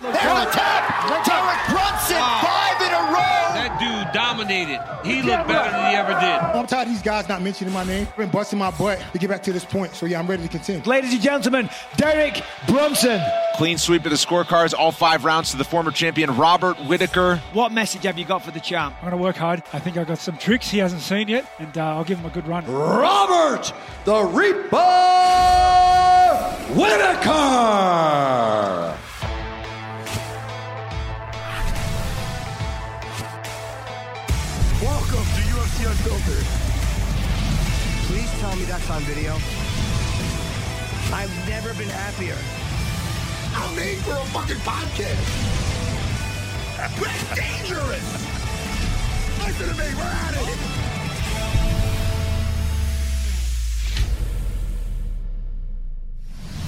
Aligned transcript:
They're 0.00 0.30
on 0.30 0.46
attack. 0.46 0.86
Derek 1.26 1.60
Brunson, 1.68 2.16
five 2.16 2.80
in 2.80 2.88
a 2.88 3.12
row. 3.12 3.52
That 3.52 3.76
dude 3.78 4.10
dominated. 4.14 4.80
He 5.04 5.20
looked 5.20 5.46
better 5.46 5.70
than 5.70 5.90
he 5.90 5.96
ever 5.96 6.12
did. 6.14 6.40
I'm 6.56 6.66
tired 6.66 6.88
of 6.88 6.94
these 6.94 7.02
guys 7.02 7.28
not 7.28 7.42
mentioning 7.42 7.74
my 7.74 7.84
name. 7.84 8.06
I've 8.10 8.16
been 8.16 8.30
busting 8.30 8.58
my 8.58 8.70
butt 8.70 8.98
to 9.12 9.18
get 9.18 9.28
back 9.28 9.42
to 9.42 9.52
this 9.52 9.66
point. 9.66 9.94
So, 9.94 10.06
yeah, 10.06 10.18
I'm 10.18 10.26
ready 10.26 10.42
to 10.42 10.48
continue. 10.48 10.82
Ladies 10.84 11.12
and 11.12 11.20
gentlemen, 11.20 11.68
Derek 11.96 12.42
Brunson. 12.66 13.20
Clean 13.56 13.76
sweep 13.76 14.06
of 14.06 14.10
the 14.10 14.16
scorecards, 14.16 14.72
all 14.72 14.90
five 14.90 15.26
rounds 15.26 15.50
to 15.50 15.58
the 15.58 15.64
former 15.64 15.90
champion 15.90 16.34
Robert 16.36 16.78
Whitaker. 16.86 17.36
What 17.52 17.70
message 17.72 18.04
have 18.04 18.18
you 18.18 18.24
got 18.24 18.42
for 18.42 18.52
the 18.52 18.60
champ? 18.60 18.94
I'm 19.02 19.10
going 19.10 19.18
to 19.18 19.22
work 19.22 19.36
hard. 19.36 19.62
I 19.74 19.80
think 19.80 19.98
I've 19.98 20.08
got 20.08 20.18
some 20.18 20.38
tricks 20.38 20.70
he 20.70 20.78
hasn't 20.78 21.02
seen 21.02 21.28
yet, 21.28 21.44
and 21.58 21.76
uh, 21.76 21.96
I'll 21.96 22.04
give 22.04 22.18
him 22.18 22.24
a 22.26 22.30
good 22.30 22.48
run. 22.48 22.64
Robert 22.66 23.70
the 24.06 24.24
Reaper 24.24 24.76
Whitaker. 26.74 28.96
UFC 36.00 36.06
Unfiltered. 36.06 36.46
Please 38.06 38.30
tell 38.40 38.56
me 38.56 38.64
that's 38.64 38.88
on 38.90 39.02
video. 39.02 39.34
I've 41.12 41.30
never 41.48 41.74
been 41.74 41.88
happier. 41.90 42.36
I'm 43.54 43.76
made 43.76 43.98
for 43.98 44.12
a 44.12 44.24
fucking 44.26 44.56
podcast. 44.56 45.26
That's 46.76 47.34
dangerous. 47.34 48.06
Listen 49.46 49.68
to 49.68 49.74
me, 49.74 49.94
we're 49.94 50.02
at 50.02 50.34
it. 50.36 50.58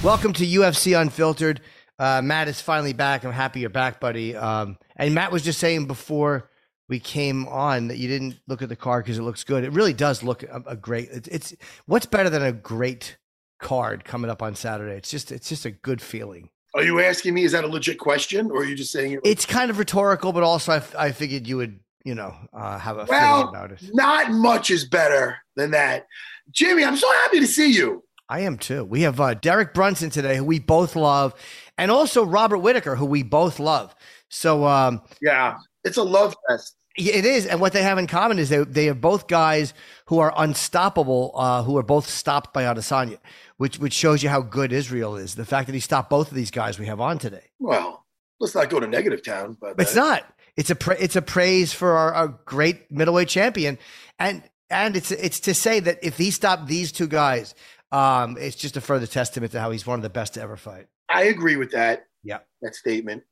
Welcome 0.03 0.33
to 0.33 0.45
UFC 0.45 0.99
Unfiltered. 0.99 1.61
Uh, 1.97 2.21
Matt 2.21 2.47
is 2.49 2.61
finally 2.61 2.93
back. 2.93 3.23
I'm 3.23 3.31
happy 3.31 3.61
you're 3.61 3.69
back, 3.71 3.99
buddy. 3.99 4.35
Um, 4.35 4.77
and 4.95 5.15
Matt 5.15 5.31
was 5.31 5.41
just 5.41 5.59
saying 5.59 5.87
before 5.87 6.49
we 6.89 6.99
came 6.99 7.47
on 7.47 7.87
that 7.87 7.97
you 7.97 8.07
didn't 8.07 8.39
look 8.47 8.61
at 8.61 8.69
the 8.69 8.75
card 8.75 9.05
because 9.05 9.17
it 9.17 9.23
looks 9.23 9.43
good. 9.43 9.63
It 9.63 9.71
really 9.71 9.93
does 9.93 10.23
look 10.23 10.43
a, 10.43 10.61
a 10.67 10.75
great. 10.75 11.09
It's, 11.11 11.27
it's 11.29 11.55
what's 11.85 12.05
better 12.05 12.29
than 12.29 12.43
a 12.43 12.51
great 12.51 13.17
card 13.59 14.03
coming 14.03 14.29
up 14.29 14.41
on 14.41 14.55
Saturday. 14.55 14.95
It's 14.95 15.09
just 15.09 15.31
it's 15.31 15.49
just 15.49 15.65
a 15.65 15.71
good 15.71 16.01
feeling. 16.01 16.49
Are 16.75 16.83
you 16.83 16.99
asking 17.01 17.35
me? 17.35 17.43
Is 17.43 17.51
that 17.51 17.63
a 17.63 17.67
legit 17.67 17.99
question, 17.99 18.49
or 18.51 18.61
are 18.61 18.65
you 18.65 18.75
just 18.75 18.91
saying 18.91 19.13
it? 19.13 19.19
It's 19.23 19.45
kind 19.45 19.69
of 19.69 19.77
rhetorical, 19.77 20.33
but 20.33 20.43
also 20.43 20.73
I, 20.73 20.77
f- 20.77 20.95
I 20.95 21.11
figured 21.11 21.47
you 21.47 21.57
would 21.57 21.79
you 22.03 22.15
know 22.15 22.35
uh, 22.51 22.77
have 22.79 22.97
a 22.97 23.05
well, 23.07 23.37
feeling 23.37 23.49
about 23.49 23.71
it. 23.71 23.89
not 23.93 24.31
much 24.31 24.69
is 24.71 24.85
better 24.85 25.37
than 25.55 25.71
that. 25.71 26.07
Jimmy, 26.51 26.83
I'm 26.83 26.97
so 26.97 27.09
happy 27.23 27.39
to 27.39 27.47
see 27.47 27.71
you. 27.71 28.03
I 28.29 28.41
am 28.41 28.57
too. 28.57 28.83
We 28.83 29.01
have 29.01 29.19
uh, 29.19 29.35
Derek 29.35 29.73
Brunson 29.73 30.09
today, 30.09 30.37
who 30.37 30.43
we 30.43 30.59
both 30.59 30.95
love, 30.95 31.33
and 31.77 31.91
also 31.91 32.25
Robert 32.25 32.59
Whitaker, 32.59 32.95
who 32.95 33.05
we 33.05 33.21
both 33.21 33.59
love. 33.59 33.95
So 34.29 34.65
um, 34.65 35.01
Yeah, 35.21 35.57
it's 35.83 35.97
a 35.97 36.03
love 36.03 36.35
fest. 36.49 36.75
Yeah, 36.97 37.13
It 37.13 37.25
is, 37.25 37.47
and 37.47 37.59
what 37.59 37.73
they 37.73 37.81
have 37.81 37.97
in 37.97 38.07
common 38.07 38.37
is 38.37 38.49
they 38.49 38.63
they 38.63 38.89
are 38.89 38.93
both 38.93 39.27
guys 39.27 39.73
who 40.05 40.19
are 40.19 40.33
unstoppable, 40.37 41.31
uh, 41.35 41.63
who 41.63 41.77
are 41.77 41.83
both 41.83 42.07
stopped 42.07 42.53
by 42.53 42.63
Adesanya, 42.63 43.17
which 43.57 43.79
which 43.79 43.93
shows 43.93 44.21
you 44.21 44.29
how 44.29 44.41
good 44.41 44.71
Israel 44.71 45.15
is. 45.15 45.35
The 45.35 45.45
fact 45.45 45.67
that 45.67 45.73
he 45.73 45.79
stopped 45.79 46.09
both 46.09 46.29
of 46.29 46.35
these 46.35 46.51
guys 46.51 46.77
we 46.77 46.85
have 46.85 47.01
on 47.01 47.17
today. 47.17 47.49
Well, 47.59 48.05
let's 48.39 48.53
not 48.53 48.69
go 48.69 48.79
to 48.79 48.87
negative 48.87 49.23
town, 49.23 49.57
but 49.59 49.79
It's 49.79 49.97
uh, 49.97 50.01
not. 50.01 50.33
It's 50.55 50.69
a 50.69 50.75
pra- 50.75 50.97
it's 50.99 51.15
a 51.15 51.21
praise 51.23 51.73
for 51.73 51.97
our, 51.97 52.13
our 52.13 52.27
great 52.45 52.91
middleweight 52.91 53.27
champion, 53.27 53.79
and 54.19 54.43
and 54.69 54.95
it's 54.95 55.09
it's 55.11 55.39
to 55.41 55.55
say 55.55 55.79
that 55.79 55.97
if 56.03 56.17
he 56.17 56.29
stopped 56.29 56.67
these 56.67 56.91
two 56.91 57.07
guys, 57.07 57.55
um, 57.91 58.37
it's 58.39 58.55
just 58.55 58.77
a 58.77 58.81
further 58.81 59.07
testament 59.07 59.51
to 59.53 59.59
how 59.59 59.71
he's 59.71 59.87
one 59.87 59.97
of 59.97 60.03
the 60.03 60.09
best 60.09 60.35
to 60.35 60.41
ever 60.41 60.57
fight. 60.57 60.85
I 61.09 61.23
agree 61.23 61.55
with 61.55 61.71
that. 61.71 62.05
Yeah. 62.23 62.39
that 62.61 62.75
statement. 62.75 63.23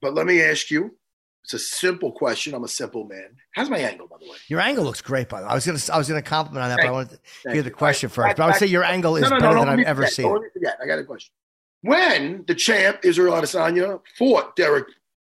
But 0.00 0.14
let 0.14 0.26
me 0.26 0.42
ask 0.42 0.70
you. 0.70 0.96
It's 1.44 1.54
a 1.54 1.58
simple 1.58 2.12
question. 2.12 2.54
I'm 2.54 2.64
a 2.64 2.68
simple 2.68 3.04
man. 3.04 3.36
How's 3.54 3.70
my 3.70 3.78
angle, 3.78 4.06
by 4.06 4.16
the 4.20 4.30
way? 4.30 4.36
Your 4.48 4.60
angle 4.60 4.84
looks 4.84 5.00
great, 5.00 5.28
by 5.28 5.40
the 5.40 5.46
way. 5.46 5.52
I 5.52 5.54
was 5.54 5.66
gonna 5.66 5.78
I 5.92 5.98
was 5.98 6.08
gonna 6.08 6.22
compliment 6.22 6.62
on 6.62 6.68
that, 6.70 6.76
but 6.76 6.82
I 6.82 6.84
Thank 6.86 6.94
wanted 6.94 7.10
to 7.10 7.18
Thank 7.44 7.54
hear 7.54 7.62
the 7.62 7.70
question 7.70 8.08
first. 8.10 8.18
right, 8.24 8.36
But 8.36 8.42
I 8.42 8.46
would 8.46 8.52
back- 8.52 8.60
say 8.60 8.66
your 8.66 8.84
angle 8.84 9.16
is 9.16 9.22
No, 9.22 9.28
no, 9.30 9.36
no, 9.36 9.40
better 9.40 9.54
don't 9.54 9.66
than 9.68 9.80
I've 9.80 9.86
ever 9.86 10.06
seen. 10.06 10.26
Don't 10.26 10.52
forget. 10.52 10.78
I 10.82 10.86
got 10.86 10.98
a 10.98 11.04
question. 11.04 11.32
When 11.82 12.44
the 12.46 12.54
champ 12.54 13.00
Israel 13.04 13.34
Adesanya 13.34 14.00
fought 14.18 14.54
Derek 14.54 14.86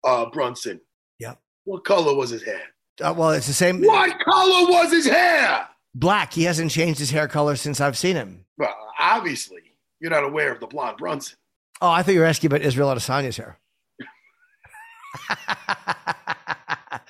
uh, 0.05 0.27
Brunson, 0.31 0.81
Yeah. 1.19 1.35
what 1.65 1.85
color 1.85 2.15
was 2.15 2.31
his 2.31 2.43
hair? 2.43 2.63
Uh, 3.01 3.15
well, 3.17 3.31
it's 3.31 3.47
the 3.47 3.53
same. 3.53 3.83
What 3.83 4.19
color 4.25 4.71
was 4.71 4.91
his 4.91 5.07
hair? 5.07 5.69
Black. 5.95 6.33
He 6.33 6.45
hasn't 6.45 6.71
changed 6.71 6.99
his 6.99 7.11
hair 7.11 7.29
color 7.29 7.55
since 7.57 7.81
I've 7.81 7.99
seen 7.99 8.17
him. 8.17 8.45
Well, 8.57 8.75
obviously, 8.99 9.61
you're 10.01 10.11
not 10.11 10.25
aware 10.25 10.53
of 10.53 10.61
the 10.61 10.67
blonde 10.67 10.97
Brunson. 10.97 11.37
Oh, 11.81 11.91
I 11.91 12.03
thought 12.03 12.15
you 12.15 12.21
were 12.21 12.27
asking 12.27 12.49
about 12.49 12.63
Israel 12.63 12.89
Adesanya's 12.89 13.37
hair. 13.37 13.59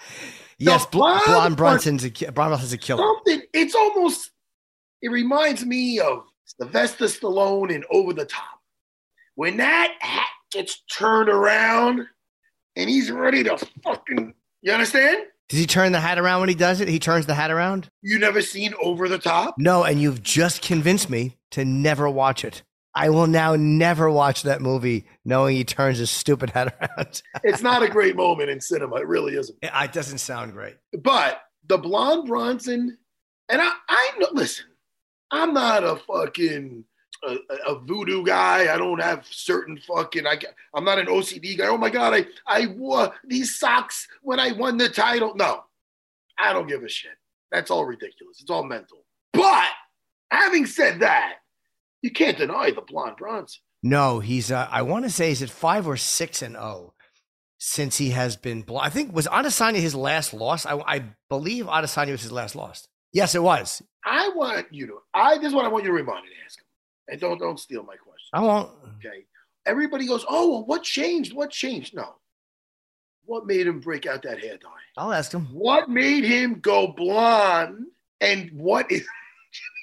yes, 0.59 0.86
Bl- 0.86 0.98
blonde 0.98 1.22
Blonde 1.26 1.56
Brunson's 1.56 2.04
a, 2.04 2.10
Blonde 2.10 2.34
Brunson's 2.34 2.72
a 2.72 2.78
killer. 2.78 3.03
Something. 3.03 3.42
It's 3.53 3.75
almost. 3.75 4.31
It 5.00 5.10
reminds 5.10 5.64
me 5.64 6.00
of 6.00 6.25
Sylvester 6.44 7.04
Stallone 7.06 7.70
in 7.70 7.84
Over 7.91 8.12
the 8.12 8.25
Top. 8.25 8.60
When 9.34 9.59
that 9.59 9.94
hat 10.00 10.26
gets 10.50 10.82
turned 10.92 11.28
around, 11.28 12.06
and 12.76 12.91
he's 12.91 13.10
ready 13.10 13.44
to 13.44 13.56
fucking. 13.84 14.34
You 14.62 14.72
understand? 14.72 15.19
Does 15.48 15.60
he 15.60 15.66
turn 15.66 15.92
the 15.92 16.00
hat 16.00 16.19
around 16.19 16.41
when 16.41 16.48
he 16.48 16.54
does 16.54 16.80
it? 16.80 16.88
He 16.88 16.98
turns 16.98 17.26
the 17.26 17.34
hat 17.34 17.50
around? 17.50 17.88
You 18.03 18.19
never 18.19 18.42
seen 18.42 18.75
Over 18.82 19.09
the 19.09 19.19
Top? 19.19 19.54
No, 19.59 19.84
and 19.84 20.00
you've 20.00 20.22
just 20.22 20.60
convinced 20.60 21.09
me 21.09 21.38
to 21.53 21.65
never 21.65 22.09
watch 22.10 22.44
it. 22.44 22.62
I 22.98 23.10
will 23.10 23.26
now 23.28 23.54
never 23.56 24.10
watch 24.10 24.42
that 24.42 24.60
movie 24.60 25.06
knowing 25.25 25.54
he 25.56 25.64
turns 25.64 25.98
his 25.98 26.10
stupid 26.10 26.50
head 26.50 26.72
around. 26.81 27.22
It's 27.44 27.62
not 27.62 27.82
a 27.82 27.88
great 27.88 28.16
moment 28.16 28.50
in 28.50 28.60
cinema. 28.60 28.97
It 28.97 29.06
really 29.06 29.34
isn't. 29.36 29.56
it 29.62 29.70
uh, 29.72 29.86
doesn't 29.86 30.19
sound 30.19 30.53
great. 30.53 30.76
But 31.00 31.41
the 31.66 31.78
blonde 31.78 32.26
Brunson, 32.28 32.98
and 33.48 33.60
I, 33.62 33.70
I 33.88 34.10
know. 34.19 34.28
Listen, 34.32 34.66
I'm 35.31 35.54
not 35.54 35.84
a 35.84 35.97
fucking 35.97 36.84
a, 37.25 37.36
a- 37.69 37.72
a 37.75 37.78
voodoo 37.81 38.25
guy. 38.25 38.72
I 38.75 38.76
don't 38.78 39.00
have 39.00 39.26
certain 39.30 39.78
fucking. 39.86 40.26
I, 40.26 40.39
I'm 40.74 40.84
not 40.84 40.98
an 40.98 41.06
OCD 41.06 41.56
guy. 41.56 41.68
Oh 41.68 41.78
my 41.78 41.91
god, 41.91 42.15
I 42.15 42.27
I 42.47 42.66
wore 42.66 43.12
these 43.24 43.59
socks 43.59 44.09
when 44.22 44.41
I 44.41 44.53
won 44.53 44.77
the 44.77 44.89
title. 44.89 45.34
No, 45.36 45.65
I 46.39 46.53
don't 46.53 46.68
give 46.68 46.83
a 46.83 46.89
shit. 46.89 47.12
That's 47.53 47.71
all 47.71 47.84
ridiculous. 47.84 48.41
It's 48.41 48.51
all 48.51 48.65
mental. 48.65 49.04
But 49.33 49.68
having 50.30 50.66
said 50.66 51.01
that, 51.01 51.34
you 52.03 52.10
can't 52.10 52.39
deny 52.39 52.71
the 52.71 52.80
blonde 52.80 53.16
Brunson. 53.16 53.60
No, 53.83 54.21
he's. 54.21 54.50
Uh, 54.50 54.68
I 54.71 54.83
want 54.83 55.04
to 55.04 55.10
say 55.10 55.28
he's 55.28 55.42
at 55.42 55.50
five 55.50 55.86
or 55.86 55.97
six 55.97 56.42
and 56.42 56.54
zero 56.54 56.95
since 57.59 57.97
he 57.97 58.10
has 58.10 58.36
been. 58.36 58.62
Bl- 58.62 58.78
I 58.78 58.91
think 58.91 59.15
was 59.15 59.27
Adesanya 59.27 59.77
his 59.77 59.95
last 59.95 60.34
loss. 60.34 60.66
I, 60.66 60.78
I 60.78 61.04
believe 61.28 61.66
Adesanya 61.66 62.12
was 62.12 62.22
his 62.22 62.33
last 62.33 62.56
loss. 62.56 62.86
Yes, 63.12 63.34
it 63.34 63.42
was. 63.42 63.83
I 64.04 64.30
want 64.34 64.66
you 64.72 64.86
to. 64.89 64.98
I 65.15 65.39
this 65.39 65.48
is 65.48 65.54
what 65.54 65.65
I 65.65 65.68
want 65.68 65.84
you 65.84 65.91
to 65.91 65.97
remind 65.97 66.24
me 66.24 66.30
to 66.30 66.45
ask 66.45 66.59
him, 66.59 66.65
and 67.09 67.21
don't 67.21 67.39
don't 67.39 67.59
steal 67.59 67.83
my 67.83 67.97
question. 67.97 68.28
I 68.33 68.41
won't. 68.41 68.71
Okay. 68.98 69.24
Everybody 69.66 70.06
goes, 70.06 70.24
oh, 70.28 70.51
well, 70.51 70.65
what 70.65 70.83
changed? 70.83 71.34
What 71.34 71.51
changed? 71.51 71.94
No. 71.94 72.15
What 73.27 73.47
made 73.47 73.66
him 73.66 73.80
break 73.80 74.06
out 74.06 74.22
that 74.22 74.41
hair 74.41 74.56
dye? 74.56 74.68
I'll 74.97 75.12
ask 75.12 75.33
him. 75.33 75.47
What 75.53 75.91
made 75.91 76.24
him 76.24 76.60
go 76.60 76.89
blonde? 76.89 77.86
And 78.22 78.51
what 78.54 78.91
is, 78.91 79.06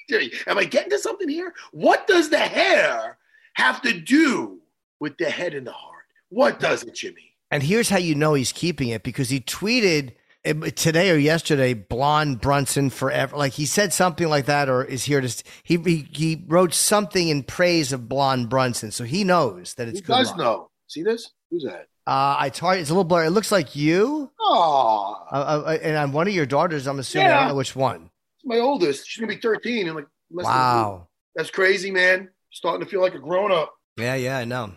Jimmy, 0.08 0.30
am 0.46 0.58
I 0.58 0.64
getting 0.64 0.90
to 0.90 0.98
something 0.98 1.28
here? 1.28 1.52
What 1.72 2.06
does 2.06 2.30
the 2.30 2.38
hair 2.38 3.18
have 3.54 3.82
to 3.82 3.98
do 3.98 4.60
with 5.00 5.16
the 5.18 5.30
head 5.30 5.54
and 5.54 5.66
the 5.66 5.72
heart? 5.72 6.04
What 6.28 6.60
does 6.60 6.82
it, 6.82 6.94
Jimmy? 6.94 7.32
And 7.50 7.62
here's 7.62 7.88
how 7.88 7.98
you 7.98 8.14
know 8.14 8.34
he's 8.34 8.52
keeping 8.52 8.88
it 8.88 9.02
because 9.02 9.28
he 9.30 9.40
tweeted 9.40 10.12
eh, 10.44 10.52
today 10.70 11.10
or 11.10 11.16
yesterday, 11.16 11.74
blonde 11.74 12.40
Brunson 12.40 12.90
forever. 12.90 13.36
Like 13.36 13.52
he 13.52 13.66
said 13.66 13.92
something 13.92 14.28
like 14.28 14.46
that, 14.46 14.68
or 14.68 14.84
is 14.84 15.04
here 15.04 15.20
to. 15.20 15.28
st- 15.28 15.44
He 15.62 15.76
he, 15.76 16.08
he 16.12 16.44
wrote 16.48 16.74
something 16.74 17.28
in 17.28 17.42
praise 17.44 17.92
of 17.92 18.08
blonde 18.08 18.48
Brunson, 18.48 18.90
so 18.90 19.04
he 19.04 19.22
knows 19.24 19.74
that 19.74 19.86
it's 19.88 20.00
He 20.00 20.04
does 20.04 20.28
luck. 20.30 20.38
know. 20.38 20.70
See 20.88 21.02
this? 21.02 21.30
Who's 21.50 21.64
that? 21.64 21.86
Uh, 22.06 22.36
I 22.38 22.48
tar- 22.50 22.76
It's 22.76 22.90
a 22.90 22.92
little 22.92 23.04
blurry. 23.04 23.26
It 23.26 23.30
looks 23.30 23.50
like 23.52 23.74
you, 23.76 24.30
Oh, 24.40 25.24
uh, 25.30 25.62
uh, 25.66 25.78
and 25.82 25.96
I'm 25.96 26.12
one 26.12 26.26
of 26.28 26.34
your 26.34 26.46
daughters. 26.46 26.86
I'm 26.86 26.98
assuming. 27.00 27.26
I 27.28 27.30
Yeah. 27.30 27.38
don't 27.40 27.48
know 27.50 27.54
which 27.56 27.74
one. 27.76 28.10
My 28.46 28.58
oldest. 28.58 29.06
She's 29.08 29.20
gonna 29.20 29.34
be 29.34 29.40
13 29.40 29.86
in 29.88 29.94
like 29.94 30.06
less 30.30 30.46
than. 30.46 30.54
Wow. 30.54 31.08
That's 31.34 31.50
crazy, 31.50 31.90
man. 31.90 32.30
Starting 32.52 32.84
to 32.84 32.90
feel 32.90 33.00
like 33.02 33.14
a 33.14 33.18
grown 33.18 33.52
up. 33.52 33.74
Yeah, 33.98 34.14
yeah, 34.14 34.38
I 34.38 34.44
know. 34.44 34.72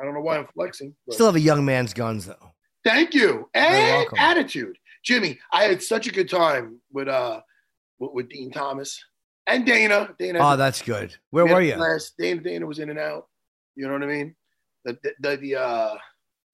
I 0.00 0.04
don't 0.04 0.14
know 0.14 0.20
why 0.20 0.38
I'm 0.38 0.46
flexing. 0.54 0.94
but- 1.06 1.14
Still 1.14 1.26
have 1.26 1.34
a 1.36 1.40
young 1.40 1.64
man's 1.64 1.92
guns 1.92 2.26
though. 2.26 2.52
Thank 2.84 3.12
you. 3.14 3.48
And 3.54 4.06
attitude. 4.16 4.78
Jimmy, 5.04 5.38
I 5.52 5.64
had 5.64 5.82
such 5.82 6.06
a 6.06 6.12
good 6.12 6.28
time 6.28 6.80
with 6.92 7.08
uh 7.08 7.40
with, 7.98 8.12
with 8.12 8.28
Dean 8.28 8.50
Thomas 8.50 9.02
and 9.46 9.66
Dana. 9.66 10.14
Dana 10.18 10.38
Oh, 10.40 10.56
that's 10.56 10.80
good. 10.82 11.14
Where 11.30 11.44
we 11.46 11.52
were 11.52 11.60
you? 11.60 11.74
blast. 11.74 12.14
Dana 12.18 12.40
Dana 12.40 12.66
was 12.66 12.78
in 12.78 12.90
and 12.90 12.98
out. 12.98 13.26
You 13.74 13.86
know 13.86 13.92
what 13.94 14.02
I 14.02 14.06
mean? 14.06 14.34
The 14.84 14.98
the 15.02 15.12
the, 15.20 15.36
the 15.36 15.56
uh 15.56 15.94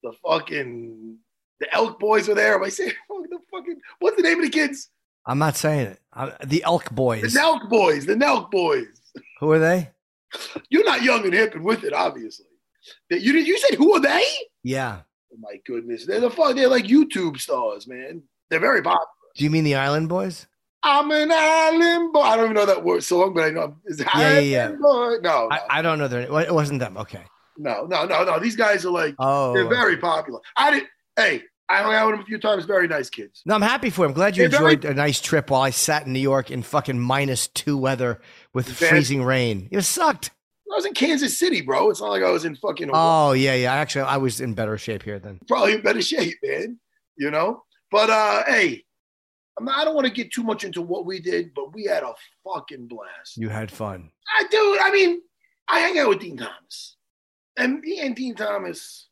the 0.03 0.11
fucking 0.27 1.17
the 1.59 1.73
elk 1.73 1.99
boys 1.99 2.27
were 2.27 2.35
there. 2.35 2.55
Am 2.55 2.63
I 2.63 2.69
saying 2.69 2.91
the 3.09 3.39
fucking 3.51 3.79
what's 3.99 4.17
the 4.17 4.23
name 4.23 4.39
of 4.39 4.45
the 4.45 4.49
kids? 4.51 4.89
I'm 5.25 5.39
not 5.39 5.55
saying 5.57 5.87
it. 5.87 5.99
i 6.13 6.31
the 6.45 6.63
Elk 6.63 6.91
Boys. 6.91 7.33
The 7.33 7.39
Elk 7.39 7.69
boys, 7.69 8.05
the 8.05 8.17
Elk 8.23 8.51
boys. 8.51 8.85
Who 9.39 9.51
are 9.51 9.59
they? 9.59 9.89
You're 10.69 10.85
not 10.85 11.01
young 11.03 11.23
and 11.23 11.33
hip 11.33 11.55
and 11.55 11.63
with 11.63 11.83
it, 11.83 11.93
obviously. 11.93 12.45
You 13.09 13.33
did 13.33 13.47
you 13.47 13.57
said 13.59 13.77
who 13.77 13.93
are 13.95 13.99
they? 14.01 14.23
Yeah. 14.63 14.99
Oh 15.33 15.37
my 15.39 15.59
goodness. 15.65 16.05
They're 16.05 16.19
the 16.19 16.29
fuck 16.29 16.55
they're 16.55 16.67
like 16.67 16.85
YouTube 16.85 17.39
stars, 17.39 17.87
man. 17.87 18.23
They're 18.49 18.59
very 18.59 18.81
popular. 18.81 19.05
Do 19.35 19.43
you 19.43 19.49
mean 19.49 19.63
the 19.63 19.75
Island 19.75 20.09
Boys? 20.09 20.47
I'm 20.83 21.09
an 21.11 21.31
island 21.31 22.13
boy. 22.13 22.21
I 22.21 22.35
don't 22.35 22.45
even 22.45 22.55
know 22.55 22.67
that 22.67 22.83
word 22.83 23.03
song, 23.03 23.33
but 23.33 23.45
I 23.45 23.49
know 23.49 23.75
it's 23.85 23.99
Yeah, 23.99 24.05
yeah, 24.15 24.27
island 24.27 24.47
yeah. 24.47 24.67
boy. 24.69 24.77
No, 24.79 25.19
no, 25.21 25.49
I, 25.51 25.79
I 25.79 25.81
don't 25.81 25.97
know 25.97 26.07
their. 26.07 26.21
It 26.21 26.53
wasn't 26.53 26.79
them. 26.79 26.95
Okay. 26.97 27.23
no, 27.57 27.85
no, 27.87 28.05
no, 28.05 28.23
no. 28.23 28.39
These 28.39 28.55
guys 28.55 28.85
are 28.85 28.91
like 28.91 29.15
Oh. 29.17 29.53
they're 29.53 29.67
very 29.67 29.97
popular. 29.97 30.39
I 30.55 30.69
didn't. 30.71 30.89
Hey, 31.15 31.41
I 31.69 31.81
hung 31.81 31.93
out 31.93 32.07
with 32.07 32.13
them 32.15 32.21
a 32.23 32.25
few 32.25 32.37
times. 32.37 32.65
Very 32.65 32.87
nice 32.87 33.09
kids. 33.09 33.41
No, 33.45 33.55
I'm 33.55 33.61
happy 33.61 33.89
for 33.89 34.05
him. 34.05 34.13
Glad 34.13 34.37
you 34.37 34.47
They're 34.47 34.59
very- 34.59 34.73
enjoyed 34.73 34.91
a 34.91 34.93
nice 34.93 35.19
trip 35.19 35.49
while 35.49 35.61
I 35.61 35.71
sat 35.71 36.05
in 36.05 36.13
New 36.13 36.19
York 36.19 36.51
in 36.51 36.61
fucking 36.61 36.99
minus 36.99 37.47
two 37.47 37.77
weather 37.77 38.21
with 38.53 38.67
Bad. 38.79 38.89
freezing 38.89 39.23
rain. 39.23 39.67
It 39.71 39.81
sucked. 39.81 40.29
I 40.71 40.75
was 40.75 40.85
in 40.85 40.93
Kansas 40.93 41.37
City, 41.39 41.61
bro. 41.61 41.89
It's 41.89 42.01
not 42.01 42.09
like 42.09 42.23
I 42.23 42.29
was 42.31 42.43
in 42.45 42.55
fucking 42.55 42.89
Oh 42.93 43.31
yeah, 43.31 43.55
yeah. 43.55 43.73
Actually, 43.73 44.03
I 44.03 44.17
was 44.17 44.41
in 44.41 44.53
better 44.53 44.77
shape 44.77 45.03
here 45.03 45.19
then. 45.19 45.39
probably 45.47 45.73
in 45.73 45.81
better 45.81 46.01
shape, 46.03 46.35
man. 46.43 46.79
You 47.17 47.31
know. 47.31 47.63
But 47.91 48.09
uh, 48.09 48.43
hey, 48.45 48.83
I'm 49.57 49.65
not, 49.65 49.77
I 49.79 49.85
don't 49.85 49.95
want 49.95 50.05
to 50.07 50.13
get 50.13 50.33
too 50.33 50.43
much 50.43 50.63
into 50.65 50.81
what 50.81 51.05
we 51.05 51.19
did, 51.19 51.53
but 51.55 51.73
we 51.73 51.85
had 51.85 52.03
a 52.03 52.13
fucking 52.43 52.87
blast. 52.87 53.37
You 53.37 53.47
had 53.49 53.71
fun. 53.71 54.11
I 54.37 54.43
do. 54.51 54.77
I 54.81 54.91
mean, 54.91 55.21
I 55.67 55.79
hang 55.79 55.97
out 55.97 56.09
with 56.09 56.19
Dean 56.19 56.35
Thomas, 56.37 56.97
and 57.57 57.79
me 57.79 58.01
and 58.01 58.15
Dean 58.15 58.35
Thomas, 58.35 59.07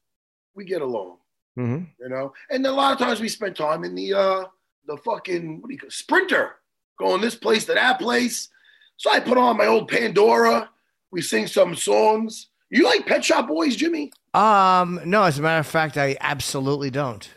we 0.55 0.65
get 0.65 0.81
along. 0.81 1.17
Mm-hmm. 1.57 1.83
You 1.99 2.09
know, 2.09 2.33
and 2.49 2.65
a 2.65 2.71
lot 2.71 2.93
of 2.93 2.99
times 2.99 3.19
we 3.19 3.29
spent 3.29 3.55
time 3.55 3.83
in 3.83 3.95
the 3.95 4.13
uh 4.13 4.45
the 4.85 4.97
fucking 4.97 5.61
what 5.61 5.67
do 5.67 5.73
you 5.73 5.79
call 5.79 5.89
sprinter, 5.89 6.55
going 6.99 7.21
this 7.21 7.35
place 7.35 7.65
to 7.65 7.73
that 7.73 7.99
place. 7.99 8.49
So 8.97 9.11
I 9.11 9.19
put 9.19 9.37
on 9.37 9.57
my 9.57 9.67
old 9.67 9.87
Pandora. 9.87 10.69
We 11.11 11.21
sing 11.21 11.47
some 11.47 11.75
songs. 11.75 12.49
You 12.69 12.85
like 12.85 13.05
Pet 13.05 13.23
Shop 13.23 13.47
Boys, 13.47 13.75
Jimmy? 13.75 14.11
Um, 14.33 14.99
no, 15.05 15.23
as 15.23 15.37
a 15.37 15.43
matter 15.43 15.59
of 15.59 15.67
fact, 15.67 15.95
I 15.95 16.17
absolutely 16.19 16.89
don't. 16.89 17.29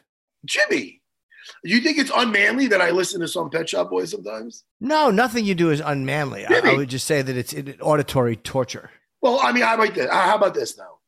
Jimmy, 0.47 1.03
you 1.63 1.81
think 1.81 1.99
it's 1.99 2.11
unmanly 2.15 2.69
that 2.69 2.81
I 2.81 2.91
listen 2.91 3.21
to 3.21 3.29
some 3.29 3.51
Pet 3.51 3.69
Shop 3.69 3.91
Boys 3.91 4.11
sometimes? 4.11 4.65
No, 4.81 5.11
nothing 5.11 5.45
you 5.45 5.55
do 5.55 5.71
is 5.71 5.81
unmanly. 5.81 6.47
I, 6.47 6.61
I 6.65 6.75
would 6.75 6.89
just 6.89 7.07
say 7.07 7.21
that 7.21 7.37
it's 7.37 7.53
an 7.53 7.77
auditory 7.83 8.37
torture. 8.37 8.91
Well, 9.21 9.41
I 9.43 9.53
mean, 9.53 9.63
about 9.63 9.95
this? 9.95 10.11
How 10.11 10.37
about 10.37 10.55
this 10.55 10.79
now? 10.79 10.99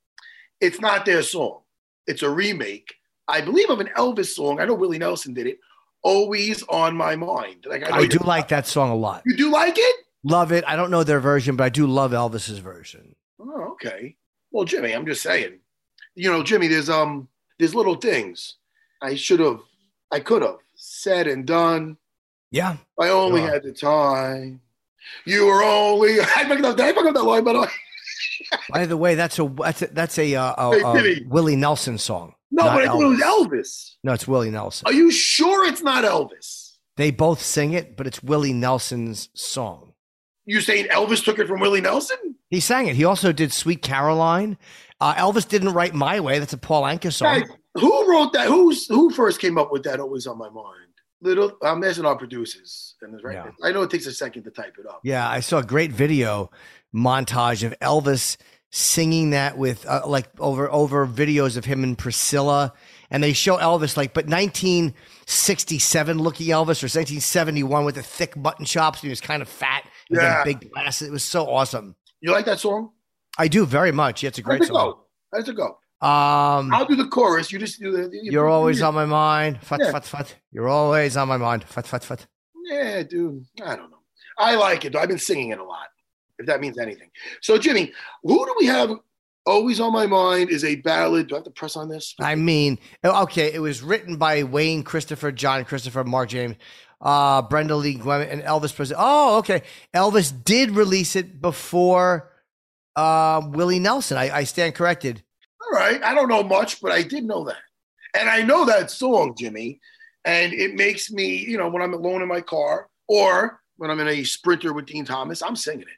It's 0.61 0.81
not 0.81 1.07
their 1.07 1.23
song. 1.23 1.61
It's 2.07 2.23
a 2.23 2.31
remake, 2.31 2.95
I 3.29 3.41
believe, 3.41 3.71
of 3.71 3.81
an 3.81 3.91
Elvis 3.97 4.29
song. 4.29 4.61
I 4.61 4.65
know 4.65 4.75
Willie 4.75 4.99
Nelson 4.99 5.35
did 5.35 5.47
it. 5.47 5.59
Always 6.03 6.63
on 6.65 6.97
my 6.97 7.17
mind. 7.17 7.67
Like 7.69 7.83
know 7.83 7.89
I 7.91 8.07
do 8.07 8.19
like 8.19 8.49
that 8.49 8.67
song 8.67 8.91
a 8.91 8.95
lot. 8.95 9.23
You 9.27 9.37
do 9.37 9.51
like 9.51 9.75
it? 9.77 9.97
Love 10.25 10.53
it. 10.53 10.65
I 10.67 10.77
don't 10.77 10.91
know 10.91 11.05
their 11.05 11.21
version, 11.21 11.57
but 11.57 11.65
I 11.65 11.69
do 11.69 11.87
love 11.87 12.13
Elvis's 12.13 12.59
version. 12.59 13.15
Oh, 13.41 13.73
okay. 13.73 14.17
Well, 14.51 14.65
Jimmy, 14.65 14.93
I'm 14.93 15.07
just 15.07 15.23
saying. 15.23 15.59
You 16.15 16.31
know, 16.31 16.43
Jimmy, 16.43 16.69
there's 16.69 16.89
um, 16.91 17.29
there's 17.59 17.75
little 17.75 17.95
things 17.95 18.57
I 19.03 19.15
should 19.15 19.41
have, 19.41 19.61
I 20.11 20.21
could 20.21 20.43
have 20.43 20.57
said 20.75 21.27
and 21.27 21.47
done. 21.47 21.97
Yeah. 22.51 22.77
I 22.99 23.11
only 23.11 23.43
had 23.43 23.63
the 23.63 23.73
time. 23.73 24.61
You 25.25 25.47
were 25.47 25.63
only. 25.63 26.21
I 26.37 26.45
fucked 26.49 26.65
up. 26.65 26.77
Did 26.77 26.87
I 26.87 26.93
fuck 26.93 27.07
up 27.07 27.15
that 27.15 27.23
line? 27.23 27.45
By 27.45 27.53
the 27.53 27.61
way, 27.61 27.69
By 28.71 28.87
the 28.87 28.97
way, 28.97 29.15
that's 29.15 29.39
a 29.39 29.45
that's 29.47 29.83
a, 29.83 29.87
that's 29.89 30.19
a, 30.19 30.35
uh, 30.35 30.71
a, 30.71 31.01
Hey, 31.01 31.21
a 31.23 31.29
Willie 31.29 31.57
Nelson 31.57 31.99
song. 31.99 32.35
No, 32.51 32.65
not 32.65 32.75
but 32.75 32.85
I 32.85 32.87
thought 32.87 33.03
it 33.03 33.07
was 33.07 33.21
Elvis. 33.21 33.49
Elvis. 33.49 33.95
No, 34.05 34.13
it's 34.13 34.29
Willie 34.29 34.51
Nelson. 34.51 34.87
Are 34.87 34.93
you 34.93 35.11
sure 35.11 35.67
it's 35.67 35.83
not 35.83 36.05
Elvis? 36.05 36.77
They 36.97 37.11
both 37.11 37.41
sing 37.41 37.73
it, 37.73 37.97
but 37.97 38.07
it's 38.07 38.23
Willie 38.23 38.53
Nelson's 38.53 39.29
song. 39.35 39.93
You 40.47 40.61
saying 40.61 40.87
Elvis 40.87 41.23
took 41.23 41.39
it 41.39 41.47
from 41.47 41.61
Willie 41.61 41.81
Nelson? 41.81 42.17
He 42.51 42.61
sang 42.61 42.87
it. 42.87 42.97
He 42.97 43.05
also 43.05 43.33
did 43.33 43.53
Sweet 43.53 43.83
Caroline. 43.83 44.57
Uh, 45.01 45.15
Elvis 45.15 45.47
didn't 45.47 45.75
write 45.75 45.95
My 45.95 46.21
Way. 46.21 46.39
That's 46.39 46.55
a 46.55 46.59
Paul 46.59 46.85
Anka 46.85 47.13
song. 47.13 47.41
Guys, 47.41 47.51
who 47.75 48.11
wrote 48.11 48.33
that? 48.33 48.49
Who's 48.49 48.87
who 48.87 49.11
first 49.11 49.41
came 49.41 49.59
up 49.59 49.71
with 49.71 49.83
that? 49.85 50.01
Always 50.01 50.27
on 50.27 50.39
my 50.39 50.49
mind. 50.49 50.87
Little, 51.21 51.53
I'm 51.63 51.83
asking 51.85 52.07
our 52.07 52.17
producers, 52.17 52.95
and 53.03 53.21
right. 53.23 53.35
Yeah. 53.35 53.51
I 53.63 53.73
know 53.73 53.83
it 53.83 53.91
takes 53.91 54.07
a 54.07 54.13
second 54.13 54.45
to 54.45 54.51
type 54.51 54.77
it 54.79 54.87
up. 54.87 55.01
Yeah, 55.05 55.29
I 55.29 55.41
saw 55.41 55.59
a 55.59 55.65
great 55.65 55.93
video 55.93 56.51
montage 56.95 57.65
of 57.65 57.79
Elvis 57.81 58.37
singing 58.71 59.31
that 59.31 59.57
with 59.59 59.87
uh, 59.87 60.03
like 60.07 60.29
over 60.39 60.71
over 60.71 61.07
videos 61.07 61.57
of 61.57 61.65
him 61.65 61.83
and 61.85 61.97
Priscilla, 61.97 62.73
and 63.11 63.23
they 63.23 63.33
show 63.33 63.57
Elvis 63.57 63.97
like, 63.97 64.13
but 64.15 64.27
1967 64.27 66.19
looking 66.19 66.47
Elvis 66.49 66.83
or 66.83 66.89
1971 66.89 67.85
with 67.85 67.95
the 67.97 68.03
thick 68.03 68.35
button 68.37 68.65
chops. 68.65 68.99
And 69.01 69.05
he 69.05 69.11
was 69.11 69.21
kind 69.21 69.43
of 69.43 69.49
fat 69.49 69.85
and 70.11 70.19
Yeah. 70.21 70.45
big 70.45 70.71
glasses. 70.73 71.09
It 71.09 71.13
was 71.13 71.25
so 71.25 71.47
awesome. 71.47 71.97
You 72.21 72.33
like 72.33 72.45
that 72.47 72.59
song? 72.61 72.91
I 73.39 73.49
do 73.49 73.65
very 73.65 73.93
much. 73.93 74.23
Yeah, 74.23 74.29
it's 74.29 74.39
a 74.39 74.43
How's 74.43 74.47
great 74.49 74.63
it 74.63 74.67
song. 74.67 74.75
go? 74.75 75.07
How's 75.33 75.49
it 75.49 75.57
go? 75.57 75.79
Um, 76.01 76.73
I'll 76.73 76.85
do 76.87 76.95
the 76.97 77.09
chorus. 77.09 77.51
You 77.53 77.59
just 77.59 77.81
do 77.81 77.91
the. 77.91 78.09
you 78.13 78.33
you're 78.33 78.49
always 78.49 78.83
on 78.83 78.95
my 78.95 79.05
mind. 79.07 79.61
Fat, 79.63 79.81
Yeah. 79.83 79.93
fat, 79.93 80.05
fat. 80.05 80.35
You're 80.53 80.69
always 80.69 81.17
on 81.17 81.27
my 81.29 81.37
mind. 81.37 81.65
Fat, 81.65 81.87
fat, 81.87 82.05
fat. 82.05 82.27
Yeah, 82.67 83.03
dude. 83.03 83.45
I 83.65 83.75
don't 83.77 83.91
know. 83.91 83.99
I 84.39 84.55
like 84.55 84.85
it. 84.85 84.95
I've 84.95 85.09
been 85.09 85.19
singing 85.19 85.51
it 85.51 85.59
a 85.59 85.65
lot. 85.65 85.89
If 86.39 86.47
that 86.47 86.61
means 86.61 86.79
anything. 86.79 87.11
So, 87.41 87.59
Jimmy, 87.59 87.93
who 88.23 88.47
do 88.47 88.55
we 88.59 88.67
have? 88.67 88.91
Always 89.47 89.81
on 89.81 89.95
my 89.95 90.07
mind 90.07 90.51
is 90.51 90.63
a 90.63 90.77
ballad. 90.77 91.29
Do 91.29 91.37
I 91.37 91.39
have 91.39 91.45
to 91.45 91.51
press 91.51 91.75
on 91.75 91.89
this? 91.89 92.15
I 92.21 92.35
mean, 92.35 92.79
okay, 93.03 93.51
it 93.53 93.61
was 93.61 93.83
written 93.83 94.17
by 94.17 94.43
Wayne 94.43 94.83
Christopher, 94.83 95.33
John 95.33 95.65
Christopher, 95.65 96.05
Mark 96.05 96.29
James, 96.29 96.57
uh, 97.01 97.41
Brenda 97.43 97.75
Lee 97.75 97.95
Gwen, 97.95 98.29
and 98.29 98.43
Elvis 98.43 98.75
Presley. 98.75 98.97
Oh, 98.99 99.39
okay. 99.39 99.63
Elvis 99.95 100.33
did 100.45 100.73
release 100.73 101.17
it 101.17 101.41
before 101.41 102.31
uh, 102.95 103.41
Willie 103.47 103.79
Nelson. 103.79 104.19
I, 104.19 104.37
I 104.37 104.45
stand 104.45 104.75
corrected. 104.75 105.23
All 105.63 105.79
right. 105.79 106.03
I 106.03 106.15
don't 106.15 106.29
know 106.29 106.43
much, 106.43 106.83
but 106.83 106.93
I 106.93 107.03
did 107.03 107.25
know 107.25 107.45
that. 107.45 107.57
And 108.19 108.29
I 108.29 108.43
know 108.43 108.67
that 108.67 108.91
song, 108.91 109.35
Jimmy. 109.39 109.81
And 110.25 110.53
it 110.53 110.75
makes 110.75 111.11
me, 111.11 111.37
you 111.37 111.57
know, 111.57 111.69
when 111.69 111.81
I'm 111.81 111.95
alone 111.95 112.21
in 112.21 112.29
my 112.29 112.43
car 112.43 112.89
or 113.07 113.63
when 113.77 113.91
I'm 113.91 114.01
in 114.01 114.09
a 114.09 114.25
sprinter 114.25 114.75
with 114.75 114.87
Dean 114.87 115.05
Thomas, 115.05 115.43
I'm 115.43 115.57
singing 115.57 115.83
it. 115.83 115.98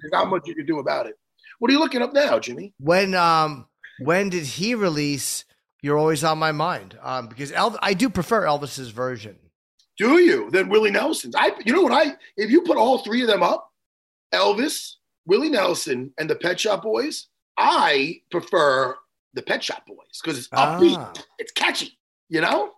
There's 0.00 0.12
not 0.12 0.28
much 0.28 0.42
you 0.46 0.54
can 0.54 0.66
do 0.66 0.78
about 0.78 1.06
it. 1.06 1.14
What 1.58 1.70
are 1.70 1.74
you 1.74 1.80
looking 1.80 2.02
up 2.02 2.12
now, 2.12 2.38
Jimmy? 2.38 2.72
When 2.78 3.14
um, 3.14 3.66
when 4.00 4.30
did 4.30 4.44
he 4.44 4.74
release 4.74 5.44
"You're 5.82 5.98
Always 5.98 6.24
on 6.24 6.38
My 6.38 6.52
Mind"? 6.52 6.96
Um, 7.02 7.28
because 7.28 7.52
Elvis, 7.52 7.78
I 7.82 7.94
do 7.94 8.08
prefer 8.08 8.42
Elvis's 8.42 8.90
version. 8.90 9.36
Do 9.98 10.18
you? 10.18 10.50
Then 10.50 10.68
Willie 10.70 10.90
Nelson's. 10.90 11.34
I 11.36 11.52
you 11.64 11.72
know 11.72 11.82
what 11.82 11.92
I 11.92 12.16
if 12.36 12.50
you 12.50 12.62
put 12.62 12.76
all 12.78 12.98
three 12.98 13.20
of 13.22 13.28
them 13.28 13.42
up, 13.42 13.70
Elvis, 14.32 14.92
Willie 15.26 15.50
Nelson, 15.50 16.12
and 16.18 16.30
the 16.30 16.36
Pet 16.36 16.58
Shop 16.58 16.82
Boys, 16.82 17.28
I 17.58 18.22
prefer 18.30 18.96
the 19.34 19.42
Pet 19.42 19.62
Shop 19.62 19.84
Boys 19.86 20.20
because 20.22 20.38
it's 20.38 20.48
upbeat, 20.48 20.96
Ah. 20.96 21.12
it's 21.38 21.52
catchy, 21.52 21.98
you 22.28 22.40
know? 22.40 22.72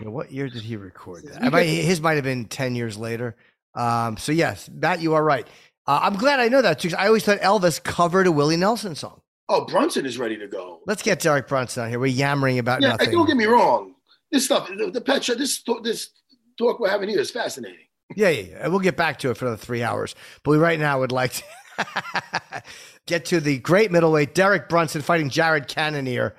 What 0.00 0.32
year 0.32 0.48
did 0.48 0.62
he 0.62 0.76
record 0.76 1.24
that? 1.28 1.54
I 1.54 1.62
his 1.62 2.00
might 2.00 2.14
have 2.14 2.24
been 2.24 2.46
ten 2.46 2.74
years 2.74 2.98
later. 2.98 3.36
Um, 3.76 4.16
so 4.16 4.32
yes, 4.32 4.68
Matt, 4.68 5.00
you 5.00 5.14
are 5.14 5.22
right. 5.22 5.46
Uh, 5.86 6.00
I'm 6.02 6.14
glad 6.16 6.40
I 6.40 6.48
know 6.48 6.62
that 6.62 6.80
too. 6.80 6.90
I 6.98 7.06
always 7.06 7.24
thought 7.24 7.38
Elvis 7.40 7.82
covered 7.82 8.26
a 8.26 8.32
Willie 8.32 8.56
Nelson 8.56 8.94
song. 8.94 9.20
Oh, 9.48 9.64
Brunson 9.64 10.04
is 10.04 10.18
ready 10.18 10.36
to 10.38 10.48
go. 10.48 10.80
Let's 10.86 11.02
get 11.02 11.20
Derek 11.20 11.46
Brunson 11.46 11.84
on 11.84 11.88
here. 11.90 12.00
We're 12.00 12.06
yammering 12.06 12.58
about 12.58 12.82
Yeah, 12.82 12.88
nothing. 12.90 13.12
don't 13.12 13.26
get 13.26 13.36
me 13.36 13.44
wrong. 13.44 13.94
This 14.32 14.44
stuff, 14.46 14.68
the, 14.68 14.90
the 14.90 15.00
Pet 15.00 15.22
Shop, 15.22 15.38
this 15.38 15.62
this 15.84 16.10
talk 16.58 16.80
we're 16.80 16.88
having 16.90 17.08
here 17.08 17.20
is 17.20 17.30
fascinating. 17.30 17.78
Yeah, 18.16 18.28
yeah, 18.30 18.40
yeah. 18.50 18.68
We'll 18.68 18.80
get 18.80 18.96
back 18.96 19.20
to 19.20 19.30
it 19.30 19.36
for 19.36 19.44
another 19.46 19.56
three 19.62 19.82
hours. 19.84 20.14
But 20.42 20.50
we 20.52 20.58
right 20.58 20.78
now 20.80 20.98
would 21.00 21.12
like 21.12 21.32
to, 21.34 21.42
Get 23.06 23.26
to 23.26 23.40
the 23.40 23.58
great 23.58 23.92
middleweight 23.92 24.34
Derek 24.34 24.68
Brunson 24.68 25.00
fighting 25.02 25.30
Jared 25.30 25.68
Cannonier 25.68 26.34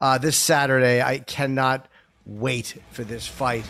uh, 0.00 0.18
this 0.18 0.36
Saturday. 0.36 1.00
I 1.00 1.18
cannot 1.20 1.86
wait 2.24 2.76
for 2.90 3.04
this 3.04 3.26
fight. 3.26 3.64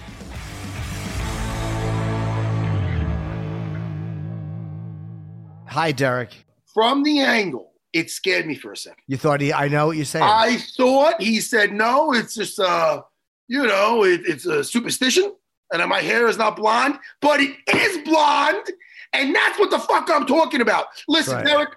Hi, 5.79 5.93
Derek. 5.93 6.45
From 6.75 7.05
the 7.05 7.21
angle, 7.21 7.71
it 7.93 8.11
scared 8.11 8.49
me 8.49 8.57
for 8.57 8.73
a 8.73 8.77
second. 8.77 9.01
You 9.07 9.17
thought 9.17 9.41
he? 9.41 9.53
I 9.53 9.69
know 9.69 9.87
what 9.87 9.97
you're 9.97 10.07
saying. 10.07 10.25
I 10.25 10.57
thought 10.77 11.23
he 11.23 11.41
said 11.41 11.73
no. 11.73 12.13
It's 12.13 12.35
just 12.35 12.59
uh, 12.59 13.03
you 13.47 13.65
know, 13.65 14.03
it, 14.03 14.23
it's 14.27 14.45
a 14.45 14.65
superstition, 14.65 15.33
and 15.73 15.89
my 15.89 16.01
hair 16.01 16.27
is 16.27 16.37
not 16.37 16.57
blonde, 16.57 16.99
but 17.21 17.39
it 17.39 17.55
is 17.73 17.99
blonde, 17.99 18.67
and 19.13 19.33
that's 19.33 19.57
what 19.61 19.71
the 19.71 19.79
fuck 19.79 20.11
I'm 20.11 20.27
talking 20.27 20.63
about. 20.63 20.87
Listen, 21.07 21.37
Right. 21.37 21.47
Derek, 21.47 21.69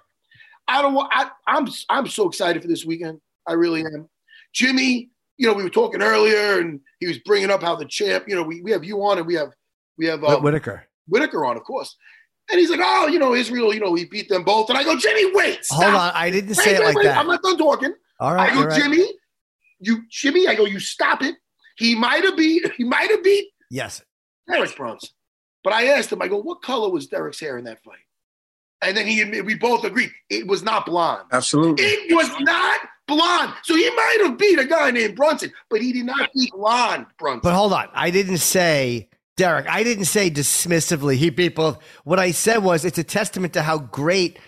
I 0.66 0.82
don't 0.82 0.94
want. 0.94 1.12
I, 1.14 1.30
I'm 1.46 1.68
I'm 1.88 2.08
so 2.08 2.26
excited 2.26 2.60
for 2.60 2.66
this 2.66 2.84
weekend. 2.84 3.20
I 3.46 3.52
really 3.52 3.82
am. 3.82 4.08
Jimmy, 4.52 5.10
you 5.36 5.46
know, 5.46 5.54
we 5.54 5.62
were 5.62 5.70
talking 5.70 6.02
earlier, 6.02 6.58
and 6.58 6.80
he 6.98 7.06
was 7.06 7.18
bringing 7.20 7.50
up 7.50 7.62
how 7.62 7.76
the 7.76 7.84
champ. 7.84 8.24
You 8.26 8.34
know, 8.34 8.42
we, 8.42 8.62
we 8.62 8.72
have 8.72 8.82
you 8.82 9.00
on, 9.04 9.18
and 9.18 9.28
we 9.28 9.34
have 9.34 9.52
we 9.96 10.06
have 10.06 10.24
uh, 10.24 10.40
Whitaker. 10.40 10.88
Whitaker 11.06 11.44
on, 11.44 11.56
of 11.56 11.62
course. 11.62 11.96
And 12.50 12.58
he's 12.58 12.70
like, 12.70 12.80
oh, 12.82 13.06
you 13.06 13.18
know, 13.18 13.34
Israel, 13.34 13.72
you 13.72 13.80
know, 13.80 13.94
he 13.94 14.04
beat 14.04 14.28
them 14.28 14.44
both. 14.44 14.68
And 14.68 14.76
I 14.76 14.84
go, 14.84 14.96
Jimmy, 14.96 15.32
wait, 15.34 15.64
stop. 15.64 15.82
Hold 15.82 15.94
on, 15.94 16.12
I 16.14 16.30
didn't 16.30 16.50
Wait, 16.50 16.58
say 16.58 16.74
it 16.74 16.80
wait, 16.80 16.86
like 16.86 16.96
wait. 16.96 17.04
that. 17.04 17.16
I'm 17.18 17.26
not 17.26 17.42
done 17.42 17.56
talking. 17.56 17.94
All 18.20 18.34
right, 18.34 18.50
I 18.50 18.54
go, 18.54 18.60
you're 18.60 18.68
right. 18.68 18.82
Jimmy, 18.82 19.06
you, 19.78 20.02
Jimmy, 20.10 20.46
I 20.48 20.54
go, 20.54 20.64
you 20.64 20.78
stop 20.80 21.22
it. 21.22 21.36
He 21.76 21.94
might 21.94 22.24
have 22.24 22.36
beat, 22.36 22.70
he 22.76 22.84
might 22.84 23.10
have 23.10 23.22
beat 23.24 23.48
Yes. 23.72 24.02
Derek 24.48 24.76
Brunson. 24.76 25.08
But 25.64 25.72
I 25.72 25.86
asked 25.86 26.12
him, 26.12 26.20
I 26.20 26.28
go, 26.28 26.38
what 26.40 26.60
color 26.60 26.90
was 26.90 27.06
Derek's 27.06 27.40
hair 27.40 27.56
in 27.56 27.64
that 27.64 27.82
fight? 27.82 27.96
And 28.82 28.96
then 28.96 29.06
he, 29.06 29.40
we 29.42 29.54
both 29.54 29.84
agreed 29.84 30.10
it 30.28 30.46
was 30.46 30.62
not 30.62 30.84
blonde. 30.86 31.22
Absolutely. 31.32 31.84
It 31.84 32.14
was 32.14 32.28
not 32.40 32.80
blonde. 33.06 33.54
So 33.62 33.76
he 33.76 33.88
might 33.90 34.18
have 34.24 34.36
beat 34.36 34.58
a 34.58 34.66
guy 34.66 34.90
named 34.90 35.16
Brunson, 35.16 35.52
but 35.70 35.80
he 35.80 35.92
did 35.92 36.04
not 36.04 36.30
beat 36.34 36.50
blonde 36.50 37.06
Brunson. 37.18 37.40
But 37.44 37.54
hold 37.54 37.72
on. 37.72 37.88
I 37.94 38.10
didn't 38.10 38.38
say, 38.38 39.08
Derek, 39.36 39.66
I 39.68 39.82
didn't 39.82 40.04
say 40.06 40.30
dismissively 40.30 41.16
he 41.16 41.30
beat 41.30 41.54
both. 41.54 41.78
What 42.04 42.18
I 42.18 42.32
said 42.32 42.58
was 42.58 42.84
it's 42.84 42.98
a 42.98 43.04
testament 43.04 43.54
to 43.54 43.62
how 43.62 43.78
great 43.78 44.38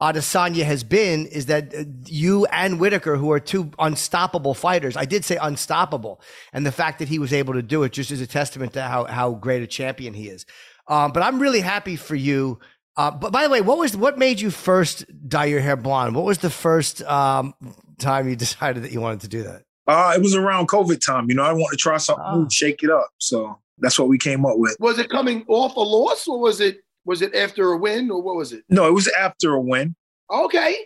Adesanya 0.00 0.64
has 0.64 0.82
been 0.82 1.26
is 1.26 1.46
that 1.46 1.74
uh, 1.74 1.84
you 2.06 2.46
and 2.46 2.80
Whitaker, 2.80 3.16
who 3.16 3.30
are 3.30 3.38
two 3.38 3.70
unstoppable 3.78 4.54
fighters, 4.54 4.96
I 4.96 5.04
did 5.04 5.24
say 5.24 5.36
unstoppable. 5.36 6.20
And 6.52 6.64
the 6.66 6.72
fact 6.72 6.98
that 6.98 7.08
he 7.08 7.18
was 7.18 7.32
able 7.32 7.54
to 7.54 7.62
do 7.62 7.82
it 7.84 7.92
just 7.92 8.10
is 8.10 8.20
a 8.20 8.26
testament 8.26 8.72
to 8.72 8.82
how, 8.82 9.04
how 9.04 9.32
great 9.34 9.62
a 9.62 9.66
champion 9.66 10.14
he 10.14 10.28
is. 10.28 10.44
Um, 10.88 11.12
but 11.12 11.22
I'm 11.22 11.38
really 11.38 11.60
happy 11.60 11.96
for 11.96 12.16
you. 12.16 12.58
Uh, 12.96 13.10
but 13.10 13.32
by 13.32 13.44
the 13.44 13.50
way, 13.50 13.60
what 13.60 13.78
was 13.78 13.96
what 13.96 14.18
made 14.18 14.40
you 14.40 14.50
first 14.50 15.04
dye 15.28 15.44
your 15.46 15.60
hair 15.60 15.76
blonde? 15.76 16.14
What 16.16 16.24
was 16.24 16.38
the 16.38 16.50
first 16.50 17.00
um, 17.02 17.54
time 17.98 18.28
you 18.28 18.34
decided 18.46 18.82
that 18.82 18.92
you 18.92 19.00
wanted 19.00 19.20
to 19.20 19.28
do 19.28 19.44
that? 19.44 19.62
Uh, 19.86 20.12
it 20.16 20.20
was 20.22 20.34
around 20.34 20.68
COVID 20.68 21.04
time. 21.04 21.28
You 21.28 21.36
know, 21.36 21.42
I 21.44 21.52
wanted 21.52 21.72
to 21.72 21.76
try 21.76 21.96
something 21.98 22.24
Oh. 22.26 22.40
new, 22.42 22.50
shake 22.50 22.82
it 22.82 22.90
up. 22.90 23.10
So 23.18 23.58
that's 23.82 23.98
what 23.98 24.08
we 24.08 24.16
came 24.18 24.46
up 24.46 24.56
with. 24.56 24.76
was 24.80 24.98
it 24.98 25.10
coming 25.10 25.44
off 25.48 25.76
a 25.76 25.80
loss 25.80 26.26
or 26.26 26.38
was 26.40 26.60
it 26.60 26.78
was 27.04 27.20
it 27.20 27.34
after 27.34 27.72
a 27.72 27.76
win 27.76 28.10
or 28.10 28.22
what 28.22 28.36
was 28.36 28.52
it? 28.52 28.64
No, 28.70 28.86
it 28.86 28.92
was 28.92 29.08
after 29.18 29.52
a 29.54 29.60
win. 29.60 29.94
Okay. 30.30 30.76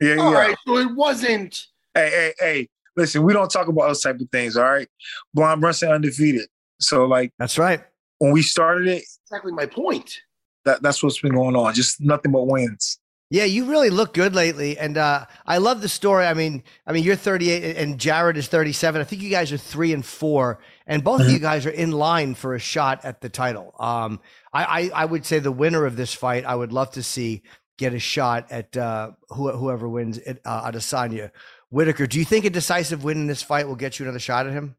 Yeah, 0.00 0.16
All 0.16 0.32
yeah. 0.32 0.38
right. 0.38 0.56
So 0.66 0.78
it 0.78 0.94
wasn't 0.94 1.66
Hey, 1.94 2.10
hey, 2.10 2.34
hey. 2.38 2.68
Listen, 2.96 3.22
we 3.24 3.32
don't 3.32 3.50
talk 3.50 3.66
about 3.68 3.88
those 3.88 4.00
type 4.02 4.20
of 4.20 4.28
things. 4.30 4.56
All 4.56 4.64
right. 4.64 4.88
Blonde 5.34 5.60
Brunson 5.60 5.90
undefeated. 5.90 6.48
So 6.80 7.04
like 7.06 7.32
That's 7.38 7.58
right. 7.58 7.82
when 8.18 8.32
we 8.32 8.42
started 8.42 8.86
it, 8.88 9.04
exactly 9.26 9.52
my 9.52 9.66
point. 9.66 10.20
that, 10.64 10.82
that's 10.82 11.02
what's 11.02 11.20
been 11.20 11.34
going 11.34 11.56
on. 11.56 11.74
Just 11.74 12.00
nothing 12.00 12.32
but 12.32 12.46
wins. 12.46 12.98
Yeah, 13.34 13.46
you 13.46 13.64
really 13.64 13.90
look 13.90 14.14
good 14.14 14.32
lately, 14.32 14.78
and 14.78 14.96
uh, 14.96 15.26
I 15.44 15.58
love 15.58 15.80
the 15.80 15.88
story. 15.88 16.24
I 16.24 16.34
mean, 16.34 16.62
I 16.86 16.92
mean, 16.92 17.02
you're 17.02 17.16
38 17.16 17.76
and 17.76 17.98
Jared 17.98 18.36
is 18.36 18.46
37. 18.46 19.00
I 19.00 19.02
think 19.02 19.22
you 19.22 19.28
guys 19.28 19.50
are 19.50 19.56
three 19.56 19.92
and 19.92 20.06
four, 20.06 20.60
and 20.86 21.02
both 21.02 21.20
of 21.20 21.28
you 21.28 21.40
guys 21.40 21.66
are 21.66 21.70
in 21.70 21.90
line 21.90 22.36
for 22.36 22.54
a 22.54 22.60
shot 22.60 23.04
at 23.04 23.22
the 23.22 23.28
title. 23.28 23.74
Um, 23.80 24.20
I, 24.52 24.64
I, 24.64 25.02
I 25.02 25.04
would 25.04 25.26
say 25.26 25.40
the 25.40 25.50
winner 25.50 25.84
of 25.84 25.96
this 25.96 26.14
fight, 26.14 26.44
I 26.44 26.54
would 26.54 26.72
love 26.72 26.92
to 26.92 27.02
see 27.02 27.42
get 27.76 27.92
a 27.92 27.98
shot 27.98 28.52
at 28.52 28.76
uh, 28.76 29.10
who, 29.30 29.50
whoever 29.50 29.88
wins 29.88 30.18
it, 30.18 30.40
uh, 30.44 30.70
Adesanya. 30.70 31.32
Whitaker, 31.70 32.06
do 32.06 32.20
you 32.20 32.24
think 32.24 32.44
a 32.44 32.50
decisive 32.50 33.02
win 33.02 33.16
in 33.22 33.26
this 33.26 33.42
fight 33.42 33.66
will 33.66 33.74
get 33.74 33.98
you 33.98 34.04
another 34.04 34.20
shot 34.20 34.46
at 34.46 34.52
him? 34.52 34.76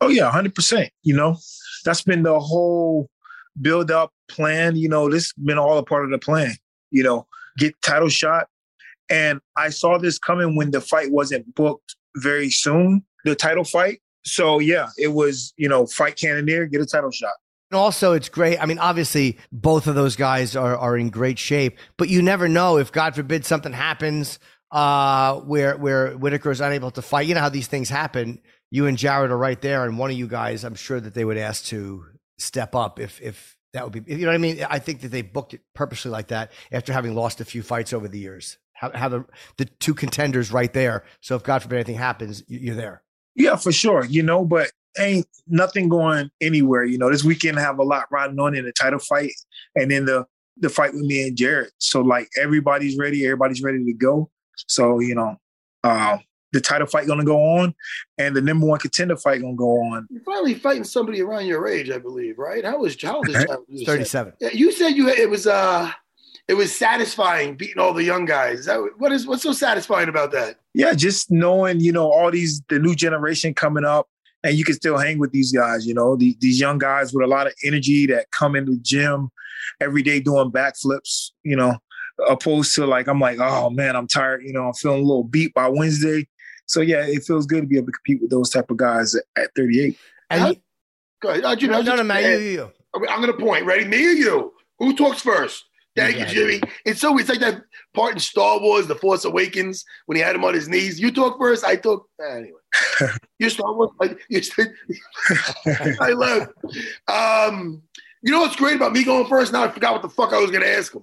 Oh 0.00 0.08
yeah, 0.08 0.28
hundred 0.28 0.56
percent. 0.56 0.90
You 1.04 1.14
know, 1.14 1.36
that's 1.84 2.02
been 2.02 2.24
the 2.24 2.40
whole 2.40 3.08
build 3.60 3.92
up 3.92 4.12
plan. 4.26 4.74
You 4.74 4.88
know, 4.88 5.08
this 5.08 5.26
has 5.26 5.44
been 5.44 5.56
all 5.56 5.78
a 5.78 5.84
part 5.84 6.04
of 6.04 6.10
the 6.10 6.18
plan. 6.18 6.52
You 6.90 7.04
know, 7.04 7.28
get 7.58 7.74
title 7.82 8.08
shot, 8.08 8.48
and 9.10 9.40
I 9.56 9.70
saw 9.70 9.98
this 9.98 10.18
coming 10.18 10.56
when 10.56 10.70
the 10.70 10.80
fight 10.80 11.10
wasn't 11.10 11.54
booked 11.54 11.96
very 12.16 12.50
soon. 12.50 13.04
The 13.24 13.34
title 13.34 13.64
fight. 13.64 14.00
So 14.24 14.58
yeah, 14.58 14.88
it 14.98 15.08
was 15.08 15.52
you 15.56 15.68
know 15.68 15.86
fight 15.86 16.16
Cannonier, 16.16 16.66
get 16.66 16.80
a 16.80 16.86
title 16.86 17.10
shot. 17.10 17.34
And 17.70 17.78
also, 17.78 18.12
it's 18.12 18.28
great. 18.28 18.62
I 18.62 18.66
mean, 18.66 18.78
obviously, 18.78 19.38
both 19.50 19.88
of 19.88 19.96
those 19.96 20.14
guys 20.14 20.54
are, 20.54 20.76
are 20.76 20.96
in 20.96 21.10
great 21.10 21.36
shape, 21.36 21.78
but 21.96 22.08
you 22.08 22.22
never 22.22 22.48
know 22.48 22.78
if, 22.78 22.92
God 22.92 23.16
forbid, 23.16 23.44
something 23.44 23.72
happens 23.72 24.38
uh, 24.70 25.40
where 25.40 25.76
where 25.76 26.12
Whitaker 26.12 26.50
is 26.50 26.60
unable 26.60 26.90
to 26.92 27.02
fight. 27.02 27.26
You 27.26 27.34
know 27.34 27.40
how 27.40 27.48
these 27.48 27.66
things 27.66 27.88
happen. 27.88 28.40
You 28.70 28.86
and 28.86 28.98
Jared 28.98 29.30
are 29.30 29.38
right 29.38 29.60
there, 29.60 29.84
and 29.84 29.98
one 29.98 30.10
of 30.10 30.16
you 30.16 30.28
guys, 30.28 30.64
I'm 30.64 30.74
sure 30.74 31.00
that 31.00 31.14
they 31.14 31.24
would 31.24 31.38
ask 31.38 31.64
to 31.66 32.04
step 32.38 32.74
up 32.74 33.00
if 33.00 33.20
if 33.20 33.55
that 33.76 33.84
would 33.84 33.92
be. 34.04 34.12
You 34.12 34.22
know 34.22 34.28
what 34.28 34.34
I 34.34 34.38
mean? 34.38 34.64
I 34.68 34.78
think 34.78 35.02
that 35.02 35.08
they 35.08 35.22
booked 35.22 35.54
it 35.54 35.60
purposely 35.74 36.10
like 36.10 36.28
that 36.28 36.50
after 36.72 36.92
having 36.92 37.14
lost 37.14 37.40
a 37.40 37.44
few 37.44 37.62
fights 37.62 37.92
over 37.92 38.08
the 38.08 38.18
years. 38.18 38.58
Have, 38.72 38.94
have 38.94 39.10
the, 39.12 39.24
the 39.56 39.64
two 39.66 39.94
contenders 39.94 40.50
right 40.52 40.72
there. 40.72 41.04
So 41.20 41.36
if 41.36 41.42
God 41.42 41.62
forbid 41.62 41.76
anything 41.76 41.96
happens, 41.96 42.42
you- 42.48 42.58
you're 42.58 42.74
there. 42.74 43.02
Yeah, 43.34 43.56
for 43.56 43.72
sure. 43.72 44.04
You 44.04 44.22
know, 44.22 44.44
but 44.44 44.70
ain't 44.98 45.26
nothing 45.46 45.88
going 45.88 46.30
anywhere. 46.40 46.84
You 46.84 46.96
know, 46.98 47.10
this 47.10 47.22
weekend 47.24 47.58
have 47.58 47.78
a 47.78 47.82
lot 47.82 48.04
riding 48.10 48.38
on 48.40 48.54
in 48.54 48.64
the 48.64 48.72
title 48.72 48.98
fight 48.98 49.32
and 49.74 49.90
then 49.90 50.06
the 50.06 50.26
the 50.58 50.70
fight 50.70 50.94
with 50.94 51.02
me 51.02 51.26
and 51.28 51.36
Jared. 51.36 51.70
So 51.78 52.00
like 52.00 52.28
everybody's 52.40 52.96
ready, 52.96 53.24
everybody's 53.26 53.62
ready 53.62 53.84
to 53.84 53.92
go. 53.92 54.30
So, 54.68 55.00
you 55.00 55.14
know, 55.14 55.36
uh, 55.84 56.16
the 56.52 56.60
title 56.60 56.86
fight 56.86 57.06
gonna 57.06 57.24
go 57.24 57.38
on 57.38 57.74
and 58.18 58.34
the 58.34 58.40
number 58.40 58.66
one 58.66 58.78
contender 58.78 59.16
fight 59.16 59.40
gonna 59.40 59.54
go 59.54 59.80
on. 59.82 60.06
You're 60.10 60.22
finally 60.22 60.54
fighting 60.54 60.84
somebody 60.84 61.20
around 61.20 61.46
your 61.46 61.66
age, 61.66 61.90
I 61.90 61.98
believe, 61.98 62.38
right? 62.38 62.64
How 62.64 62.78
was 62.78 63.00
how 63.00 63.16
old 63.16 63.28
is 63.28 63.34
Jared? 63.34 63.60
You 63.68 63.78
said? 63.78 63.86
37. 63.86 64.32
Yeah, 64.40 64.48
you 64.52 64.72
said 64.72 64.90
you 64.90 65.08
it 65.08 65.28
was 65.28 65.46
uh 65.46 65.90
it 66.48 66.54
was 66.54 66.74
satisfying 66.74 67.56
beating 67.56 67.78
all 67.78 67.92
the 67.92 68.04
young 68.04 68.24
guys. 68.24 68.60
Is 68.60 68.66
That, 68.66 68.78
what 68.98 69.12
is 69.12 69.26
what's 69.26 69.42
so 69.42 69.52
satisfying 69.52 70.08
about 70.08 70.32
that? 70.32 70.56
Yeah, 70.74 70.94
just 70.94 71.30
knowing, 71.30 71.80
you 71.80 71.92
know, 71.92 72.10
all 72.10 72.30
these 72.30 72.62
the 72.68 72.78
new 72.78 72.94
generation 72.94 73.54
coming 73.54 73.84
up 73.84 74.08
and 74.44 74.56
you 74.56 74.64
can 74.64 74.74
still 74.74 74.96
hang 74.96 75.18
with 75.18 75.32
these 75.32 75.52
guys, 75.52 75.86
you 75.86 75.94
know, 75.94 76.16
these, 76.16 76.36
these 76.38 76.60
young 76.60 76.78
guys 76.78 77.12
with 77.12 77.24
a 77.24 77.28
lot 77.28 77.46
of 77.46 77.54
energy 77.64 78.06
that 78.06 78.30
come 78.30 78.54
in 78.54 78.64
the 78.64 78.78
gym 78.80 79.28
every 79.80 80.02
day 80.02 80.20
doing 80.20 80.52
backflips, 80.52 81.32
you 81.42 81.56
know, 81.56 81.76
opposed 82.28 82.74
to 82.76 82.86
like 82.86 83.08
I'm 83.08 83.20
like, 83.20 83.38
oh 83.40 83.70
man, 83.70 83.96
I'm 83.96 84.06
tired, 84.06 84.42
you 84.44 84.52
know, 84.52 84.68
I'm 84.68 84.74
feeling 84.74 85.00
a 85.00 85.06
little 85.06 85.24
beat 85.24 85.52
by 85.52 85.68
Wednesday. 85.68 86.28
So 86.66 86.80
yeah, 86.80 87.04
it 87.06 87.22
feels 87.24 87.46
good 87.46 87.62
to 87.62 87.66
be 87.66 87.76
able 87.76 87.86
to 87.86 87.92
compete 87.92 88.20
with 88.20 88.30
those 88.30 88.50
type 88.50 88.70
of 88.70 88.76
guys 88.76 89.14
at, 89.14 89.24
at 89.36 89.50
38. 89.56 89.98
And 90.30 90.48
you- 90.56 90.60
Go 91.22 91.30
ahead. 91.30 91.58
Jimmy, 91.58 91.72
I 91.74 91.76
no, 91.76 91.78
was 91.78 91.86
no, 91.86 91.92
no, 91.92 91.96
just 91.98 92.06
man, 92.08 92.22
gonna 92.22 92.28
you, 92.28 92.34
ask- 92.34 92.42
you, 92.42 92.50
you. 92.50 92.72
I 92.94 92.98
mean, 92.98 93.08
I'm 93.10 93.20
gonna 93.20 93.32
point. 93.32 93.64
Ready? 93.64 93.84
Me 93.86 93.96
or 94.06 94.10
you? 94.10 94.52
Who 94.78 94.94
talks 94.94 95.22
first? 95.22 95.64
Thank 95.96 96.16
you, 96.16 96.24
got 96.24 96.30
it. 96.30 96.34
Jimmy. 96.34 96.60
It's 96.84 97.00
so 97.00 97.16
it's 97.18 97.30
like 97.30 97.40
that 97.40 97.62
part 97.94 98.12
in 98.12 98.18
Star 98.18 98.60
Wars, 98.60 98.86
The 98.86 98.94
Force 98.96 99.24
Awakens, 99.24 99.82
when 100.04 100.16
he 100.16 100.22
had 100.22 100.36
him 100.36 100.44
on 100.44 100.52
his 100.52 100.68
knees. 100.68 101.00
You 101.00 101.10
talk 101.10 101.38
first. 101.38 101.64
I 101.64 101.76
talk. 101.76 102.06
eh, 102.20 102.36
Anyway, 102.36 102.58
you 103.38 103.48
Star 103.48 103.72
Wars. 103.74 103.90
like, 103.98 104.18
You 104.28 104.42
said, 104.42 104.74
I 106.00 106.10
love. 106.10 106.48
Um, 107.08 107.82
you 108.22 108.32
know 108.32 108.40
what's 108.40 108.56
great 108.56 108.76
about 108.76 108.92
me 108.92 109.04
going 109.04 109.26
first? 109.26 109.52
Now 109.54 109.64
I 109.64 109.68
forgot 109.68 109.94
what 109.94 110.02
the 110.02 110.10
fuck 110.10 110.32
I 110.34 110.38
was 110.38 110.50
gonna 110.50 110.66
ask 110.66 110.94
him. 110.94 111.02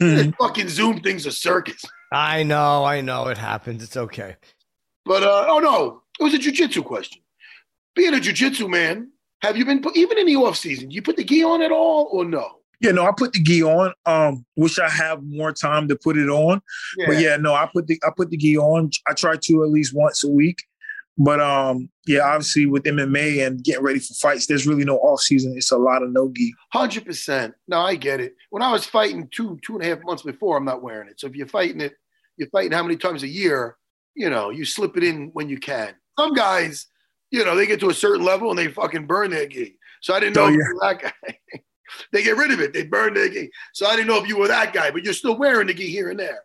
This 0.00 0.32
fucking 0.38 0.68
Zoom 0.68 1.00
thing's 1.00 1.24
a 1.26 1.32
circus. 1.32 1.82
I 2.12 2.42
know, 2.42 2.84
I 2.84 3.00
know. 3.00 3.28
It 3.28 3.38
happens. 3.38 3.82
It's 3.82 3.96
okay. 3.96 4.36
But 5.08 5.22
uh, 5.22 5.46
oh 5.48 5.58
no, 5.58 6.02
it 6.20 6.22
was 6.22 6.34
a 6.34 6.38
jujitsu 6.38 6.84
question. 6.84 7.22
Being 7.96 8.12
a 8.12 8.18
jujitsu 8.18 8.68
man, 8.68 9.10
have 9.40 9.56
you 9.56 9.64
been 9.64 9.82
even 9.94 10.18
in 10.18 10.26
the 10.26 10.36
off 10.36 10.58
season? 10.58 10.90
You 10.90 11.00
put 11.00 11.16
the 11.16 11.24
gi 11.24 11.42
on 11.42 11.62
at 11.62 11.72
all 11.72 12.10
or 12.12 12.26
no? 12.26 12.46
Yeah, 12.80 12.92
no, 12.92 13.06
I 13.06 13.12
put 13.16 13.32
the 13.32 13.42
gi 13.42 13.62
on. 13.62 13.94
Um, 14.04 14.44
wish 14.56 14.78
I 14.78 14.90
have 14.90 15.22
more 15.24 15.50
time 15.50 15.88
to 15.88 15.96
put 15.96 16.18
it 16.18 16.28
on. 16.28 16.60
But 17.06 17.20
yeah, 17.20 17.38
no, 17.38 17.54
I 17.54 17.68
put 17.72 17.86
the 17.86 17.98
I 18.06 18.10
put 18.14 18.28
the 18.28 18.36
gi 18.36 18.58
on. 18.58 18.90
I 19.08 19.14
try 19.14 19.36
to 19.36 19.64
at 19.64 19.70
least 19.70 19.94
once 19.94 20.22
a 20.22 20.28
week. 20.28 20.58
But 21.16 21.40
um, 21.40 21.88
yeah, 22.06 22.20
obviously 22.20 22.66
with 22.66 22.84
MMA 22.84 23.44
and 23.44 23.64
getting 23.64 23.82
ready 23.82 24.00
for 24.00 24.12
fights, 24.12 24.46
there's 24.46 24.66
really 24.66 24.84
no 24.84 24.98
off 24.98 25.20
season. 25.20 25.54
It's 25.56 25.72
a 25.72 25.78
lot 25.78 26.02
of 26.02 26.10
no 26.12 26.30
gi. 26.36 26.52
Hundred 26.70 27.06
percent. 27.06 27.54
No, 27.66 27.80
I 27.80 27.94
get 27.94 28.20
it. 28.20 28.36
When 28.50 28.62
I 28.62 28.70
was 28.70 28.84
fighting 28.84 29.26
two 29.30 29.58
two 29.64 29.74
and 29.74 29.82
a 29.82 29.86
half 29.86 30.04
months 30.04 30.22
before, 30.22 30.58
I'm 30.58 30.66
not 30.66 30.82
wearing 30.82 31.08
it. 31.08 31.18
So 31.18 31.28
if 31.28 31.34
you're 31.34 31.48
fighting 31.48 31.80
it, 31.80 31.94
you're 32.36 32.50
fighting 32.50 32.72
how 32.72 32.82
many 32.82 32.96
times 32.96 33.22
a 33.22 33.28
year? 33.28 33.78
You 34.18 34.28
know, 34.30 34.50
you 34.50 34.64
slip 34.64 34.96
it 34.96 35.04
in 35.04 35.30
when 35.32 35.48
you 35.48 35.58
can. 35.58 35.94
Some 36.18 36.34
guys, 36.34 36.86
you 37.30 37.44
know, 37.44 37.54
they 37.54 37.66
get 37.66 37.78
to 37.80 37.88
a 37.88 37.94
certain 37.94 38.24
level 38.24 38.50
and 38.50 38.58
they 38.58 38.66
fucking 38.66 39.06
burn 39.06 39.30
their 39.30 39.46
gi. 39.46 39.76
So 40.02 40.12
I 40.12 40.18
didn't 40.20 40.34
know 40.34 40.44
Oh, 40.44 40.48
if 40.48 40.52
yeah. 40.54 40.58
you 40.58 40.74
were 40.74 40.80
that 40.80 41.00
guy. 41.22 41.38
they 42.12 42.22
get 42.24 42.36
rid 42.36 42.50
of 42.50 42.60
it. 42.60 42.72
They 42.72 42.82
burn 42.84 43.14
their 43.14 43.28
gi. 43.28 43.48
So 43.74 43.86
I 43.86 43.94
didn't 43.94 44.08
know 44.08 44.20
if 44.20 44.28
you 44.28 44.36
were 44.36 44.48
that 44.48 44.72
guy, 44.72 44.90
but 44.90 45.04
you're 45.04 45.14
still 45.14 45.38
wearing 45.38 45.68
the 45.68 45.74
gi 45.74 45.88
here 45.88 46.10
and 46.10 46.18
there. 46.18 46.40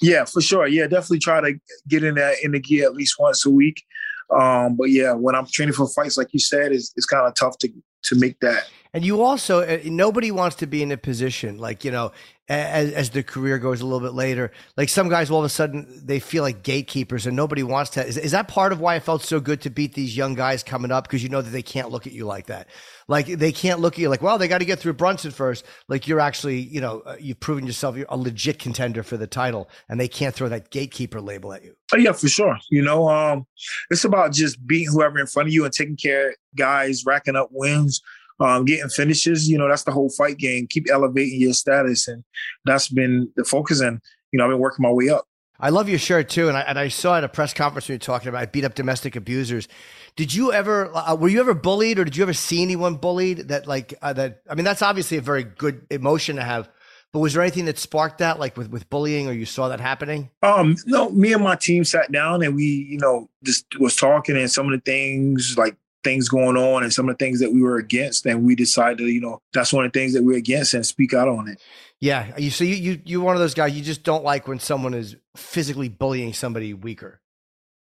Yeah, 0.00 0.24
for 0.24 0.40
sure. 0.40 0.66
Yeah, 0.66 0.88
definitely 0.88 1.20
try 1.20 1.40
to 1.40 1.54
get 1.88 2.02
in 2.02 2.16
that 2.16 2.36
in 2.42 2.50
the 2.50 2.58
gi 2.60 2.82
at 2.82 2.94
least 2.94 3.20
once 3.20 3.46
a 3.46 3.50
week. 3.50 3.84
Um, 4.30 4.74
but 4.76 4.90
yeah, 4.90 5.12
when 5.12 5.36
I'm 5.36 5.46
training 5.46 5.74
for 5.74 5.86
fights, 5.88 6.16
like 6.18 6.32
you 6.32 6.40
said, 6.40 6.72
it's, 6.72 6.92
it's 6.96 7.06
kind 7.06 7.26
of 7.26 7.34
tough 7.34 7.56
to 7.58 7.68
to 8.04 8.16
make 8.16 8.40
that. 8.40 8.68
And 8.94 9.04
you 9.04 9.22
also, 9.22 9.60
uh, 9.60 9.78
nobody 9.84 10.30
wants 10.30 10.56
to 10.56 10.66
be 10.66 10.82
in 10.82 10.92
a 10.92 10.98
position 10.98 11.56
like, 11.56 11.82
you 11.82 11.90
know, 11.90 12.12
as, 12.48 12.92
as 12.92 13.10
the 13.10 13.22
career 13.22 13.58
goes 13.58 13.80
a 13.80 13.86
little 13.86 14.06
bit 14.06 14.12
later, 14.12 14.52
like 14.76 14.90
some 14.90 15.08
guys 15.08 15.30
all 15.30 15.38
of 15.38 15.44
a 15.46 15.48
sudden 15.48 16.02
they 16.04 16.18
feel 16.20 16.42
like 16.42 16.62
gatekeepers 16.62 17.26
and 17.26 17.34
nobody 17.34 17.62
wants 17.62 17.92
to. 17.92 18.06
Is, 18.06 18.18
is 18.18 18.32
that 18.32 18.48
part 18.48 18.72
of 18.72 18.80
why 18.80 18.96
it 18.96 19.02
felt 19.02 19.22
so 19.22 19.40
good 19.40 19.62
to 19.62 19.70
beat 19.70 19.94
these 19.94 20.14
young 20.14 20.34
guys 20.34 20.62
coming 20.62 20.90
up? 20.90 21.04
Because 21.04 21.22
you 21.22 21.30
know 21.30 21.40
that 21.40 21.50
they 21.50 21.62
can't 21.62 21.90
look 21.90 22.06
at 22.06 22.12
you 22.12 22.26
like 22.26 22.46
that. 22.46 22.68
Like 23.08 23.26
they 23.26 23.52
can't 23.52 23.80
look 23.80 23.94
at 23.94 24.00
you 24.00 24.10
like, 24.10 24.20
well, 24.20 24.36
they 24.36 24.48
got 24.48 24.58
to 24.58 24.66
get 24.66 24.78
through 24.78 24.94
Brunson 24.94 25.30
first. 25.30 25.64
Like 25.88 26.06
you're 26.06 26.20
actually, 26.20 26.60
you 26.60 26.80
know, 26.80 27.00
uh, 27.06 27.16
you've 27.18 27.40
proven 27.40 27.66
yourself 27.66 27.96
you're 27.96 28.06
a 28.10 28.16
legit 28.18 28.58
contender 28.58 29.02
for 29.02 29.16
the 29.16 29.26
title 29.26 29.70
and 29.88 29.98
they 29.98 30.08
can't 30.08 30.34
throw 30.34 30.48
that 30.50 30.70
gatekeeper 30.70 31.20
label 31.20 31.54
at 31.54 31.64
you. 31.64 31.74
Oh, 31.94 31.96
yeah, 31.96 32.12
for 32.12 32.28
sure. 32.28 32.58
You 32.70 32.82
know, 32.82 33.08
um, 33.08 33.46
it's 33.90 34.04
about 34.04 34.32
just 34.32 34.66
beating 34.66 34.92
whoever 34.92 35.18
in 35.18 35.26
front 35.26 35.48
of 35.48 35.54
you 35.54 35.64
and 35.64 35.72
taking 35.72 35.96
care 35.96 36.30
of 36.30 36.34
guys, 36.56 37.04
racking 37.06 37.36
up 37.36 37.48
wins 37.50 38.02
um, 38.42 38.64
getting 38.64 38.88
finishes. 38.88 39.48
You 39.48 39.58
know, 39.58 39.68
that's 39.68 39.84
the 39.84 39.92
whole 39.92 40.10
fight 40.10 40.38
game. 40.38 40.66
Keep 40.66 40.90
elevating 40.90 41.40
your 41.40 41.54
status, 41.54 42.08
and 42.08 42.24
that's 42.64 42.88
been 42.88 43.30
the 43.36 43.44
focus. 43.44 43.80
And 43.80 44.00
you 44.32 44.38
know, 44.38 44.44
I've 44.44 44.50
been 44.50 44.58
working 44.58 44.82
my 44.82 44.90
way 44.90 45.08
up. 45.08 45.26
I 45.60 45.68
love 45.68 45.88
your 45.88 46.00
shirt 46.00 46.28
too, 46.28 46.48
and 46.48 46.56
I, 46.56 46.62
and 46.62 46.76
I 46.76 46.88
saw 46.88 47.16
at 47.16 47.24
a 47.24 47.28
press 47.28 47.54
conference 47.54 47.86
when 47.86 47.94
you 47.94 47.96
were 47.96 48.00
talking 48.00 48.28
about 48.28 48.42
I 48.42 48.46
beat 48.46 48.64
up 48.64 48.74
domestic 48.74 49.14
abusers. 49.14 49.68
Did 50.16 50.34
you 50.34 50.52
ever 50.52 50.90
uh, 50.92 51.14
were 51.14 51.28
you 51.28 51.40
ever 51.40 51.54
bullied, 51.54 52.00
or 52.00 52.04
did 52.04 52.16
you 52.16 52.24
ever 52.24 52.32
see 52.32 52.62
anyone 52.62 52.96
bullied? 52.96 53.48
That 53.48 53.68
like 53.68 53.94
uh, 54.02 54.12
that? 54.14 54.42
I 54.50 54.56
mean, 54.56 54.64
that's 54.64 54.82
obviously 54.82 55.18
a 55.18 55.22
very 55.22 55.44
good 55.44 55.86
emotion 55.90 56.36
to 56.36 56.42
have. 56.42 56.68
But 57.12 57.18
was 57.18 57.34
there 57.34 57.42
anything 57.42 57.66
that 57.66 57.78
sparked 57.78 58.18
that, 58.18 58.40
like 58.40 58.56
with 58.56 58.70
with 58.70 58.90
bullying, 58.90 59.28
or 59.28 59.32
you 59.32 59.44
saw 59.44 59.68
that 59.68 59.80
happening? 59.80 60.30
Um, 60.42 60.76
no, 60.86 61.10
me 61.10 61.32
and 61.32 61.44
my 61.44 61.54
team 61.54 61.84
sat 61.84 62.10
down 62.10 62.42
and 62.42 62.56
we, 62.56 62.64
you 62.64 62.98
know, 62.98 63.28
just 63.44 63.66
was 63.78 63.94
talking, 63.94 64.36
and 64.36 64.50
some 64.50 64.66
of 64.66 64.72
the 64.72 64.80
things 64.80 65.54
like 65.56 65.76
things 66.04 66.28
going 66.28 66.56
on 66.56 66.82
and 66.82 66.92
some 66.92 67.08
of 67.08 67.16
the 67.16 67.24
things 67.24 67.40
that 67.40 67.52
we 67.52 67.62
were 67.62 67.76
against 67.76 68.26
and 68.26 68.44
we 68.44 68.54
decided 68.54 68.98
to, 68.98 69.06
you 69.06 69.20
know 69.20 69.40
that's 69.52 69.72
one 69.72 69.84
of 69.84 69.92
the 69.92 69.98
things 69.98 70.12
that 70.14 70.22
we're 70.22 70.36
against 70.36 70.74
and 70.74 70.84
speak 70.84 71.14
out 71.14 71.28
on 71.28 71.48
it. 71.48 71.60
Yeah 72.00 72.36
you 72.36 72.50
so 72.50 72.64
you, 72.64 72.74
you 72.74 73.00
you're 73.04 73.22
one 73.22 73.34
of 73.34 73.40
those 73.40 73.54
guys 73.54 73.72
you 73.74 73.82
just 73.82 74.02
don't 74.02 74.24
like 74.24 74.48
when 74.48 74.58
someone 74.58 74.94
is 74.94 75.16
physically 75.36 75.88
bullying 75.88 76.32
somebody 76.32 76.74
weaker. 76.74 77.20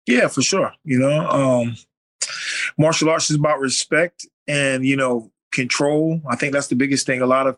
Yeah 0.08 0.28
for 0.28 0.42
sure 0.42 0.74
you 0.84 1.00
know 1.00 1.28
um 1.30 1.76
martial 2.78 3.10
arts 3.10 3.30
is 3.30 3.38
about 3.38 3.60
respect 3.60 4.28
and 4.48 4.86
you 4.86 4.96
know 4.96 5.32
control. 5.52 6.20
I 6.28 6.36
think 6.36 6.54
that's 6.54 6.68
the 6.68 6.76
biggest 6.76 7.06
thing. 7.06 7.22
A 7.22 7.28
lot 7.28 7.48
of 7.48 7.58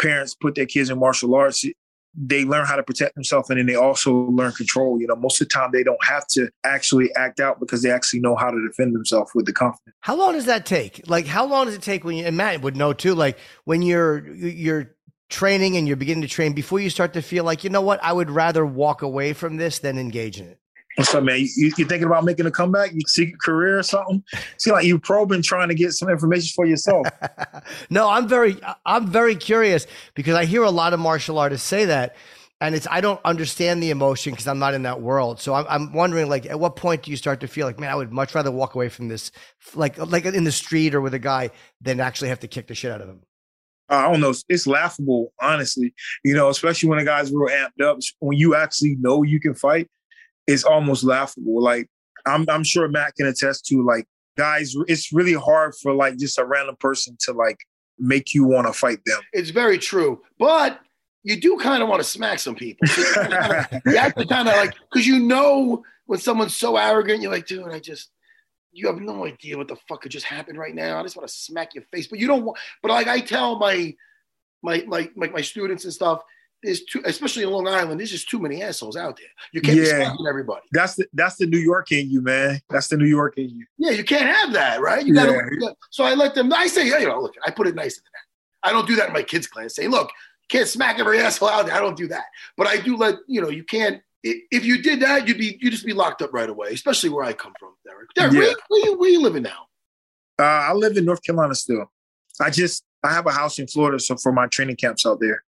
parents 0.00 0.34
put 0.34 0.54
their 0.54 0.66
kids 0.66 0.90
in 0.90 0.98
martial 0.98 1.34
arts 1.34 1.64
they 2.14 2.44
learn 2.44 2.66
how 2.66 2.76
to 2.76 2.82
protect 2.82 3.14
themselves 3.14 3.50
and 3.50 3.58
then 3.58 3.66
they 3.66 3.74
also 3.74 4.12
learn 4.12 4.52
control. 4.52 5.00
You 5.00 5.06
know, 5.06 5.16
most 5.16 5.40
of 5.40 5.48
the 5.48 5.52
time 5.52 5.70
they 5.72 5.82
don't 5.82 6.02
have 6.04 6.26
to 6.28 6.50
actually 6.64 7.14
act 7.14 7.40
out 7.40 7.60
because 7.60 7.82
they 7.82 7.90
actually 7.90 8.20
know 8.20 8.36
how 8.36 8.50
to 8.50 8.66
defend 8.66 8.94
themselves 8.94 9.32
with 9.34 9.46
the 9.46 9.52
confidence. 9.52 9.96
How 10.00 10.16
long 10.16 10.32
does 10.32 10.46
that 10.46 10.66
take? 10.66 11.02
Like, 11.06 11.26
how 11.26 11.46
long 11.46 11.66
does 11.66 11.74
it 11.74 11.82
take 11.82 12.04
when 12.04 12.16
you, 12.16 12.24
and 12.24 12.36
Matt 12.36 12.62
would 12.62 12.76
know 12.76 12.92
too, 12.92 13.14
like 13.14 13.38
when 13.64 13.82
you're, 13.82 14.26
you're, 14.34 14.94
training 15.30 15.76
and 15.76 15.86
you're 15.86 15.96
beginning 15.96 16.22
to 16.22 16.28
train 16.28 16.54
before 16.54 16.80
you 16.80 16.88
start 16.88 17.12
to 17.12 17.20
feel 17.20 17.44
like 17.44 17.62
you 17.62 17.68
know 17.68 17.82
what 17.82 18.02
i 18.02 18.10
would 18.10 18.30
rather 18.30 18.64
walk 18.64 19.02
away 19.02 19.34
from 19.34 19.58
this 19.58 19.78
than 19.78 19.98
engage 19.98 20.40
in 20.40 20.46
it 20.46 20.58
What's 20.98 21.14
up, 21.14 21.22
man? 21.22 21.38
You, 21.38 21.72
you 21.78 21.84
thinking 21.84 22.06
about 22.06 22.24
making 22.24 22.46
a 22.46 22.50
comeback? 22.50 22.92
You 22.92 23.02
seek 23.06 23.32
a 23.32 23.36
career 23.36 23.78
or 23.78 23.84
something? 23.84 24.20
See, 24.56 24.72
like 24.72 24.84
you 24.84 24.98
probing, 24.98 25.42
trying 25.42 25.68
to 25.68 25.74
get 25.76 25.92
some 25.92 26.08
information 26.08 26.50
for 26.56 26.66
yourself. 26.66 27.06
no, 27.90 28.08
I'm 28.08 28.26
very, 28.26 28.56
I'm 28.84 29.06
very 29.06 29.36
curious 29.36 29.86
because 30.16 30.34
I 30.34 30.44
hear 30.44 30.64
a 30.64 30.72
lot 30.72 30.94
of 30.94 30.98
martial 30.98 31.38
artists 31.38 31.68
say 31.68 31.84
that, 31.84 32.16
and 32.60 32.74
it's 32.74 32.88
I 32.90 33.00
don't 33.00 33.20
understand 33.24 33.80
the 33.80 33.90
emotion 33.90 34.32
because 34.32 34.48
I'm 34.48 34.58
not 34.58 34.74
in 34.74 34.82
that 34.82 35.00
world. 35.00 35.38
So 35.38 35.54
I'm, 35.54 35.66
I'm 35.68 35.92
wondering, 35.92 36.28
like, 36.28 36.46
at 36.46 36.58
what 36.58 36.74
point 36.74 37.04
do 37.04 37.12
you 37.12 37.16
start 37.16 37.38
to 37.42 37.46
feel 37.46 37.64
like, 37.64 37.78
man, 37.78 37.92
I 37.92 37.94
would 37.94 38.10
much 38.10 38.34
rather 38.34 38.50
walk 38.50 38.74
away 38.74 38.88
from 38.88 39.06
this, 39.06 39.30
like, 39.76 39.98
like 39.98 40.24
in 40.24 40.42
the 40.42 40.50
street 40.50 40.96
or 40.96 41.00
with 41.00 41.14
a 41.14 41.20
guy, 41.20 41.50
than 41.80 42.00
actually 42.00 42.30
have 42.30 42.40
to 42.40 42.48
kick 42.48 42.66
the 42.66 42.74
shit 42.74 42.90
out 42.90 43.02
of 43.02 43.08
him. 43.08 43.20
I 43.88 44.10
don't 44.10 44.20
know. 44.20 44.34
It's 44.48 44.66
laughable, 44.66 45.32
honestly. 45.40 45.94
You 46.24 46.34
know, 46.34 46.48
especially 46.48 46.88
when 46.88 46.98
the 46.98 47.04
guy's 47.04 47.30
real 47.30 47.56
amped 47.56 47.84
up. 47.84 47.98
When 48.18 48.36
you 48.36 48.56
actually 48.56 48.96
know 48.96 49.22
you 49.22 49.38
can 49.38 49.54
fight, 49.54 49.88
it's 50.48 50.64
almost 50.64 51.04
laughable. 51.04 51.62
Like 51.62 51.88
I'm, 52.26 52.44
I'm 52.48 52.64
sure 52.64 52.88
Matt 52.88 53.14
can 53.14 53.26
attest 53.26 53.66
to 53.66 53.84
like 53.84 54.06
guys. 54.36 54.74
It's 54.88 55.12
really 55.12 55.34
hard 55.34 55.74
for 55.80 55.94
like 55.94 56.16
just 56.16 56.38
a 56.38 56.44
random 56.44 56.76
person 56.80 57.16
to 57.20 57.32
like 57.32 57.58
make 57.98 58.34
you 58.34 58.44
want 58.44 58.66
to 58.66 58.72
fight 58.72 58.98
them. 59.04 59.20
It's 59.32 59.50
very 59.50 59.78
true, 59.78 60.22
but 60.38 60.80
you 61.22 61.38
do 61.38 61.58
kind 61.58 61.82
of 61.82 61.88
want 61.88 62.02
to 62.02 62.08
smack 62.08 62.38
some 62.38 62.54
people. 62.54 62.88
you 63.86 63.96
have 63.96 64.14
to 64.14 64.26
kind 64.28 64.48
of 64.48 64.56
like 64.56 64.74
because 64.90 65.06
you 65.06 65.20
know 65.20 65.84
when 66.06 66.18
someone's 66.18 66.56
so 66.56 66.76
arrogant, 66.76 67.20
you're 67.20 67.30
like, 67.30 67.46
dude, 67.46 67.68
I 67.68 67.78
just 67.78 68.10
you 68.72 68.86
have 68.86 69.00
no 69.00 69.26
idea 69.26 69.56
what 69.56 69.68
the 69.68 69.76
fuck 69.88 70.02
could 70.02 70.12
just 70.12 70.26
happen 70.26 70.56
right 70.56 70.74
now. 70.74 70.98
I 70.98 71.02
just 71.02 71.16
want 71.16 71.28
to 71.28 71.34
smack 71.34 71.74
your 71.74 71.84
face, 71.92 72.06
but 72.06 72.18
you 72.18 72.26
don't 72.26 72.44
want. 72.44 72.58
But 72.82 72.90
like 72.90 73.08
I 73.08 73.20
tell 73.20 73.58
my 73.58 73.94
my 74.62 74.82
my 74.86 75.10
my, 75.14 75.28
my 75.28 75.40
students 75.42 75.84
and 75.84 75.92
stuff, 75.92 76.22
there's 76.62 76.84
too, 76.84 77.02
especially 77.04 77.44
in 77.44 77.50
Long 77.50 77.68
Island, 77.68 78.00
there's 78.00 78.10
just 78.10 78.28
too 78.28 78.38
many 78.38 78.62
assholes 78.62 78.96
out 78.96 79.16
there. 79.16 79.28
You 79.52 79.60
can't 79.60 79.76
yeah. 79.76 80.12
be 80.12 80.28
everybody. 80.28 80.62
That's 80.72 80.96
the 80.96 81.06
that's 81.12 81.36
the 81.36 81.46
New 81.46 81.58
York 81.58 81.92
in 81.92 82.10
you, 82.10 82.20
man. 82.20 82.60
That's 82.68 82.88
the 82.88 82.96
New 82.96 83.06
York 83.06 83.38
in 83.38 83.50
you. 83.50 83.66
Yeah, 83.78 83.92
you 83.92 84.04
can't 84.04 84.34
have 84.34 84.52
that, 84.54 84.80
right? 84.80 85.06
You 85.06 85.14
gotta. 85.14 85.40
Yeah. 85.60 85.70
so 85.90 86.04
I 86.04 86.14
let 86.14 86.34
them. 86.34 86.52
I 86.52 86.66
say, 86.66 86.86
you 86.86 87.06
know, 87.06 87.20
look, 87.20 87.34
I 87.46 87.50
put 87.50 87.66
it 87.66 87.74
nicer 87.74 88.00
than 88.00 88.10
that. 88.12 88.68
I 88.68 88.72
don't 88.72 88.86
do 88.86 88.96
that 88.96 89.08
in 89.08 89.12
my 89.12 89.22
kids' 89.22 89.46
class. 89.46 89.76
Say, 89.76 89.86
look, 89.86 90.10
can't 90.48 90.66
smack 90.66 90.98
every 90.98 91.20
asshole 91.20 91.48
out 91.48 91.66
there. 91.66 91.74
I 91.74 91.80
don't 91.80 91.96
do 91.96 92.08
that. 92.08 92.24
But 92.56 92.66
I 92.66 92.78
do 92.78 92.96
let 92.96 93.16
you 93.26 93.40
know, 93.40 93.50
you 93.50 93.64
can't. 93.64 94.02
If 94.24 94.64
you 94.64 94.82
did 94.82 95.00
that, 95.00 95.28
you'd 95.28 95.38
be 95.38 95.58
you'd 95.60 95.70
just 95.70 95.86
be 95.86 95.92
locked 95.92 96.22
up 96.22 96.32
right 96.32 96.50
away. 96.50 96.68
Especially 96.72 97.10
where 97.10 97.24
I 97.24 97.32
come 97.32 97.52
from, 97.58 97.74
Derek. 97.86 98.08
Derek, 98.14 98.32
yeah. 98.32 98.38
where, 98.40 98.54
where, 98.68 98.84
you, 98.84 98.98
where 98.98 99.10
you 99.10 99.22
living 99.22 99.44
now? 99.44 99.66
Uh, 100.38 100.42
I 100.42 100.72
live 100.72 100.96
in 100.96 101.04
North 101.04 101.22
Carolina 101.22 101.54
still. 101.54 101.90
I 102.40 102.50
just 102.50 102.84
I 103.04 103.12
have 103.12 103.26
a 103.26 103.32
house 103.32 103.58
in 103.58 103.68
Florida, 103.68 104.00
so 104.00 104.16
for 104.16 104.32
my 104.32 104.46
training 104.48 104.76
camps 104.76 105.06
out 105.06 105.20
there. 105.20 105.44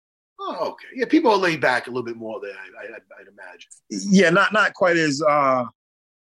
Oh, 0.49 0.69
okay. 0.69 0.87
Yeah, 0.95 1.05
people 1.05 1.29
are 1.31 1.37
laid 1.37 1.59
back 1.59 1.87
a 1.87 1.89
little 1.89 2.03
bit 2.05 2.15
more 2.15 2.39
there. 2.39 2.53
I, 2.53 2.89
would 2.89 3.27
imagine. 3.27 3.69
Yeah, 3.89 4.29
not 4.29 4.53
not 4.53 4.73
quite 4.73 4.95
as 4.95 5.21
uh, 5.21 5.65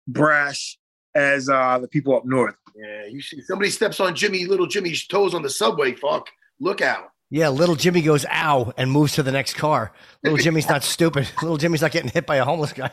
brash 0.06 0.78
as 1.16 1.48
uh, 1.48 1.80
the 1.80 1.88
people 1.88 2.16
up 2.16 2.24
north. 2.24 2.54
Yeah, 2.76 3.06
you 3.06 3.20
see 3.20 3.40
somebody 3.42 3.70
steps 3.70 3.98
on 3.98 4.14
Jimmy, 4.14 4.46
little 4.46 4.66
Jimmy's 4.66 5.04
toes 5.08 5.34
on 5.34 5.42
the 5.42 5.50
subway. 5.50 5.94
Fuck, 5.94 6.28
look 6.60 6.80
out. 6.80 7.08
Yeah, 7.28 7.48
little 7.48 7.74
Jimmy 7.74 8.02
goes 8.02 8.24
ow 8.30 8.72
and 8.76 8.88
moves 8.88 9.14
to 9.14 9.24
the 9.24 9.32
next 9.32 9.54
car. 9.54 9.92
Little 10.22 10.38
Jimmy's 10.44 10.68
not 10.68 10.84
stupid. 10.84 11.28
Little 11.42 11.56
Jimmy's 11.56 11.82
not 11.82 11.90
getting 11.90 12.10
hit 12.10 12.26
by 12.26 12.36
a 12.36 12.44
homeless 12.44 12.72
guy. 12.72 12.92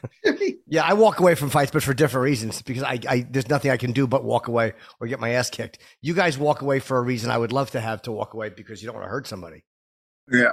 yeah, 0.66 0.82
I 0.84 0.94
walk 0.94 1.20
away 1.20 1.34
from 1.34 1.50
fights, 1.50 1.70
but 1.70 1.82
for 1.82 1.92
different 1.92 2.24
reasons 2.24 2.62
because 2.62 2.82
I, 2.82 2.98
I 3.06 3.26
there's 3.28 3.50
nothing 3.50 3.70
I 3.70 3.76
can 3.76 3.92
do 3.92 4.06
but 4.06 4.24
walk 4.24 4.48
away 4.48 4.72
or 4.98 5.08
get 5.08 5.20
my 5.20 5.30
ass 5.30 5.50
kicked. 5.50 5.78
You 6.00 6.14
guys 6.14 6.38
walk 6.38 6.62
away 6.62 6.78
for 6.78 6.96
a 6.96 7.02
reason 7.02 7.30
I 7.30 7.36
would 7.36 7.52
love 7.52 7.70
to 7.72 7.80
have 7.80 8.00
to 8.02 8.12
walk 8.12 8.32
away 8.32 8.48
because 8.48 8.80
you 8.80 8.86
don't 8.86 8.94
want 8.94 9.04
to 9.04 9.10
hurt 9.10 9.26
somebody. 9.26 9.64
Yeah. 10.30 10.52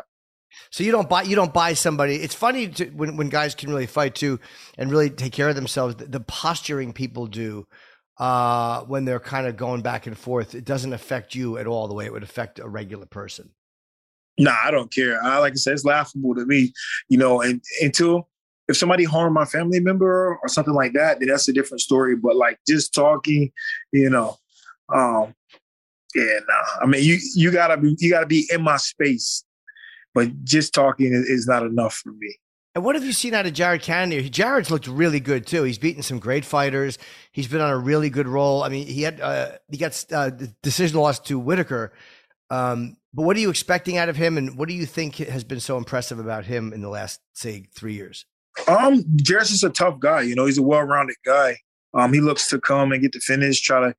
So 0.69 0.83
you 0.83 0.91
don't 0.91 1.09
buy 1.09 1.23
you 1.23 1.35
don't 1.35 1.53
buy 1.53 1.73
somebody. 1.73 2.15
It's 2.15 2.35
funny 2.35 2.67
to, 2.69 2.85
when 2.89 3.17
when 3.17 3.29
guys 3.29 3.55
can 3.55 3.69
really 3.69 3.87
fight 3.87 4.15
too 4.15 4.39
and 4.77 4.91
really 4.91 5.09
take 5.09 5.33
care 5.33 5.49
of 5.49 5.55
themselves. 5.55 5.95
The, 5.95 6.05
the 6.05 6.19
posturing 6.19 6.93
people 6.93 7.27
do 7.27 7.67
uh, 8.17 8.81
when 8.81 9.05
they're 9.05 9.19
kind 9.19 9.47
of 9.47 9.57
going 9.57 9.81
back 9.81 10.07
and 10.07 10.17
forth, 10.17 10.55
it 10.55 10.65
doesn't 10.65 10.93
affect 10.93 11.35
you 11.35 11.57
at 11.57 11.67
all 11.67 11.87
the 11.87 11.93
way 11.93 12.05
it 12.05 12.13
would 12.13 12.23
affect 12.23 12.59
a 12.59 12.67
regular 12.67 13.05
person. 13.05 13.51
Nah, 14.37 14.55
I 14.63 14.71
don't 14.71 14.93
care. 14.93 15.21
I 15.23 15.37
like 15.39 15.53
I 15.53 15.55
said, 15.55 15.73
it's 15.73 15.85
laughable 15.85 16.35
to 16.35 16.45
me. 16.45 16.73
You 17.09 17.17
know, 17.17 17.41
and 17.41 17.61
until 17.81 18.29
if 18.67 18.77
somebody 18.77 19.03
harmed 19.03 19.33
my 19.33 19.45
family 19.45 19.79
member 19.79 20.37
or 20.41 20.47
something 20.47 20.73
like 20.73 20.93
that, 20.93 21.19
then 21.19 21.29
that's 21.29 21.47
a 21.47 21.53
different 21.53 21.81
story. 21.81 22.15
But 22.15 22.35
like 22.35 22.59
just 22.67 22.93
talking, 22.93 23.51
you 23.91 24.09
know, 24.09 24.37
um, 24.93 25.33
yeah, 26.13 26.39
nah. 26.47 26.81
I 26.81 26.85
mean, 26.85 27.03
you 27.03 27.17
you 27.35 27.51
gotta 27.51 27.77
be 27.77 27.95
you 27.99 28.09
gotta 28.09 28.25
be 28.25 28.47
in 28.51 28.61
my 28.61 28.77
space 28.77 29.43
but 30.15 30.43
just 30.43 30.73
talking 30.73 31.13
is 31.13 31.45
not 31.45 31.63
enough 31.63 31.93
for 31.93 32.13
me. 32.13 32.35
And 32.73 32.83
what 32.83 32.95
have 32.95 33.05
you 33.05 33.13
seen 33.13 33.33
out 33.33 33.45
of 33.45 33.53
Jared 33.53 33.83
Cannonier? 33.83 34.27
Jared's 34.27 34.71
looked 34.71 34.87
really 34.87 35.19
good 35.19 35.45
too. 35.45 35.63
He's 35.63 35.77
beaten 35.77 36.01
some 36.01 36.19
great 36.19 36.43
fighters. 36.43 36.97
He's 37.31 37.47
been 37.47 37.61
on 37.61 37.69
a 37.69 37.77
really 37.77 38.09
good 38.09 38.27
roll. 38.27 38.63
I 38.63 38.69
mean, 38.69 38.87
he 38.87 39.03
had 39.03 39.21
uh, 39.21 39.51
he 39.69 39.77
got 39.77 40.03
uh, 40.11 40.31
decision 40.63 40.99
loss 40.99 41.19
to 41.19 41.37
Whitaker. 41.37 41.93
Um, 42.49 42.97
but 43.13 43.23
what 43.23 43.37
are 43.37 43.39
you 43.39 43.49
expecting 43.49 43.97
out 43.97 44.09
of 44.09 44.17
him, 44.17 44.37
and 44.37 44.57
what 44.57 44.67
do 44.67 44.73
you 44.73 44.85
think 44.85 45.15
has 45.15 45.45
been 45.45 45.61
so 45.61 45.77
impressive 45.77 46.19
about 46.19 46.45
him 46.45 46.73
in 46.73 46.81
the 46.81 46.89
last 46.89 47.21
say 47.33 47.65
three 47.73 47.93
years? 47.93 48.25
Um, 48.67 49.05
Jared's 49.15 49.51
just 49.51 49.63
a 49.63 49.69
tough 49.69 49.99
guy. 49.99 50.21
You 50.21 50.35
know, 50.35 50.45
he's 50.45 50.57
a 50.57 50.63
well-rounded 50.63 51.15
guy. 51.25 51.57
Um, 51.93 52.11
he 52.11 52.19
looks 52.19 52.49
to 52.49 52.59
come 52.59 52.91
and 52.91 53.01
get 53.01 53.13
the 53.13 53.19
finish, 53.19 53.61
try 53.61 53.93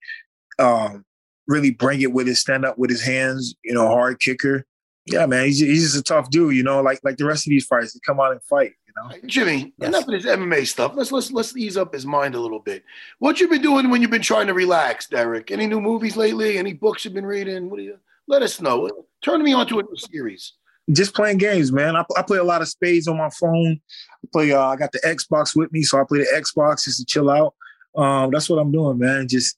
to 0.59 0.65
um, 0.65 1.05
really 1.47 1.71
bring 1.71 2.03
it 2.03 2.13
with 2.13 2.27
his 2.27 2.41
stand 2.41 2.67
up 2.67 2.77
with 2.77 2.91
his 2.91 3.03
hands. 3.03 3.55
You 3.65 3.73
know, 3.73 3.89
hard 3.89 4.21
kicker. 4.21 4.67
Yeah, 5.07 5.27
man, 5.27 5.47
he's, 5.47 5.61
he's 5.61 5.83
just 5.85 5.97
a 5.97 6.03
tough 6.03 6.31
dude, 6.31 6.57
you 6.57 6.65
know, 6.65 6.83
like 6.83 7.01
like 7.05 7.17
the 7.17 7.25
rest 7.25 7.47
of 7.47 7.51
these 7.51 7.65
fighters, 7.65 7.93
they 7.93 8.01
come 8.05 8.19
out 8.19 8.33
and 8.33 8.43
fight, 8.43 8.73
you 8.87 8.93
know. 8.97 9.17
Jimmy, 9.27 9.73
yes. 9.79 9.89
enough 9.89 10.03
of 10.03 10.11
this 10.11 10.27
MMA 10.27 10.67
stuff. 10.67 10.93
Let's 10.97 11.13
let's 11.13 11.31
let's 11.31 11.57
ease 11.57 11.77
up 11.77 11.95
his 11.95 12.05
mind 12.05 12.35
a 12.35 12.41
little 12.41 12.59
bit. 12.59 12.83
What 13.21 13.41
you 13.41 13.49
been 13.49 13.63
doing 13.63 13.89
when 13.89 14.03
you've 14.03 14.11
been 14.11 14.21
trying 14.21 14.49
to 14.49 14.55
relax, 14.55 15.07
Derek? 15.07 15.53
Any 15.53 15.67
new 15.69 15.81
movies 15.81 16.17
lately? 16.17 16.59
Any 16.59 16.73
books 16.73 17.05
you've 17.05 17.15
been 17.15 17.27
reading? 17.27 17.71
What 17.71 17.79
are 17.79 17.85
you 17.85 17.99
Let 18.27 18.43
us 18.43 18.61
know. 18.61 18.91
Turn 19.23 19.45
me 19.45 19.53
on 19.53 19.69
to 19.69 19.79
a 19.79 19.83
new 19.83 19.97
series. 19.97 20.55
Just 20.91 21.15
playing 21.15 21.39
games, 21.39 21.71
man. 21.71 21.95
I, 21.95 22.05
I 22.17 22.23
play 22.23 22.39
a 22.39 22.45
lot 22.45 22.63
of 22.63 22.69
spades 22.69 23.07
on 23.07 23.17
my 23.17 23.31
phone. 23.31 23.81
I 24.25 24.29
play. 24.33 24.53
Uh, 24.53 24.67
I 24.67 24.77
got 24.77 24.91
the 24.91 25.01
Xbox 25.01 25.55
with 25.55 25.73
me, 25.73 25.83
so 25.83 26.01
I 26.01 26.05
play 26.05 26.19
the 26.19 26.27
Xbox 26.35 26.85
just 26.85 26.99
to 26.99 27.05
chill 27.05 27.31
out. 27.31 27.55
Um, 27.97 28.33
that's 28.33 28.51
what 28.51 28.59
I'm 28.59 28.73
doing, 28.73 28.99
man. 28.99 29.29
Just 29.29 29.57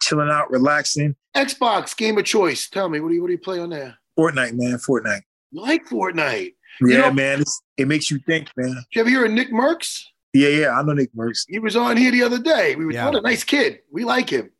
chilling 0.00 0.30
out, 0.30 0.50
relaxing. 0.50 1.16
Xbox 1.34 1.96
game 1.96 2.16
of 2.16 2.24
choice. 2.24 2.68
Tell 2.68 2.88
me, 2.88 3.00
what 3.00 3.08
do 3.08 3.14
you 3.14 3.20
what 3.20 3.28
do 3.28 3.32
you 3.32 3.38
play 3.38 3.58
on 3.58 3.70
there? 3.70 3.98
Fortnite, 4.18 4.54
man. 4.54 4.78
Fortnite. 4.78 5.22
Like 5.52 5.86
Fortnite? 5.86 6.54
Yeah, 6.82 6.88
You 6.88 6.98
know- 6.98 7.12
man. 7.12 7.40
It's, 7.40 7.62
it 7.76 7.88
makes 7.88 8.10
you 8.10 8.18
think, 8.26 8.48
man. 8.56 8.74
Did 8.74 8.84
you 8.92 9.00
ever 9.02 9.10
hear 9.10 9.24
of 9.24 9.32
Nick 9.32 9.50
Mercs? 9.52 10.02
Yeah, 10.32 10.48
yeah. 10.48 10.70
I 10.78 10.82
know 10.82 10.92
Nick 10.92 11.12
Mercs. 11.14 11.44
He 11.48 11.58
was 11.58 11.76
on 11.76 11.96
here 11.96 12.10
the 12.10 12.22
other 12.22 12.38
day. 12.38 12.74
We 12.76 12.84
were 12.84 12.92
Yeah. 12.92 13.06
what 13.06 13.14
a 13.16 13.20
nice 13.22 13.44
kid. 13.44 13.80
We 13.90 14.04
like 14.04 14.28
him. 14.28 14.50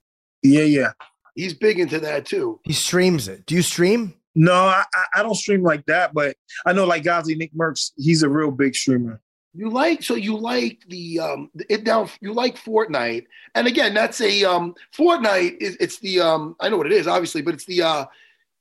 Yeah, 0.43 0.63
yeah. 0.63 0.93
He's 1.35 1.53
big 1.53 1.79
into 1.79 1.99
that 2.01 2.25
too. 2.25 2.61
He 2.65 2.73
streams 2.73 3.29
it. 3.29 3.45
Do 3.47 3.55
you 3.55 3.63
stream? 3.63 4.15
No, 4.35 4.53
I, 4.55 4.85
I- 4.95 5.21
I 5.21 5.23
don't 5.23 5.35
stream 5.35 5.63
like 5.63 5.85
that, 5.87 6.15
but 6.15 6.37
I 6.65 6.73
know 6.73 6.85
like 6.87 7.03
guys 7.05 7.27
like 7.27 7.37
Nick 7.37 7.55
Mercs, 7.55 7.93
he's 7.97 8.23
a 8.23 8.29
real 8.29 8.51
big 8.51 8.75
streamer. 8.75 9.21
You 9.55 9.71
like 9.71 10.03
so 10.03 10.15
you 10.17 10.37
like 10.37 10.83
the 10.89 11.19
um 11.21 11.51
it 11.71 11.85
down 11.85 12.11
you 12.21 12.35
like 12.35 12.57
Fortnite. 12.57 13.25
And 13.55 13.67
again, 13.67 13.95
that's 13.95 14.21
a 14.21 14.45
um 14.45 14.75
Fortnite 14.95 15.57
is 15.63 15.77
it's 15.81 15.99
the 16.01 16.21
um 16.21 16.57
I 16.61 16.69
know 16.69 16.77
what 16.77 16.87
it 16.87 16.93
is, 16.93 17.07
obviously, 17.07 17.41
but 17.41 17.55
it's 17.55 17.65
the 17.65 17.81
uh 17.83 18.05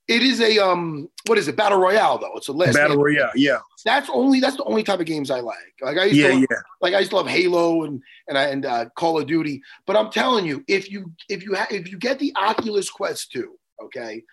it 0.08 0.22
is 0.22 0.40
a 0.42 0.60
um 0.60 1.10
what 1.28 1.38
is 1.38 1.48
it, 1.48 1.56
battle 1.56 1.80
royale 1.80 2.18
though. 2.20 2.36
It's 2.36 2.48
a 2.48 2.52
last 2.54 2.74
Battle 2.76 2.96
name. 2.98 3.06
Royale, 3.06 3.32
yeah. 3.36 3.58
That's 3.84 4.10
only 4.12 4.40
that's 4.40 4.58
the 4.58 4.64
only 4.66 4.84
type 4.84 5.00
of 5.00 5.06
games 5.06 5.30
I 5.32 5.40
like. 5.40 5.58
Like 5.82 5.98
I 5.98 6.06
used 6.06 6.16
Yeah, 6.18 6.30
to 6.30 6.40
yeah. 6.40 6.58
like 6.82 6.94
I 6.94 7.00
used 7.00 7.12
to 7.12 7.18
love 7.18 7.28
Halo 7.28 7.84
and 7.84 8.02
and 8.28 8.38
I, 8.38 8.44
and 8.46 8.66
uh, 8.66 8.86
Call 8.96 9.20
of 9.20 9.28
Duty. 9.28 9.62
But 9.88 9.96
I'm 9.96 10.10
telling 10.12 10.46
you, 10.46 10.64
if 10.68 10.92
you 10.92 11.12
if 11.30 11.44
you 11.44 11.56
ha- 11.56 11.68
if 11.70 11.92
you 11.92 11.98
get 11.98 12.20
the 12.20 12.34
Oculus 12.36 12.90
Quest 12.90 13.32
2, 13.32 13.54
okay, 13.84 14.24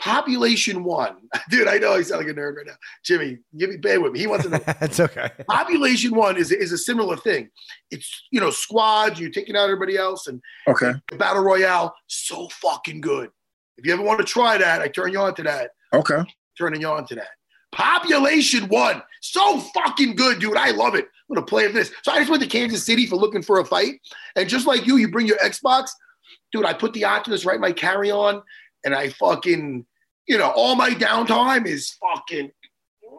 Population 0.00 0.82
One, 0.84 1.16
dude, 1.50 1.68
I 1.68 1.78
know 1.78 1.92
I 1.94 2.02
sound 2.02 2.24
like 2.24 2.34
a 2.34 2.38
nerd 2.38 2.56
right 2.56 2.66
now. 2.66 2.74
Jimmy, 3.04 3.38
give 3.58 3.70
me 3.70 3.76
bear 3.76 4.00
with 4.00 4.12
me. 4.12 4.20
He 4.20 4.26
wants 4.26 4.44
to 4.46 4.50
know. 4.50 4.58
That's 4.80 4.98
okay. 5.00 5.30
Population 5.48 6.14
One 6.14 6.36
is 6.36 6.50
is 6.50 6.72
a 6.72 6.78
similar 6.78 7.16
thing. 7.16 7.50
It's 7.90 8.26
you 8.30 8.40
know 8.40 8.50
squads, 8.50 9.20
you're 9.20 9.30
taking 9.30 9.56
out 9.56 9.64
everybody 9.64 9.96
else, 9.96 10.26
and 10.26 10.40
Okay. 10.68 10.92
the 11.10 11.16
battle 11.16 11.42
royale 11.42 11.94
so 12.06 12.48
fucking 12.48 13.00
good. 13.00 13.30
If 13.80 13.86
you 13.86 13.94
ever 13.94 14.02
want 14.02 14.18
to 14.20 14.26
try 14.26 14.58
that, 14.58 14.82
I 14.82 14.88
turn 14.88 15.10
you 15.12 15.18
on 15.20 15.34
to 15.36 15.42
that 15.44 15.70
Okay. 15.94 16.22
turning 16.58 16.82
you 16.82 16.88
on 16.88 17.06
to 17.06 17.14
that. 17.14 17.28
Population 17.72 18.68
one, 18.68 19.02
so 19.22 19.58
fucking 19.58 20.16
good, 20.16 20.38
dude. 20.38 20.56
I 20.56 20.70
love 20.72 20.94
it. 20.94 21.06
I'm 21.28 21.34
gonna 21.36 21.46
play 21.46 21.66
this. 21.72 21.90
So 22.02 22.12
I 22.12 22.18
just 22.18 22.28
went 22.30 22.42
to 22.42 22.48
Kansas 22.48 22.84
City 22.84 23.06
for 23.06 23.16
looking 23.16 23.42
for 23.42 23.58
a 23.60 23.64
fight, 23.64 24.00
and 24.36 24.48
just 24.48 24.66
like 24.66 24.86
you, 24.86 24.96
you 24.96 25.10
bring 25.10 25.26
your 25.26 25.38
Xbox, 25.38 25.88
dude. 26.52 26.66
I 26.66 26.74
put 26.74 26.92
the 26.92 27.04
Oculus 27.06 27.44
right 27.46 27.54
in 27.54 27.60
my 27.60 27.72
carry 27.72 28.10
on, 28.10 28.42
and 28.84 28.94
I 28.94 29.08
fucking, 29.10 29.86
you 30.26 30.36
know, 30.38 30.50
all 30.50 30.74
my 30.74 30.90
downtime 30.90 31.64
is 31.66 31.96
fucking. 32.00 32.50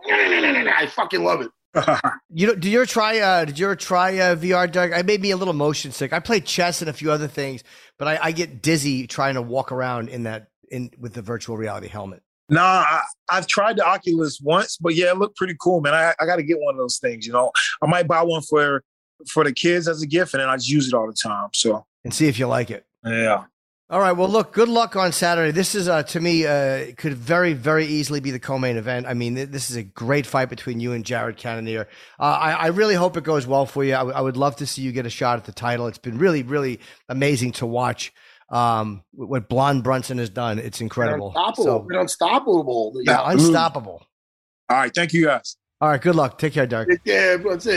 I 0.10 0.88
fucking 0.94 1.24
love 1.24 1.42
it. 1.42 1.50
You 2.34 2.48
know, 2.48 2.54
did 2.56 2.66
you 2.66 2.80
ever 2.80 2.86
try? 2.86 3.20
Uh, 3.20 3.44
did 3.44 3.60
you 3.60 3.66
ever 3.66 3.76
try 3.76 4.18
uh, 4.20 4.36
VR, 4.38 4.72
Doug? 4.72 4.94
I 4.94 5.02
made 5.02 5.22
me 5.22 5.32
a 5.32 5.38
little 5.38 5.54
motion 5.54 5.92
sick. 5.92 6.14
I 6.14 6.20
played 6.22 6.46
chess 6.46 6.82
and 6.82 6.90
a 6.90 6.94
few 6.94 7.12
other 7.12 7.28
things, 7.28 7.62
but 8.00 8.08
I, 8.08 8.20
I 8.22 8.32
get 8.32 8.62
dizzy 8.62 9.06
trying 9.06 9.34
to 9.36 9.42
walk 9.42 9.72
around 9.74 10.08
in 10.08 10.24
that 10.24 10.48
in 10.72 10.90
with 11.00 11.14
the 11.14 11.22
virtual 11.22 11.58
reality 11.58 11.88
helmet. 11.88 12.24
Nah, 12.50 12.62
I, 12.62 13.02
I've 13.30 13.48
tried 13.48 13.78
the 13.78 13.86
Oculus 13.86 14.42
once, 14.42 14.78
but 14.78 14.94
yeah, 14.96 15.12
it 15.12 15.18
looked 15.18 15.38
pretty 15.38 15.56
cool, 15.62 15.80
man. 15.80 15.94
I, 15.94 16.14
I 16.20 16.26
got 16.26 16.36
to 16.36 16.44
get 16.44 16.58
one 16.60 16.74
of 16.74 16.80
those 16.80 16.98
things. 16.98 17.26
You 17.26 17.34
know, 17.34 17.52
I 17.82 17.86
might 17.88 18.08
buy 18.08 18.22
one 18.24 18.42
for 18.42 18.84
for 19.32 19.44
the 19.44 19.54
kids 19.54 19.88
as 19.88 20.02
a 20.02 20.08
gift, 20.08 20.34
and 20.34 20.42
then 20.42 20.50
I 20.50 20.56
just 20.58 20.70
use 20.70 20.88
it 20.88 20.94
all 20.94 21.08
the 21.08 21.14
time. 21.14 21.50
So 21.54 21.86
and 22.04 22.14
see 22.14 22.28
if 22.28 22.40
you 22.40 22.48
like 22.48 22.72
it. 22.72 22.86
yeah. 23.06 23.46
All 23.90 24.00
right. 24.00 24.14
Well, 24.14 24.30
look. 24.30 24.54
Good 24.54 24.70
luck 24.70 24.96
on 24.96 25.12
Saturday. 25.12 25.52
This 25.52 25.76
is, 25.76 25.90
uh, 25.90 26.04
to 26.04 26.20
me, 26.22 26.46
uh, 26.46 26.94
could 26.96 27.14
very, 27.14 27.52
very 27.52 27.86
easily 27.86 28.22
be 28.22 28.32
the 28.32 28.40
co-main 28.40 28.78
event. 28.78 29.06
I 29.06 29.14
mean, 29.14 29.36
th- 29.36 29.50
this 29.50 29.70
is 29.70 29.76
a 29.76 29.84
great 29.84 30.26
fight 30.26 30.48
between 30.48 30.80
you 30.80 30.94
and 30.94 31.04
Jared 31.04 31.36
Cannonier. 31.36 31.90
Uh, 32.18 32.24
I, 32.24 32.52
I 32.54 32.68
really 32.68 32.96
hope 32.96 33.18
it 33.18 33.26
goes 33.26 33.46
well 33.46 33.66
for 33.66 33.84
you. 33.84 33.94
I, 33.94 33.98
w- 33.98 34.16
I 34.16 34.22
would 34.22 34.38
love 34.38 34.56
to 34.58 34.66
see 34.66 34.82
you 34.82 34.94
get 34.94 35.06
a 35.06 35.10
shot 35.10 35.38
at 35.40 35.44
the 35.44 35.52
title. 35.52 35.88
It's 35.88 35.98
been 35.98 36.18
really, 36.18 36.42
really 36.42 36.80
amazing 37.10 37.52
to 37.54 37.66
watch 37.66 38.14
um, 38.52 39.04
what 39.14 39.50
Blonde 39.50 39.84
Brunson 39.84 40.18
has 40.18 40.30
done. 40.30 40.60
It's 40.60 40.82
incredible. 40.82 41.28
Unstoppable. 41.36 41.88
So, 41.90 42.00
unstoppable. 42.00 42.94
yeah, 43.04 43.32
unstoppable. 43.32 44.06
All 44.70 44.78
right. 44.78 44.94
Thank 44.94 45.14
you 45.14 45.26
guys. 45.26 45.58
All 45.80 45.90
right. 45.90 46.02
Good 46.02 46.16
luck. 46.16 46.38
Take 46.38 46.54
care, 46.54 46.68
Derek. 46.68 47.02
Yeah, 47.06 47.16
everyone's 47.16 47.68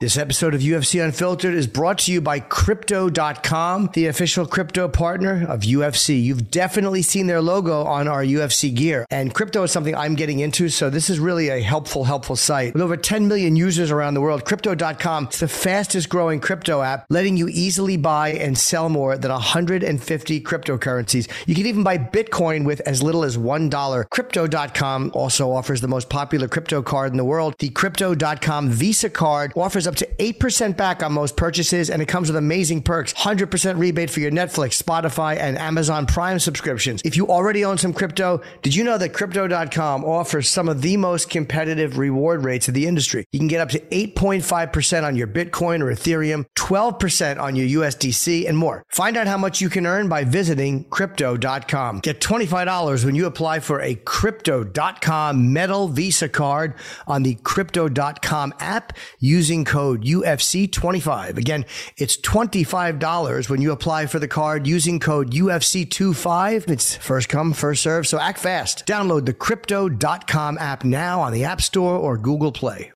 This 0.00 0.16
episode 0.16 0.54
of 0.54 0.62
UFC 0.62 1.04
Unfiltered 1.04 1.52
is 1.52 1.66
brought 1.66 1.98
to 1.98 2.12
you 2.12 2.22
by 2.22 2.40
Crypto.com, 2.40 3.90
the 3.92 4.06
official 4.06 4.46
crypto 4.46 4.88
partner 4.88 5.44
of 5.46 5.60
UFC. 5.60 6.22
You've 6.22 6.50
definitely 6.50 7.02
seen 7.02 7.26
their 7.26 7.42
logo 7.42 7.84
on 7.84 8.08
our 8.08 8.24
UFC 8.24 8.74
gear, 8.74 9.04
and 9.10 9.34
crypto 9.34 9.64
is 9.64 9.72
something 9.72 9.94
I'm 9.94 10.14
getting 10.14 10.38
into, 10.38 10.70
so 10.70 10.88
this 10.88 11.10
is 11.10 11.20
really 11.20 11.50
a 11.50 11.60
helpful, 11.60 12.04
helpful 12.04 12.34
site. 12.34 12.72
With 12.72 12.80
over 12.80 12.96
10 12.96 13.28
million 13.28 13.56
users 13.56 13.90
around 13.90 14.14
the 14.14 14.22
world, 14.22 14.46
Crypto.com 14.46 15.28
is 15.32 15.40
the 15.40 15.48
fastest 15.48 16.08
growing 16.08 16.40
crypto 16.40 16.80
app, 16.80 17.04
letting 17.10 17.36
you 17.36 17.48
easily 17.50 17.98
buy 17.98 18.30
and 18.30 18.56
sell 18.56 18.88
more 18.88 19.18
than 19.18 19.30
150 19.30 20.40
cryptocurrencies. 20.40 21.28
You 21.46 21.54
can 21.54 21.66
even 21.66 21.82
buy 21.82 21.98
Bitcoin 21.98 22.64
with 22.64 22.80
as 22.86 23.02
little 23.02 23.22
as 23.22 23.36
$1. 23.36 24.08
Crypto.com 24.08 25.10
also 25.12 25.52
offers 25.52 25.82
the 25.82 25.88
most 25.88 26.08
popular 26.08 26.48
crypto 26.48 26.80
card 26.80 27.10
in 27.10 27.18
the 27.18 27.24
world. 27.26 27.54
The 27.58 27.68
Crypto.com 27.68 28.70
Visa 28.70 29.10
card 29.10 29.52
offers 29.54 29.89
up 29.90 29.96
to 29.96 30.06
8% 30.06 30.76
back 30.76 31.02
on 31.02 31.12
most 31.12 31.36
purchases, 31.36 31.90
and 31.90 32.00
it 32.00 32.06
comes 32.06 32.28
with 32.28 32.36
amazing 32.36 32.82
perks 32.82 33.12
100% 33.12 33.78
rebate 33.78 34.08
for 34.08 34.20
your 34.20 34.30
Netflix, 34.30 34.80
Spotify, 34.80 35.36
and 35.36 35.58
Amazon 35.58 36.06
Prime 36.06 36.38
subscriptions. 36.38 37.02
If 37.04 37.16
you 37.16 37.26
already 37.28 37.64
own 37.64 37.76
some 37.76 37.92
crypto, 37.92 38.40
did 38.62 38.74
you 38.74 38.84
know 38.84 38.98
that 38.98 39.10
Crypto.com 39.10 40.04
offers 40.04 40.48
some 40.48 40.68
of 40.68 40.82
the 40.82 40.96
most 40.96 41.28
competitive 41.28 41.98
reward 41.98 42.44
rates 42.44 42.68
in 42.68 42.74
the 42.74 42.86
industry? 42.86 43.24
You 43.32 43.40
can 43.40 43.48
get 43.48 43.60
up 43.60 43.70
to 43.70 43.80
8.5% 43.80 45.02
on 45.02 45.16
your 45.16 45.26
Bitcoin 45.26 45.80
or 45.80 45.92
Ethereum, 45.92 46.46
12% 46.56 47.40
on 47.40 47.56
your 47.56 47.82
USDC, 47.82 48.48
and 48.48 48.56
more. 48.56 48.84
Find 48.90 49.16
out 49.16 49.26
how 49.26 49.38
much 49.38 49.60
you 49.60 49.68
can 49.68 49.86
earn 49.86 50.08
by 50.08 50.22
visiting 50.22 50.84
Crypto.com. 50.84 51.98
Get 52.00 52.20
$25 52.20 53.04
when 53.04 53.16
you 53.16 53.26
apply 53.26 53.58
for 53.58 53.80
a 53.80 53.96
Crypto.com 53.96 55.52
Metal 55.52 55.88
Visa 55.88 56.28
card 56.28 56.74
on 57.08 57.24
the 57.24 57.34
Crypto.com 57.34 58.54
app 58.60 58.96
using 59.18 59.64
code 59.64 59.79
UFC25. 59.96 61.36
Again, 61.36 61.64
it's 61.96 62.16
$25 62.16 63.48
when 63.48 63.60
you 63.60 63.72
apply 63.72 64.06
for 64.06 64.18
the 64.18 64.28
card 64.28 64.66
using 64.66 65.00
code 65.00 65.32
UFC25. 65.32 66.70
It's 66.70 66.96
first 66.96 67.28
come, 67.28 67.52
first 67.52 67.82
serve, 67.82 68.06
so 68.06 68.18
act 68.18 68.38
fast. 68.38 68.86
Download 68.86 69.24
the 69.26 69.34
Crypto.com 69.34 70.58
app 70.58 70.84
now 70.84 71.20
on 71.20 71.32
the 71.32 71.44
App 71.44 71.60
Store 71.60 71.96
or 71.96 72.16
Google 72.16 72.52
Play. 72.52 72.92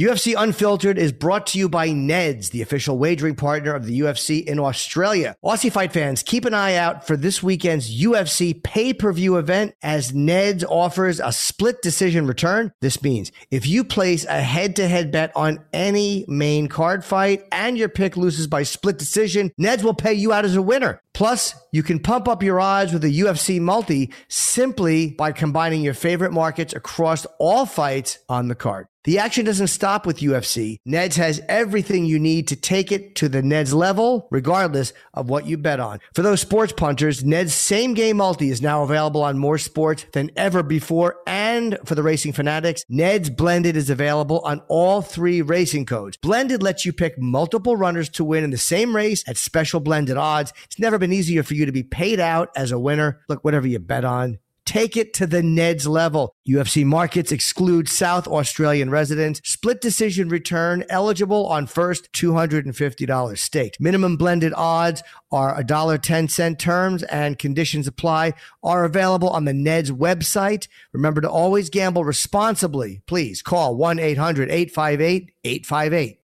UFC 0.00 0.34
Unfiltered 0.34 0.96
is 0.96 1.12
brought 1.12 1.46
to 1.48 1.58
you 1.58 1.68
by 1.68 1.90
Neds, 1.90 2.50
the 2.50 2.62
official 2.62 2.96
wagering 2.96 3.34
partner 3.34 3.74
of 3.74 3.84
the 3.84 4.00
UFC 4.00 4.42
in 4.42 4.58
Australia. 4.58 5.36
Aussie 5.44 5.70
fight 5.70 5.92
fans, 5.92 6.22
keep 6.22 6.46
an 6.46 6.54
eye 6.54 6.76
out 6.76 7.06
for 7.06 7.14
this 7.14 7.42
weekend's 7.42 8.00
UFC 8.02 8.64
pay-per-view 8.64 9.36
event 9.36 9.74
as 9.82 10.12
Neds 10.12 10.64
offers 10.66 11.20
a 11.20 11.30
split 11.30 11.82
decision 11.82 12.26
return. 12.26 12.72
This 12.80 13.02
means 13.02 13.32
if 13.50 13.66
you 13.66 13.84
place 13.84 14.24
a 14.24 14.40
head-to-head 14.40 15.12
bet 15.12 15.30
on 15.36 15.62
any 15.74 16.24
main 16.26 16.68
card 16.68 17.04
fight 17.04 17.44
and 17.52 17.76
your 17.76 17.90
pick 17.90 18.16
loses 18.16 18.46
by 18.46 18.62
split 18.62 18.96
decision, 18.96 19.52
Neds 19.60 19.82
will 19.82 19.92
pay 19.92 20.14
you 20.14 20.32
out 20.32 20.46
as 20.46 20.56
a 20.56 20.62
winner. 20.62 21.02
Plus, 21.22 21.54
you 21.70 21.84
can 21.84 22.00
pump 22.00 22.26
up 22.26 22.42
your 22.42 22.58
odds 22.58 22.92
with 22.92 23.04
a 23.04 23.08
UFC 23.08 23.60
multi 23.60 24.12
simply 24.26 25.12
by 25.12 25.30
combining 25.30 25.80
your 25.80 25.94
favorite 25.94 26.32
markets 26.32 26.74
across 26.74 27.28
all 27.38 27.64
fights 27.64 28.18
on 28.28 28.48
the 28.48 28.56
card. 28.56 28.88
The 29.04 29.18
action 29.18 29.44
doesn't 29.44 29.66
stop 29.66 30.06
with 30.06 30.20
UFC. 30.20 30.78
Neds 30.86 31.16
has 31.16 31.40
everything 31.48 32.04
you 32.04 32.20
need 32.20 32.46
to 32.48 32.56
take 32.56 32.92
it 32.92 33.16
to 33.16 33.28
the 33.28 33.42
Neds 33.42 33.74
level, 33.74 34.28
regardless 34.30 34.92
of 35.12 35.28
what 35.28 35.44
you 35.44 35.58
bet 35.58 35.80
on. 35.80 35.98
For 36.14 36.22
those 36.22 36.40
sports 36.40 36.72
punters, 36.72 37.24
Neds 37.24 37.50
same 37.50 37.94
game 37.94 38.18
multi 38.18 38.50
is 38.50 38.62
now 38.62 38.84
available 38.84 39.24
on 39.24 39.38
more 39.38 39.58
sports 39.58 40.06
than 40.12 40.30
ever 40.36 40.62
before. 40.62 41.16
And 41.26 41.78
for 41.84 41.96
the 41.96 42.02
racing 42.04 42.32
fanatics, 42.32 42.84
Neds 42.88 43.36
Blended 43.36 43.76
is 43.76 43.90
available 43.90 44.38
on 44.44 44.62
all 44.68 45.02
three 45.02 45.42
racing 45.42 45.86
codes. 45.86 46.16
Blended 46.18 46.62
lets 46.62 46.86
you 46.86 46.92
pick 46.92 47.18
multiple 47.18 47.76
runners 47.76 48.08
to 48.10 48.22
win 48.22 48.44
in 48.44 48.50
the 48.50 48.56
same 48.56 48.94
race 48.94 49.24
at 49.26 49.36
special 49.36 49.80
blended 49.80 50.16
odds. 50.16 50.52
It's 50.66 50.78
never 50.78 50.96
been 50.96 51.11
easier 51.12 51.42
for 51.42 51.54
you 51.54 51.66
to 51.66 51.72
be 51.72 51.82
paid 51.82 52.20
out 52.20 52.50
as 52.56 52.72
a 52.72 52.78
winner. 52.78 53.20
Look, 53.28 53.44
whatever 53.44 53.66
you 53.66 53.78
bet 53.78 54.04
on, 54.04 54.38
Take 54.64 54.96
it 54.96 55.12
to 55.14 55.26
the 55.26 55.42
Neds 55.42 55.88
level. 55.88 56.34
UFC 56.48 56.84
markets 56.84 57.32
exclude 57.32 57.88
South 57.88 58.28
Australian 58.28 58.90
residents. 58.90 59.40
Split 59.44 59.80
decision 59.80 60.28
return 60.28 60.84
eligible 60.88 61.46
on 61.46 61.66
first 61.66 62.12
$250 62.12 63.38
staked. 63.38 63.80
Minimum 63.80 64.16
blended 64.16 64.54
odds 64.56 65.02
are 65.32 65.60
$1.10 65.62 66.58
terms 66.58 67.02
and 67.02 67.38
conditions 67.38 67.88
apply 67.88 68.34
are 68.62 68.84
available 68.84 69.28
on 69.28 69.44
the 69.46 69.52
Neds 69.52 69.90
website. 69.90 70.68
Remember 70.92 71.20
to 71.20 71.30
always 71.30 71.68
gamble 71.68 72.04
responsibly. 72.04 73.02
Please 73.06 73.42
call 73.42 73.76
1 73.76 73.98
800 73.98 74.48
858 74.50 75.32
858. 75.44 76.21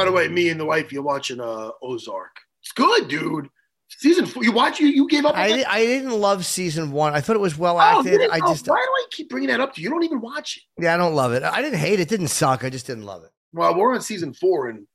By 0.00 0.04
the 0.06 0.12
way, 0.12 0.28
me 0.28 0.48
and 0.48 0.58
the 0.58 0.64
wife, 0.64 0.92
you're 0.92 1.02
watching 1.02 1.40
uh, 1.40 1.70
Ozark. 1.82 2.30
It's 2.62 2.72
good, 2.72 3.08
dude. 3.08 3.48
Season 3.88 4.24
four. 4.24 4.44
You 4.44 4.52
watch 4.52 4.78
you 4.80 4.86
you 4.88 5.08
gave 5.08 5.24
up. 5.26 5.36
I, 5.36 5.48
did, 5.48 5.66
I 5.66 5.84
didn't 5.84 6.12
love 6.12 6.46
season 6.46 6.92
one. 6.92 7.12
I 7.14 7.20
thought 7.20 7.36
it 7.36 7.40
was 7.40 7.58
well 7.58 7.76
Oh, 7.76 7.80
acted. 7.80 8.12
didn't- 8.18 8.32
I 8.32 8.38
oh, 8.42 8.52
just 8.52 8.66
why 8.68 8.76
do 8.76 8.82
I 8.90 9.04
keep 9.10 9.28
bringing 9.28 9.48
that 9.48 9.60
up 9.60 9.74
to 9.74 9.80
you? 9.80 9.88
You 9.88 9.90
don't 9.90 10.04
even 10.04 10.20
watch 10.20 10.58
it. 10.58 10.82
yeah, 10.82 10.94
I 10.94 10.96
don't 10.96 11.14
love 11.14 11.32
it. 11.32 11.42
I 11.42 11.60
didn't 11.60 11.78
hate 11.80 11.94
it. 11.94 12.02
It 12.02 12.08
didn't 12.08 12.28
suck. 12.28 12.62
I 12.64 12.70
just 12.70 12.86
didn't 12.86 13.04
love 13.04 13.24
it. 13.24 13.30
Well, 13.52 13.74
we're 13.74 13.92
on 13.94 14.00
season 14.00 14.32
four, 14.32 14.68
and 14.68 14.86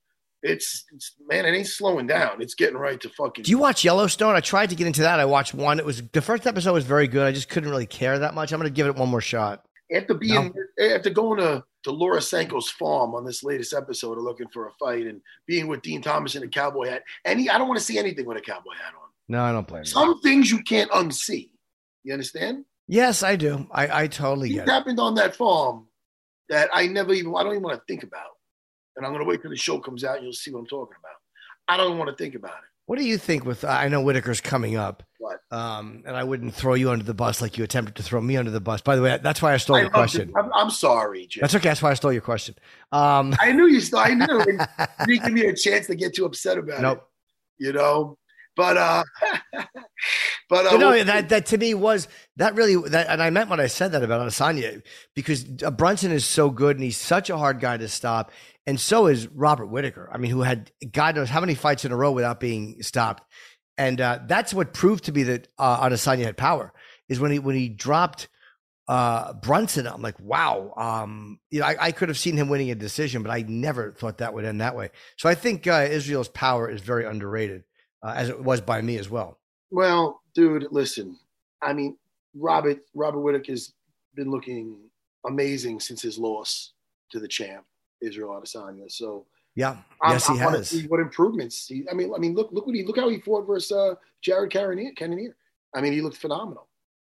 it's, 0.42 0.86
it's 0.94 1.14
man, 1.28 1.46
it 1.46 1.50
ain't 1.56 1.68
slowing 1.68 2.08
down. 2.08 2.42
It's 2.42 2.56
getting 2.56 2.78
right 2.78 3.00
to 3.02 3.10
fucking. 3.10 3.44
Do 3.44 3.52
you 3.52 3.58
watch 3.58 3.84
Yellowstone? 3.84 4.34
I 4.36 4.40
tried 4.40 4.70
to 4.70 4.76
get 4.76 4.88
into 4.88 5.02
that. 5.02 5.20
I 5.20 5.26
watched 5.26 5.54
one. 5.54 5.78
It 5.78 5.86
was 5.86 6.02
the 6.14 6.22
first 6.22 6.48
episode 6.48 6.72
was 6.74 6.86
very 6.86 7.08
good. 7.08 7.28
I 7.28 7.32
just 7.34 7.50
couldn't 7.50 7.70
really 7.70 7.86
care 7.88 8.18
that 8.20 8.34
much. 8.34 8.54
I'm 8.54 8.62
to 8.62 8.70
give 8.70 8.88
it 8.88 8.96
one 8.96 9.10
more 9.10 9.22
shot. 9.22 9.66
after 9.94 10.14
being 10.14 10.54
after 10.80 11.10
going 11.10 11.40
to 11.42 11.64
to 11.86 11.92
Laura 11.92 12.20
Sanko's 12.20 12.70
farm 12.70 13.16
on 13.16 13.24
this 13.26 13.44
latest 13.44 13.74
episode 13.74 14.18
of 14.18 14.24
looking 14.24 14.48
for 14.50 14.68
a 14.68 14.72
fight 14.74 15.06
and 15.06 15.22
being 15.48 15.68
with 15.68 15.82
Dean 15.82 16.02
Thomas 16.02 16.36
in 16.36 16.44
a 16.44 16.48
cowboy 16.48 16.90
hat, 16.90 17.04
and 17.24 17.40
he, 17.40 17.50
I 17.50 17.58
don't 17.58 17.68
want 17.68 17.80
to 17.80 17.86
see 17.86 17.98
anything 17.98 18.26
with 18.26 18.38
a 18.38 18.42
cowboy 18.42 18.74
hat 18.74 18.94
on. 18.96 19.10
No, 19.30 19.42
I 19.44 19.52
don't 19.52 19.68
blame 19.68 19.82
you. 19.82 19.86
Some 19.86 20.20
things 20.22 20.52
you 20.52 20.62
can't 20.64 20.92
unsee. 20.92 21.50
You 22.04 22.14
understand? 22.14 22.66
Yes, 22.88 23.24
I 23.24 23.36
do. 23.36 23.66
I, 23.72 24.04
I 24.04 24.08
totally 24.08 24.50
Things 24.50 24.60
get 24.62 24.68
it. 24.68 24.72
happened 24.72 25.00
on 25.00 25.16
that 25.16 25.36
farm 25.36 25.88
that 26.50 26.70
I 26.74 26.86
never 26.88 27.14
even 27.14 27.34
I 27.36 27.42
don't 27.44 27.54
even 27.54 27.64
want 27.64 27.80
to 27.80 27.86
think 27.88 28.04
about. 28.04 28.30
And 28.96 29.06
I'm 29.06 29.12
gonna 29.12 29.26
wait 29.26 29.42
till 29.42 29.50
the 29.52 29.58
show 29.58 29.80
comes 29.80 30.04
out 30.04 30.16
and 30.18 30.24
you'll 30.24 30.34
see 30.34 30.52
what 30.52 30.60
I'm 30.60 30.68
talking 30.68 30.96
about. 31.00 31.16
I 31.68 31.78
don't 31.78 31.98
want 31.98 32.10
to 32.10 32.16
think 32.16 32.36
about 32.36 32.52
it. 32.54 32.70
What 32.88 33.00
do 33.00 33.06
you 33.06 33.18
think 33.18 33.46
with 33.46 33.64
I 33.66 33.88
know 33.88 34.04
Whitaker's 34.04 34.42
coming 34.42 34.76
up. 34.76 35.04
What? 35.18 35.40
Um, 35.50 36.04
and 36.06 36.16
I 36.16 36.24
wouldn't 36.24 36.54
throw 36.54 36.76
you 36.76 36.92
under 36.92 37.04
the 37.04 37.16
bus 37.16 37.42
like 37.42 37.58
you 37.58 37.64
attempted 37.64 37.96
to 37.96 38.04
throw 38.04 38.22
me 38.22 38.38
under 38.38 38.52
the 38.52 38.60
bus. 38.60 38.82
By 38.82 38.96
the 38.96 39.02
way, 39.02 39.18
that's 39.24 39.42
why 39.42 39.54
I 39.54 39.58
stole 39.58 39.78
I 39.78 39.82
your 39.82 39.90
question. 39.90 40.32
I'm, 40.38 40.52
I'm 40.54 40.70
sorry, 40.70 41.26
Jim. 41.26 41.42
That's 41.42 41.56
okay. 41.56 41.70
That's 41.70 41.82
why 41.82 41.90
I 41.90 41.94
stole 41.96 42.14
your 42.14 42.22
question. 42.22 42.54
Um, 42.92 43.34
I 43.40 43.52
knew 43.52 43.66
you. 43.66 43.82
Still, 43.82 44.00
I 44.00 44.14
knew. 44.14 44.26
And 45.00 45.08
you 45.08 45.20
give 45.20 45.34
me 45.34 45.46
a 45.48 45.56
chance 45.56 45.88
to 45.88 45.96
get 45.96 46.14
too 46.16 46.26
upset 46.26 46.60
about 46.60 46.80
it. 46.80 46.82
nope. 46.84 47.10
You 47.58 47.74
know, 47.74 48.18
but 48.56 48.78
uh, 48.78 49.04
but 50.50 50.66
uh, 50.66 50.72
But 50.72 50.78
no, 50.80 50.92
we'll- 50.92 51.06
that 51.06 51.30
that 51.30 51.48
to 51.48 51.58
me 51.58 51.74
was 51.74 52.08
that 52.36 52.54
really 52.54 52.76
that, 52.90 53.08
and 53.08 53.22
I 53.24 53.30
meant 53.32 53.50
when 53.50 53.60
I 53.60 53.68
said 53.68 53.94
that 53.94 54.04
about 54.04 54.28
Adesanya 54.28 54.84
because 55.16 55.44
Brunson 55.44 56.12
is 56.12 56.26
so 56.26 56.50
good 56.52 56.76
and 56.76 56.84
he's 56.84 56.98
such 56.98 57.30
a 57.32 57.38
hard 57.38 57.60
guy 57.60 57.78
to 57.78 57.88
stop, 57.88 58.32
and 58.68 58.80
so 58.80 59.08
is 59.08 59.28
Robert 59.28 59.68
Whitaker. 59.68 60.10
I 60.12 60.18
mean, 60.18 60.32
who 60.32 60.42
had 60.42 60.72
God 60.92 61.16
knows 61.16 61.30
how 61.30 61.40
many 61.40 61.56
fights 61.56 61.86
in 61.86 61.92
a 61.92 61.96
row 61.96 62.12
without 62.12 62.40
being 62.40 62.82
stopped, 62.82 63.24
and 63.78 64.00
uh, 64.02 64.20
that's 64.26 64.54
what 64.54 64.74
proved 64.74 65.06
to 65.06 65.12
be 65.12 65.24
that 65.24 65.48
uh, 65.58 65.88
Adesanya 65.88 66.26
had 66.26 66.38
power 66.38 66.74
is 67.08 67.20
when 67.20 67.32
he 67.32 67.40
when 67.40 67.56
he 67.56 67.70
dropped 67.70 68.28
uh, 68.88 69.34
Brunson. 69.34 69.88
I'm 69.88 70.02
like, 70.02 70.20
wow, 70.20 70.74
um, 70.78 71.40
you 71.52 71.60
know, 71.60 71.68
I, 71.68 71.76
I 71.80 71.92
could 71.92 72.10
have 72.10 72.18
seen 72.18 72.38
him 72.38 72.50
winning 72.50 72.72
a 72.72 72.76
decision, 72.76 73.22
but 73.24 73.32
I 73.32 73.44
never 73.48 73.92
thought 73.92 74.20
that 74.20 74.34
would 74.34 74.46
end 74.46 74.62
that 74.62 74.76
way. 74.76 74.90
So 75.18 75.30
I 75.30 75.36
think 75.36 75.68
uh, 75.68 75.88
Israel's 75.90 76.30
power 76.30 76.70
is 76.70 76.82
very 76.82 77.06
underrated, 77.06 77.64
uh, 78.04 78.14
as 78.16 78.30
it 78.30 78.44
was 78.44 78.62
by 78.62 78.82
me 78.82 78.98
as 78.98 79.10
well. 79.10 79.40
Well, 79.72 80.22
dude, 80.34 80.68
listen. 80.72 81.18
I 81.62 81.74
mean, 81.74 81.98
Robert 82.34 82.80
Robert 82.94 83.20
Whitaker's 83.20 83.74
been 84.16 84.32
looking 84.32 84.78
amazing 85.26 85.80
since 85.80 86.02
his 86.02 86.18
loss 86.18 86.74
to 87.12 87.20
the 87.20 87.28
champ 87.28 87.66
Israel 88.06 88.30
Adesanya. 88.42 88.90
So 88.92 89.26
Yeah, 89.56 89.72
I'm- 90.02 90.14
yes, 90.14 90.28
he 90.28 90.34
I 90.36 90.38
has. 90.52 90.70
see 90.70 90.88
what 90.88 91.00
improvements. 91.00 91.68
He, 91.68 91.84
I 91.90 91.94
mean, 91.94 92.12
I 92.16 92.20
mean, 92.20 92.34
look, 92.36 92.50
look 92.52 92.66
what 92.68 92.76
he 92.76 92.84
look 92.86 92.98
how 92.98 93.10
he 93.10 93.20
fought 93.20 93.46
versus 93.48 93.72
uh, 93.72 93.96
Jared 94.22 94.52
Cannonier. 94.52 94.92
Cannonier. 94.96 95.36
I 95.74 95.82
mean, 95.82 95.94
he 95.94 96.02
looked 96.02 96.18
phenomenal. 96.18 96.68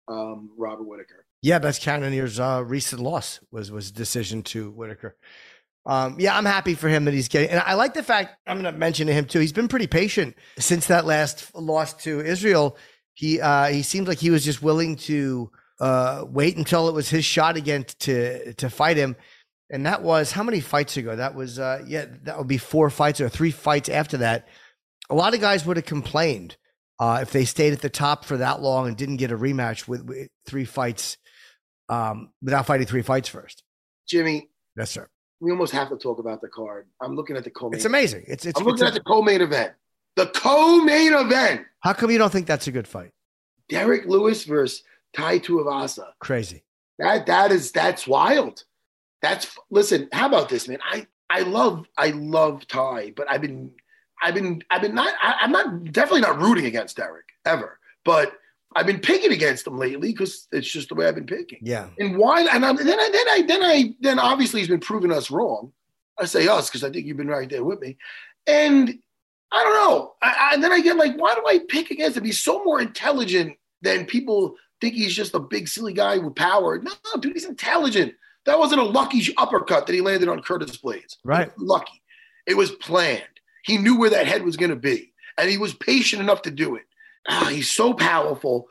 Um, 0.08 0.52
Robert 0.58 0.84
Whitaker. 0.84 1.26
Yeah, 1.42 1.60
that's 1.60 1.80
Cannonier's 1.80 2.40
uh, 2.40 2.64
recent 2.66 3.02
loss 3.02 3.40
was 3.52 3.72
was 3.72 3.92
decision 3.92 4.44
to 4.44 4.72
Whitaker. 4.72 5.16
Um, 5.88 6.16
yeah, 6.20 6.36
I'm 6.36 6.46
happy 6.46 6.74
for 6.74 6.90
him 6.90 7.06
that 7.06 7.14
he's 7.14 7.28
getting, 7.28 7.50
and 7.52 7.60
I 7.60 7.76
like 7.76 7.94
the 7.94 8.02
fact 8.02 8.38
I'm 8.48 8.60
going 8.60 8.72
to 8.74 8.78
mention 8.80 9.06
to 9.08 9.14
him 9.14 9.26
too. 9.26 9.40
He's 9.40 9.54
been 9.54 9.68
pretty 9.68 9.86
patient 9.88 10.36
since 10.58 10.88
that 10.88 11.06
last 11.06 11.54
loss 11.56 11.94
to 12.06 12.22
Israel. 12.22 12.78
He 13.14 13.40
uh, 13.40 13.68
he 13.68 13.84
seemed 13.84 14.08
like 14.08 14.18
he 14.18 14.32
was 14.32 14.44
just 14.44 14.64
willing 14.64 14.96
to 14.96 15.52
uh, 15.80 16.26
wait 16.28 16.58
until 16.58 16.90
it 16.90 16.94
was 16.96 17.10
his 17.10 17.24
shot 17.26 17.56
again 17.58 17.86
to 18.00 18.54
to 18.56 18.70
fight 18.70 18.98
him, 18.98 19.16
and 19.76 19.86
that 19.86 20.02
was 20.02 20.32
how 20.32 20.42
many 20.42 20.62
fights 20.62 20.96
ago? 20.96 21.16
That 21.18 21.36
was 21.36 21.60
uh, 21.60 21.84
yeah, 21.86 22.06
that 22.24 22.38
would 22.38 22.48
be 22.48 22.58
four 22.58 22.90
fights 22.90 23.20
or 23.20 23.28
three 23.28 23.52
fights 23.52 23.90
after 23.90 24.18
that. 24.18 24.48
A 25.10 25.16
lot 25.16 25.34
of 25.34 25.42
guys 25.42 25.66
would 25.66 25.76
have 25.76 25.86
complained 25.86 26.56
uh, 27.00 27.20
if 27.22 27.32
they 27.32 27.44
stayed 27.44 27.74
at 27.74 27.82
the 27.82 27.90
top 27.90 28.24
for 28.24 28.38
that 28.38 28.62
long 28.62 28.88
and 28.88 28.96
didn't 28.96 29.18
get 29.18 29.32
a 29.32 29.38
rematch 29.38 29.86
with, 29.88 30.04
with 30.06 30.30
three 30.48 30.64
fights 30.64 31.18
um, 31.90 32.30
without 32.42 32.66
fighting 32.66 32.88
three 32.88 33.02
fights 33.02 33.28
first. 33.28 33.64
Jimmy, 34.08 34.50
Yes, 34.78 34.92
sir. 34.92 35.08
we 35.42 35.52
almost 35.52 35.74
have 35.74 35.90
to 35.90 35.98
talk 35.98 36.20
about 36.20 36.40
the 36.40 36.48
card. 36.48 36.88
I'm 37.02 37.16
looking 37.16 37.36
at 37.36 37.44
the 37.44 37.50
co-main. 37.52 37.76
It's 37.76 37.86
amazing. 37.86 38.24
It's 38.28 38.46
it's, 38.46 38.58
I'm 38.60 38.66
looking 38.66 38.86
it's 38.86 38.96
at 38.96 39.04
the 39.04 39.04
co-main 39.04 39.42
event. 39.42 39.74
The 40.16 40.28
co-main 40.28 41.14
event. 41.14 41.66
how 41.82 41.92
come 41.92 42.10
you 42.12 42.18
don't 42.18 42.32
think 42.32 42.48
that's 42.48 42.68
a 42.68 42.72
good 42.72 42.88
fight? 42.88 43.12
Derrick 43.68 44.06
Lewis 44.06 44.46
versus 44.46 44.84
Tai 45.14 45.40
Tuivasa. 45.40 46.14
Crazy. 46.20 46.64
That 46.98 47.26
that 47.26 47.52
is 47.52 47.74
that's 47.74 48.08
wild. 48.08 48.64
That's 49.26 49.58
listen. 49.72 50.08
How 50.14 50.28
about 50.28 50.50
this, 50.50 50.68
man? 50.68 50.78
I 50.84 51.08
I 51.32 51.40
love 51.40 51.88
I 51.98 52.10
love 52.12 52.68
Tai, 52.68 53.14
but 53.16 53.28
I've 53.28 53.42
been 53.42 53.72
I've 54.22 54.36
been 54.36 54.62
I've 54.70 54.84
been 54.84 54.94
not 54.94 55.16
I, 55.20 55.38
I'm 55.42 55.52
not 55.52 55.92
definitely 55.92 56.22
not 56.22 56.40
rooting 56.40 56.68
against 56.68 56.98
Derrick 56.98 57.26
ever, 57.44 57.80
but 58.04 58.34
I've 58.76 58.86
been 58.86 59.00
picking 59.00 59.32
against 59.32 59.66
him 59.66 59.80
lately 59.80 60.12
because 60.12 60.48
it's 60.52 60.72
just 60.72 60.90
the 60.90 60.96
way 60.96 61.08
I've 61.08 61.16
been 61.16 61.26
picking. 61.26 61.58
Yeah. 61.64 61.88
And 61.98 62.20
why? 62.20 62.42
And 62.42 62.64
I'm, 62.64 62.76
then 62.76 63.00
I 63.00 63.10
then 63.12 63.28
I 63.28 63.44
then 63.48 63.64
I 63.64 63.96
then 64.00 64.20
obviously 64.20 64.60
he's 64.60 64.70
been 64.70 64.80
proving 64.80 65.12
us 65.12 65.32
wrong. 65.32 65.72
I 66.20 66.26
say 66.26 66.48
us 66.48 66.70
because 66.70 66.84
I 66.84 66.92
think 66.92 67.08
you've 67.08 67.18
been 67.18 67.28
right 67.28 67.50
there 67.50 67.64
with 67.64 67.82
me. 67.82 67.98
And 68.46 69.00
I 69.52 69.64
don't 69.64 69.74
know. 69.74 70.14
I, 70.22 70.36
I, 70.52 70.54
and 70.54 70.64
then 70.64 70.72
I 70.72 70.82
get 70.82 70.98
like, 70.98 71.18
why 71.18 71.34
do 71.34 71.42
I 71.48 71.62
pick 71.68 71.90
against 71.90 72.16
him? 72.16 72.26
He's 72.26 72.44
so 72.44 72.64
more 72.64 72.80
intelligent 72.80 73.58
than 73.82 74.06
people 74.06 74.56
think. 74.82 74.94
He's 74.94 75.16
just 75.16 75.34
a 75.34 75.40
big 75.40 75.68
silly 75.68 75.94
guy 75.94 76.20
with 76.20 76.36
power. 76.36 76.78
No, 76.78 76.92
dude, 77.20 77.34
he's 77.34 77.46
intelligent. 77.46 78.14
That 78.46 78.60
wasn't 78.60 78.82
a 78.82 78.86
lucky 78.86 79.22
uppercut 79.38 79.88
that 79.88 79.94
he 79.94 80.02
landed 80.02 80.30
on 80.30 80.42
Curtis 80.42 80.78
Blaydes. 80.78 81.18
Right. 81.24 81.52
Lucky. 81.58 82.02
It 82.46 82.56
was 82.56 82.72
planned. 82.72 83.24
He 83.64 83.78
knew 83.78 83.98
where 83.98 84.12
that 84.12 84.28
head 84.28 84.44
was 84.44 84.58
going 84.58 84.70
to 84.70 84.76
be, 84.76 85.14
and 85.38 85.50
he 85.50 85.58
was 85.58 85.74
patient 85.74 86.22
enough 86.22 86.44
to 86.44 86.52
do 86.52 86.76
it. 86.76 86.84
Ah, 87.28 87.50
he's 87.52 87.72
so 87.72 87.94
powerful. 87.94 88.68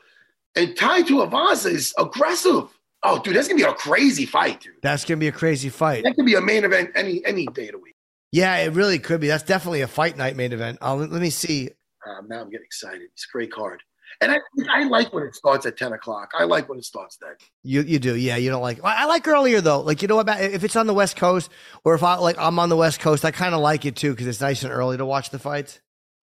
And 0.54 0.76
Tai 0.76 1.02
Tuivasa 1.02 1.70
is 1.72 1.92
aggressive. 1.98 2.68
Oh, 3.02 3.20
dude, 3.20 3.36
that's 3.36 3.48
gonna 3.48 3.58
be 3.58 3.68
a 3.68 3.74
crazy 3.74 4.24
fight, 4.24 4.60
dude. 4.60 4.74
That's 4.82 5.04
gonna 5.04 5.18
be 5.18 5.28
a 5.28 5.32
crazy 5.32 5.68
fight. 5.68 6.04
That 6.04 6.14
could 6.16 6.24
be 6.24 6.36
a 6.36 6.40
main 6.40 6.64
event 6.64 6.90
any 6.94 7.24
any 7.26 7.46
day 7.46 7.66
of 7.66 7.72
the 7.72 7.78
week. 7.78 7.96
Yeah, 8.32 8.56
it 8.58 8.72
really 8.72 8.98
could 8.98 9.20
be. 9.20 9.26
That's 9.28 9.42
definitely 9.42 9.82
a 9.82 9.86
fight 9.86 10.16
night 10.16 10.36
main 10.36 10.52
event. 10.52 10.78
Uh, 10.80 10.94
let, 10.94 11.10
let 11.12 11.20
me 11.20 11.30
see. 11.30 11.70
Um, 12.06 12.28
now 12.28 12.40
I'm 12.40 12.50
getting 12.50 12.64
excited. 12.64 13.02
It's 13.12 13.26
a 13.26 13.32
great 13.32 13.52
card, 13.52 13.82
and 14.20 14.32
I 14.32 14.38
I 14.70 14.84
like 14.84 15.12
when 15.12 15.24
it 15.24 15.34
starts 15.34 15.66
at 15.66 15.76
ten 15.76 15.92
o'clock. 15.92 16.32
I 16.38 16.44
like 16.44 16.68
when 16.68 16.78
it 16.78 16.84
starts 16.84 17.16
then. 17.16 17.34
You 17.62 17.82
you 17.82 17.98
do, 17.98 18.16
yeah. 18.16 18.36
You 18.36 18.50
don't 18.50 18.62
like. 18.62 18.80
I 18.82 19.06
like 19.06 19.26
earlier 19.26 19.60
though. 19.60 19.80
Like 19.80 20.02
you 20.02 20.08
know 20.08 20.16
what? 20.16 20.28
If 20.40 20.64
it's 20.64 20.76
on 20.76 20.86
the 20.86 20.94
West 20.94 21.16
Coast, 21.16 21.50
or 21.84 21.94
if 21.94 22.02
I 22.02 22.16
like 22.16 22.36
I'm 22.38 22.58
on 22.58 22.68
the 22.68 22.76
West 22.76 23.00
Coast, 23.00 23.24
I 23.24 23.30
kind 23.30 23.54
of 23.54 23.60
like 23.60 23.84
it 23.84 23.96
too 23.96 24.10
because 24.12 24.26
it's 24.26 24.40
nice 24.40 24.62
and 24.62 24.72
early 24.72 24.96
to 24.96 25.06
watch 25.06 25.30
the 25.30 25.38
fights. 25.38 25.80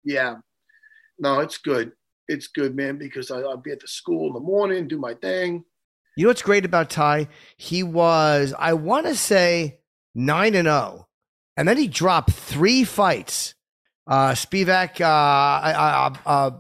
Yeah, 0.04 0.36
no, 1.18 1.40
it's 1.40 1.58
good. 1.58 1.92
It's 2.28 2.48
good, 2.48 2.76
man, 2.76 2.98
because 2.98 3.30
I, 3.30 3.40
I'll 3.40 3.56
be 3.56 3.72
at 3.72 3.80
the 3.80 3.88
school 3.88 4.28
in 4.28 4.34
the 4.34 4.40
morning, 4.40 4.86
do 4.86 4.98
my 4.98 5.14
thing. 5.14 5.64
You 6.16 6.24
know 6.24 6.30
what's 6.30 6.42
great 6.42 6.64
about 6.64 6.90
Tai? 6.90 7.28
He 7.56 7.82
was, 7.82 8.52
I 8.58 8.74
want 8.74 9.06
to 9.06 9.14
say, 9.14 9.80
nine 10.14 10.54
and 10.54 10.66
zero, 10.66 11.06
and 11.56 11.66
then 11.66 11.76
he 11.76 11.88
dropped 11.88 12.32
three 12.32 12.84
fights. 12.84 13.54
Uh, 14.06 14.32
Spivak, 14.32 15.00
uh, 15.00 15.04
I 15.06 15.72
I 15.72 16.08
I 16.08 16.30
uh, 16.30 16.50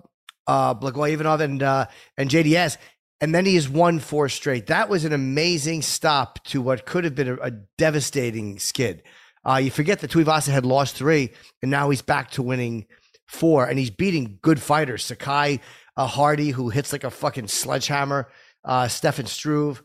uh, 0.48 0.50
uh, 0.50 0.74
Blagojevich 0.74 1.40
and 1.40 1.62
uh, 1.62 1.86
and 2.16 2.30
JDS, 2.30 2.78
and 3.20 3.34
then 3.34 3.46
he 3.46 3.54
has 3.54 3.68
won 3.68 3.98
four 3.98 4.28
straight. 4.28 4.66
That 4.66 4.88
was 4.88 5.04
an 5.04 5.12
amazing 5.12 5.82
stop 5.82 6.42
to 6.46 6.60
what 6.60 6.86
could 6.86 7.04
have 7.04 7.14
been 7.14 7.28
a, 7.28 7.36
a 7.36 7.50
devastating 7.76 8.58
skid. 8.58 9.02
Uh, 9.48 9.56
you 9.56 9.70
forget 9.70 10.00
that 10.00 10.10
Tuivasa 10.10 10.50
had 10.50 10.66
lost 10.66 10.96
three, 10.96 11.30
and 11.62 11.70
now 11.70 11.90
he's 11.90 12.02
back 12.02 12.30
to 12.32 12.42
winning 12.42 12.86
four, 13.26 13.66
and 13.66 13.78
he's 13.78 13.90
beating 13.90 14.38
good 14.42 14.60
fighters. 14.60 15.04
Sakai 15.04 15.60
uh, 15.96 16.06
Hardy, 16.06 16.50
who 16.50 16.70
hits 16.70 16.92
like 16.92 17.04
a 17.04 17.10
fucking 17.10 17.48
sledgehammer. 17.48 18.28
Uh, 18.64 18.88
Stefan 18.88 19.26
Struve, 19.26 19.82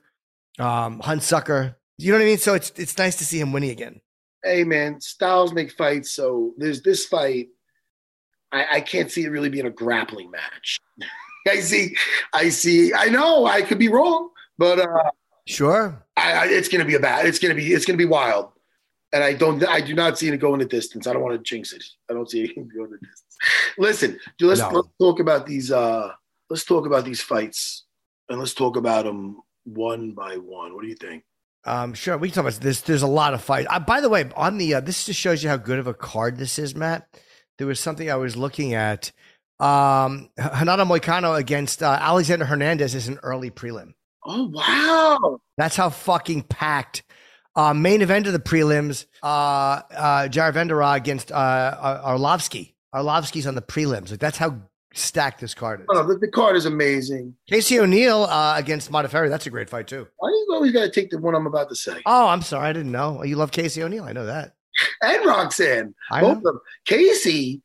um, 0.60 1.00
Hunsucker. 1.02 1.76
You 1.98 2.12
know 2.12 2.18
what 2.18 2.24
I 2.24 2.28
mean? 2.28 2.38
So 2.38 2.54
it's 2.54 2.72
it's 2.76 2.98
nice 2.98 3.16
to 3.18 3.26
see 3.26 3.40
him 3.40 3.52
winning 3.52 3.70
again. 3.70 4.02
Hey, 4.44 4.64
man, 4.64 5.00
styles 5.00 5.54
make 5.54 5.72
fights. 5.72 6.12
So 6.12 6.54
there's 6.58 6.82
this 6.82 7.06
fight. 7.06 7.48
I, 8.54 8.66
I 8.74 8.82
can't 8.82 9.12
see 9.12 9.24
it 9.24 9.30
really 9.30 9.50
being 9.50 9.66
a 9.66 9.72
grappling 9.72 10.32
match. 10.32 10.80
I 11.48 11.60
see, 11.60 11.98
I 12.32 12.50
see. 12.50 12.94
I 12.94 13.08
know 13.10 13.46
I 13.46 13.62
could 13.64 13.80
be 13.80 13.90
wrong, 13.90 14.30
but 14.58 14.80
uh, 14.80 15.12
Sure. 15.46 16.02
I, 16.16 16.34
I, 16.34 16.46
it's 16.46 16.70
gonna 16.70 16.86
be 16.86 16.96
a 16.96 17.00
bad. 17.00 17.26
It's 17.26 17.40
gonna 17.40 17.56
be. 17.56 17.74
It's 17.74 17.86
gonna 17.86 17.98
be 17.98 18.06
wild. 18.06 18.52
And 19.12 19.24
I 19.24 19.34
don't. 19.34 19.64
I 19.68 19.82
do 19.82 19.94
not 19.94 20.18
see 20.18 20.30
it 20.30 20.38
going 20.38 20.60
the 20.60 20.66
distance. 20.66 21.06
I 21.06 21.14
don't 21.14 21.22
want 21.22 21.36
to 21.36 21.44
jinx 21.44 21.74
it. 21.74 21.84
I 22.10 22.14
don't 22.14 22.30
see 22.30 22.44
it 22.46 22.56
going 22.56 22.92
the 22.92 22.98
distance. 22.98 23.38
Listen, 23.78 24.20
dude, 24.38 24.50
let's 24.50 24.62
No. 24.62 24.70
let's 24.70 24.88
talk 25.00 25.20
about 25.20 25.46
these. 25.46 25.72
Uh, 25.72 26.12
let's 26.50 26.64
talk 26.64 26.86
about 26.86 27.04
these 27.04 27.22
fights, 27.22 27.84
and 28.30 28.40
let's 28.40 28.54
talk 28.54 28.78
about 28.78 29.04
them 29.06 29.42
one 29.66 30.12
by 30.12 30.38
one. 30.38 30.74
What 30.76 30.84
do 30.84 30.88
you 30.88 30.96
think? 30.96 31.24
Um, 31.66 31.94
sure, 31.94 32.18
we 32.18 32.30
can 32.30 32.36
talk 32.36 32.46
about 32.46 32.62
this. 32.62 32.82
There's 32.82 33.02
a 33.02 33.08
lot 33.08 33.34
of 33.34 33.42
fight. 33.42 33.68
Uh, 33.70 33.80
by 33.80 34.00
the 34.02 34.10
way, 34.10 34.30
on 34.36 34.58
the 34.58 34.76
uh, 34.76 34.80
this 34.80 35.06
just 35.06 35.20
shows 35.20 35.44
you 35.44 35.50
how 35.50 35.58
good 35.58 35.80
of 35.80 35.88
a 35.88 35.94
card 35.94 36.38
this 36.38 36.58
is, 36.58 36.74
Matt. 36.74 37.08
There 37.58 37.68
was 37.68 37.80
something 37.80 38.10
I 38.10 38.16
was 38.16 38.36
looking 38.36 38.74
at. 38.74 39.12
Um, 39.60 40.30
Renato 40.38 40.86
Moicano 40.86 41.38
against 41.38 41.84
uh, 41.84 41.98
Alexander 42.02 42.46
Hernandez 42.46 42.96
is 42.96 43.08
an 43.08 43.20
early 43.24 43.52
prelim. 43.52 43.94
Oh 44.26 44.50
wow, 44.54 45.40
that's 45.58 45.76
how 45.76 45.90
fucking 45.90 46.44
packed. 46.44 47.04
Uh, 47.56 47.74
main 47.74 48.02
event 48.02 48.26
of 48.26 48.34
the 48.34 48.40
prelims, 48.40 49.06
uh, 49.22 49.82
uh, 49.96 50.28
Vanderaa 50.28 50.96
against 50.96 51.32
uh, 51.32 52.02
Arlovsky. 52.04 52.74
Arlovsky's 52.96 53.46
on 53.46 53.56
the 53.56 53.62
prelims. 53.62 54.12
Like 54.12 54.20
that's 54.20 54.38
how 54.38 54.60
stacked 54.94 55.42
this 55.42 55.54
card 55.54 55.82
is. 55.82 55.88
Oh, 55.90 56.08
the, 56.08 56.18
the 56.18 56.28
card 56.28 56.56
is 56.56 56.66
amazing. 56.66 57.36
Casey 57.48 57.80
O'Neill 57.80 58.24
uh, 58.24 58.56
against 58.58 58.92
Modafferi. 58.92 59.30
That's 59.30 59.46
a 59.46 59.50
great 59.50 59.70
fight 59.70 59.88
too. 59.88 60.08
Why 60.18 60.30
do 60.30 60.36
you 60.36 60.48
always 60.52 60.72
got 60.72 60.82
to 60.82 60.92
take 60.92 61.10
the 61.10 61.18
one 61.20 61.36
I'm 61.36 61.48
about 61.48 61.70
to 61.70 61.76
say? 61.76 62.02
Oh, 62.06 62.28
I'm 62.28 62.42
sorry, 62.42 62.68
I 62.68 62.74
didn't 62.74 62.92
know. 62.92 63.18
Oh, 63.20 63.24
you 63.24 63.36
love 63.36 63.52
Casey 63.52 63.84
O'Neill. 63.84 64.04
I 64.04 64.14
know 64.14 64.26
that. 64.26 64.56
And 65.02 65.26
Roxanne, 65.26 65.96
I 66.12 66.22
both 66.22 66.34
know. 66.34 66.38
of 66.38 66.44
them. 66.44 66.60
Casey, 66.86 67.62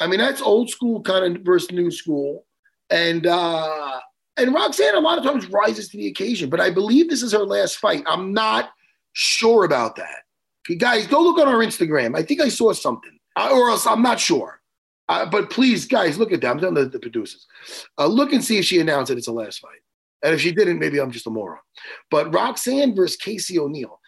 I 0.00 0.06
mean 0.06 0.18
that's 0.18 0.42
old 0.42 0.70
school 0.70 1.02
kind 1.02 1.36
of 1.36 1.42
versus 1.42 1.70
new 1.70 1.90
school, 1.90 2.46
and 2.90 3.26
uh 3.26 4.00
and 4.36 4.54
Roxanne 4.54 4.94
a 4.94 5.00
lot 5.00 5.18
of 5.18 5.24
times 5.24 5.46
rises 5.48 5.88
to 5.90 5.96
the 5.96 6.06
occasion. 6.06 6.48
But 6.50 6.60
I 6.60 6.70
believe 6.70 7.10
this 7.10 7.22
is 7.22 7.32
her 7.32 7.44
last 7.44 7.76
fight. 7.76 8.02
I'm 8.06 8.32
not 8.32 8.70
sure 9.12 9.64
about 9.64 9.96
that. 9.96 10.22
Okay, 10.66 10.76
guys, 10.76 11.06
go 11.06 11.20
look 11.20 11.38
on 11.38 11.48
our 11.48 11.58
Instagram. 11.58 12.16
I 12.16 12.22
think 12.22 12.40
I 12.40 12.48
saw 12.48 12.72
something, 12.72 13.18
uh, 13.36 13.50
or 13.52 13.68
else 13.70 13.86
I'm 13.86 14.02
not 14.02 14.20
sure. 14.20 14.60
Uh, 15.08 15.26
but 15.26 15.50
please, 15.50 15.84
guys, 15.86 16.18
look 16.18 16.32
at 16.32 16.40
that. 16.40 16.50
I'm 16.50 16.58
telling 16.60 16.74
the, 16.74 16.86
the 16.86 17.00
producers. 17.00 17.46
Uh, 17.98 18.06
look 18.06 18.32
and 18.32 18.42
see 18.42 18.58
if 18.58 18.64
she 18.64 18.80
announced 18.80 19.08
that 19.08 19.18
it's 19.18 19.26
a 19.26 19.32
last 19.32 19.60
fight. 19.60 19.80
And 20.22 20.32
if 20.34 20.40
she 20.40 20.52
didn't, 20.52 20.78
maybe 20.78 21.00
I'm 21.00 21.10
just 21.10 21.26
a 21.26 21.30
moron. 21.30 21.58
But 22.10 22.32
Roxanne 22.32 22.94
versus 22.94 23.16
Casey 23.16 23.58
O'Neill, 23.58 24.00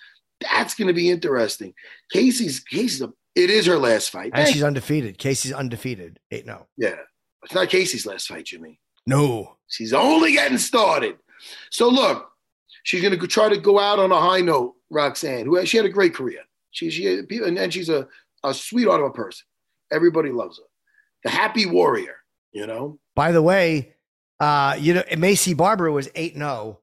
that's 0.51 0.75
going 0.75 0.89
to 0.89 0.95
be 0.95 1.11
interesting. 1.11 1.75
Casey's 2.13 2.61
Casey's 2.61 3.03
a, 3.03 3.13
it 3.35 3.51
is 3.51 3.67
her 3.67 3.79
last 3.79 4.11
fight, 4.11 4.33
and 4.35 4.49
she's 4.49 4.63
undefeated. 4.63 5.19
Casey's 5.19 5.53
undefeated. 5.53 6.21
Eight 6.31 6.47
no. 6.47 6.67
Yeah, 6.77 6.97
it's 7.43 7.55
not 7.55 7.69
Casey's 7.69 8.07
last 8.07 8.29
fight, 8.29 8.47
Jimmy. 8.47 8.81
No, 9.07 9.57
she's 9.67 9.93
only 9.93 10.33
getting 10.33 10.59
started. 10.59 11.17
So 11.71 11.89
look, 11.89 12.31
she's 12.85 13.03
going 13.03 13.19
to 13.19 13.27
try 13.27 13.49
to 13.49 13.59
go 13.59 13.79
out 13.79 13.99
on 13.99 14.13
a 14.13 14.21
high 14.21 14.41
note. 14.41 14.75
Roxanne, 14.91 15.47
who 15.47 15.65
she 15.67 15.77
had 15.77 15.87
a 15.87 15.91
great 15.91 16.15
career. 16.15 16.41
She 16.71 16.91
she 16.91 17.23
and 17.31 17.73
she's 17.73 17.89
a 17.89 18.07
a 18.45 18.55
sweetheart 18.55 19.01
of 19.01 19.07
a 19.07 19.11
person. 19.11 19.47
Everybody 19.91 20.31
loves 20.31 20.59
her 20.59 20.65
the 21.25 21.31
happy 21.31 21.67
warrior, 21.67 22.17
you 22.53 22.67
know. 22.67 22.99
By 23.17 23.33
the 23.33 23.43
way, 23.43 23.95
uh, 24.39 24.77
you 24.79 24.95
know, 24.95 25.03
Maycee 25.13 25.57
Barber 25.57 25.91
was 25.91 26.09
8 26.15 26.35
0 26.37 26.81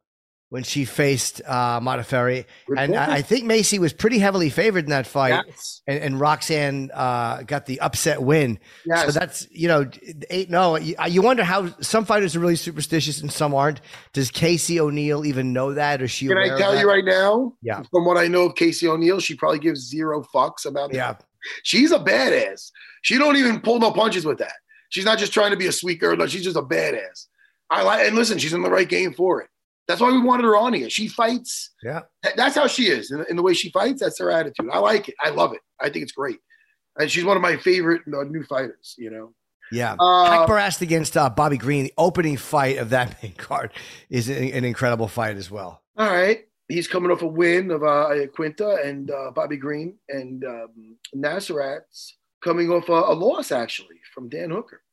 when 0.51 0.63
she 0.63 0.83
faced 0.83 1.41
uh, 1.47 1.79
Modafferi. 1.79 2.43
And 2.77 2.93
I, 2.93 3.13
I, 3.15 3.21
think 3.21 3.45
Macy 3.45 3.79
was 3.79 3.93
pretty 3.93 4.19
heavily 4.19 4.49
favored 4.49 4.83
in 4.83 4.89
that 4.89 5.07
fight. 5.07 5.45
Yes. 5.47 5.81
And, 5.87 6.03
and, 6.03 6.19
Roxanne 6.19 6.91
uh, 6.93 7.43
got 7.43 7.67
the 7.67 7.79
upset 7.79 8.21
win. 8.21 8.59
Yes. 8.85 9.05
So 9.05 9.17
that's, 9.17 9.47
you 9.49 9.69
know, 9.69 9.89
8 10.29 10.49
0. 10.49 10.75
You, 10.75 10.95
you 11.07 11.21
wonder 11.21 11.45
how 11.45 11.69
some 11.79 12.03
fighters 12.03 12.35
are 12.35 12.41
really 12.41 12.57
superstitious 12.57 13.21
and 13.21 13.31
some 13.31 13.55
aren't. 13.55 13.79
Does 14.11 14.29
Casey 14.29 14.77
O'Neill 14.77 15.25
even 15.25 15.53
know 15.53 15.73
that? 15.73 16.01
Or 16.01 16.09
she 16.09 16.27
Can 16.27 16.37
I 16.37 16.57
tell 16.57 16.77
you 16.77 16.85
right 16.85 17.05
now? 17.05 17.53
Yeah. 17.61 17.83
From 17.89 18.03
what 18.03 18.17
I 18.17 18.27
know 18.27 18.47
of 18.47 18.55
Casey 18.55 18.89
O'Neill, 18.89 19.21
she 19.21 19.35
probably 19.35 19.59
gives 19.59 19.87
zero 19.87 20.21
fucks 20.35 20.65
about 20.65 20.89
it. 20.89 20.97
Yeah. 20.97 21.15
She's 21.63 21.93
a 21.93 21.99
badass. 21.99 22.71
She 23.03 23.17
don't 23.17 23.37
even 23.37 23.61
pull 23.61 23.79
no 23.79 23.93
punches 23.93 24.25
with 24.25 24.39
that. 24.39 24.55
She's 24.89 25.05
not 25.05 25.17
just 25.17 25.31
trying 25.31 25.51
to 25.51 25.57
be 25.57 25.67
a 25.67 25.71
sweet 25.71 26.01
girl. 26.01 26.17
No, 26.17 26.27
she's 26.27 26.43
just 26.43 26.57
a 26.57 26.61
badass. 26.61 27.27
I 27.69 27.83
like 27.83 28.05
and 28.05 28.17
listen, 28.17 28.37
she's 28.37 28.51
in 28.51 28.63
the 28.63 28.69
right 28.69 28.89
game 28.89 29.13
for 29.13 29.41
it. 29.41 29.47
That's 29.91 29.99
why 29.99 30.09
we 30.09 30.21
wanted 30.21 30.45
her 30.45 30.55
on 30.55 30.71
here. 30.71 30.89
She 30.89 31.09
fights. 31.09 31.71
Yeah. 31.83 32.03
That's 32.37 32.55
how 32.55 32.67
she 32.67 32.83
is. 32.83 33.11
In, 33.11 33.25
in 33.29 33.35
the 33.35 33.41
way 33.41 33.53
she 33.53 33.69
fights, 33.71 33.99
that's 33.99 34.17
her 34.19 34.31
attitude. 34.31 34.69
I 34.71 34.79
like 34.79 35.09
it. 35.09 35.15
I 35.21 35.31
love 35.31 35.51
it. 35.51 35.59
I 35.81 35.89
think 35.89 36.03
it's 36.03 36.13
great. 36.13 36.37
And 36.97 37.11
she's 37.11 37.25
one 37.25 37.35
of 37.35 37.43
my 37.43 37.57
favorite 37.57 38.03
uh, 38.07 38.23
new 38.23 38.41
fighters, 38.45 38.95
you 38.97 39.11
know. 39.11 39.33
Yeah. 39.69 39.97
Uh, 39.99 40.47
Haqparast 40.47 40.79
against 40.79 41.17
uh, 41.17 41.29
Bobby 41.29 41.57
Green, 41.57 41.83
the 41.83 41.93
opening 41.97 42.37
fight 42.37 42.77
of 42.77 42.91
that 42.91 43.21
main 43.23 43.33
card 43.33 43.71
is 44.09 44.29
an, 44.29 44.45
an 44.45 44.63
incredible 44.63 45.09
fight 45.09 45.35
as 45.35 45.51
well. 45.51 45.81
All 45.97 46.09
right. 46.09 46.45
He's 46.69 46.87
coming 46.87 47.11
off 47.11 47.21
a 47.21 47.27
win 47.27 47.69
of 47.69 47.83
uh, 47.83 48.27
Quinta 48.33 48.79
and 48.85 49.11
uh, 49.11 49.31
Bobby 49.31 49.57
Green 49.57 49.97
and 50.07 50.45
um, 50.45 50.97
Nasrat's 51.13 52.15
coming 52.41 52.69
off 52.69 52.87
a, 52.87 52.93
a, 52.93 53.13
loss 53.13 53.51
actually 53.51 53.99
from 54.15 54.29
Dan 54.29 54.51
Hooker. 54.51 54.83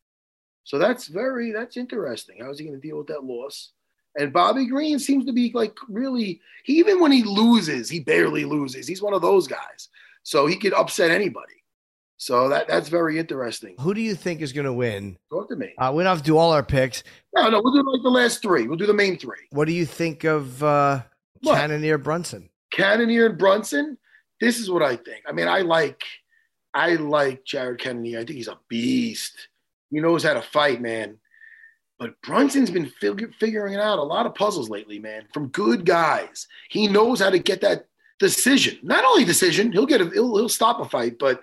So 0.64 0.76
that's 0.76 1.06
very 1.06 1.52
that's 1.52 1.76
interesting. 1.76 2.38
How 2.40 2.50
is 2.50 2.58
he 2.58 2.64
going 2.64 2.80
to 2.80 2.84
deal 2.84 2.98
with 2.98 3.06
that 3.06 3.22
loss? 3.22 3.74
And 4.18 4.32
Bobby 4.32 4.66
Green 4.66 4.98
seems 4.98 5.24
to 5.26 5.32
be 5.32 5.50
like 5.54 5.76
really 5.88 6.40
he, 6.64 6.78
even 6.78 7.00
when 7.00 7.12
he 7.12 7.22
loses, 7.22 7.88
he 7.88 8.00
barely 8.00 8.44
loses. 8.44 8.86
He's 8.86 9.00
one 9.00 9.14
of 9.14 9.22
those 9.22 9.46
guys. 9.46 9.88
So 10.24 10.46
he 10.46 10.56
could 10.56 10.74
upset 10.74 11.10
anybody. 11.10 11.54
So 12.18 12.48
that 12.48 12.66
that's 12.66 12.88
very 12.88 13.18
interesting. 13.18 13.76
Who 13.78 13.94
do 13.94 14.00
you 14.00 14.16
think 14.16 14.40
is 14.40 14.52
going 14.52 14.66
to 14.66 14.72
win? 14.72 15.16
Talk 15.30 15.48
to 15.50 15.56
me. 15.56 15.72
Uh, 15.78 15.92
we 15.94 16.02
don't 16.02 16.10
have 16.10 16.18
to 16.18 16.24
do 16.24 16.36
all 16.36 16.52
our 16.52 16.64
picks. 16.64 17.04
No, 17.34 17.48
no, 17.48 17.60
we'll 17.62 17.72
do 17.72 17.88
like 17.88 18.02
the 18.02 18.10
last 18.10 18.42
three. 18.42 18.66
We'll 18.66 18.76
do 18.76 18.86
the 18.86 18.92
main 18.92 19.18
three. 19.18 19.46
What 19.50 19.66
do 19.66 19.72
you 19.72 19.86
think 19.86 20.24
of 20.24 20.62
uh, 20.62 21.02
Cannonier 21.44 21.96
Brunson? 21.96 22.50
Cannonier 22.72 23.26
and 23.26 23.38
Brunson. 23.38 23.96
This 24.40 24.58
is 24.58 24.68
what 24.68 24.82
I 24.82 24.96
think. 24.96 25.22
I 25.28 25.32
mean, 25.32 25.46
I 25.46 25.60
like, 25.60 26.02
I 26.74 26.96
like 26.96 27.44
Jared 27.44 27.80
Cannonier. 27.80 28.18
I 28.18 28.24
think 28.24 28.36
he's 28.36 28.48
a 28.48 28.58
beast. 28.68 29.48
He 29.90 30.00
knows 30.00 30.24
how 30.24 30.34
to 30.34 30.42
fight, 30.42 30.80
man. 30.80 31.18
But 31.98 32.20
Brunson's 32.22 32.70
been 32.70 32.86
fig- 32.86 33.34
figuring 33.34 33.74
out 33.74 33.98
a 33.98 34.02
lot 34.02 34.26
of 34.26 34.34
puzzles 34.34 34.70
lately, 34.70 34.98
man. 34.98 35.24
From 35.34 35.48
good 35.48 35.84
guys, 35.84 36.46
he 36.68 36.86
knows 36.86 37.20
how 37.20 37.30
to 37.30 37.38
get 37.38 37.60
that 37.62 37.86
decision. 38.18 38.78
Not 38.82 39.04
only 39.04 39.24
decision, 39.24 39.72
he'll 39.72 39.86
get 39.86 40.00
a, 40.00 40.10
he'll, 40.10 40.36
he'll 40.36 40.48
stop 40.48 40.80
a 40.80 40.88
fight, 40.88 41.18
but 41.18 41.42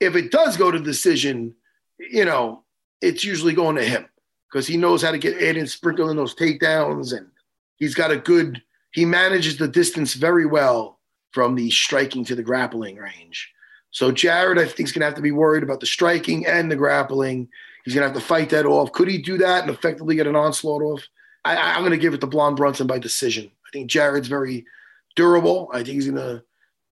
if 0.00 0.16
it 0.16 0.30
does 0.30 0.56
go 0.56 0.70
to 0.70 0.78
decision, 0.78 1.54
you 1.98 2.24
know, 2.24 2.64
it's 3.00 3.24
usually 3.24 3.52
going 3.52 3.76
to 3.76 3.84
him 3.84 4.06
because 4.50 4.66
he 4.66 4.76
knows 4.76 5.02
how 5.02 5.10
to 5.10 5.18
get 5.18 5.38
in 5.38 5.56
and 5.56 5.68
sprinkle 5.68 6.10
in 6.10 6.16
those 6.16 6.34
takedowns, 6.34 7.16
and 7.16 7.28
he's 7.76 7.94
got 7.94 8.10
a 8.10 8.16
good. 8.16 8.62
He 8.92 9.04
manages 9.04 9.58
the 9.58 9.68
distance 9.68 10.14
very 10.14 10.46
well 10.46 11.00
from 11.32 11.54
the 11.54 11.70
striking 11.70 12.24
to 12.24 12.34
the 12.34 12.42
grappling 12.42 12.96
range. 12.96 13.52
So 13.90 14.10
Jared, 14.10 14.58
I 14.58 14.64
think, 14.64 14.88
is 14.88 14.92
going 14.92 15.00
to 15.00 15.06
have 15.06 15.14
to 15.14 15.22
be 15.22 15.32
worried 15.32 15.62
about 15.62 15.80
the 15.80 15.86
striking 15.86 16.46
and 16.46 16.70
the 16.70 16.76
grappling. 16.76 17.48
He's 17.86 17.94
going 17.94 18.02
to 18.02 18.12
have 18.12 18.20
to 18.20 18.28
fight 18.28 18.50
that 18.50 18.66
off. 18.66 18.90
Could 18.90 19.06
he 19.06 19.18
do 19.18 19.38
that 19.38 19.62
and 19.62 19.70
effectively 19.70 20.16
get 20.16 20.26
an 20.26 20.34
onslaught 20.34 20.82
off? 20.82 21.02
I, 21.44 21.76
am 21.76 21.82
going 21.82 21.92
to 21.92 21.98
give 21.98 22.14
it 22.14 22.20
to 22.20 22.26
Blonde 22.26 22.56
Brunson 22.56 22.88
by 22.88 22.98
decision. 22.98 23.48
I 23.64 23.70
think 23.72 23.88
Jared's 23.88 24.26
very 24.26 24.66
durable. 25.14 25.70
I 25.72 25.76
think 25.78 25.90
he's 25.90 26.08
going 26.08 26.16
to. 26.16 26.42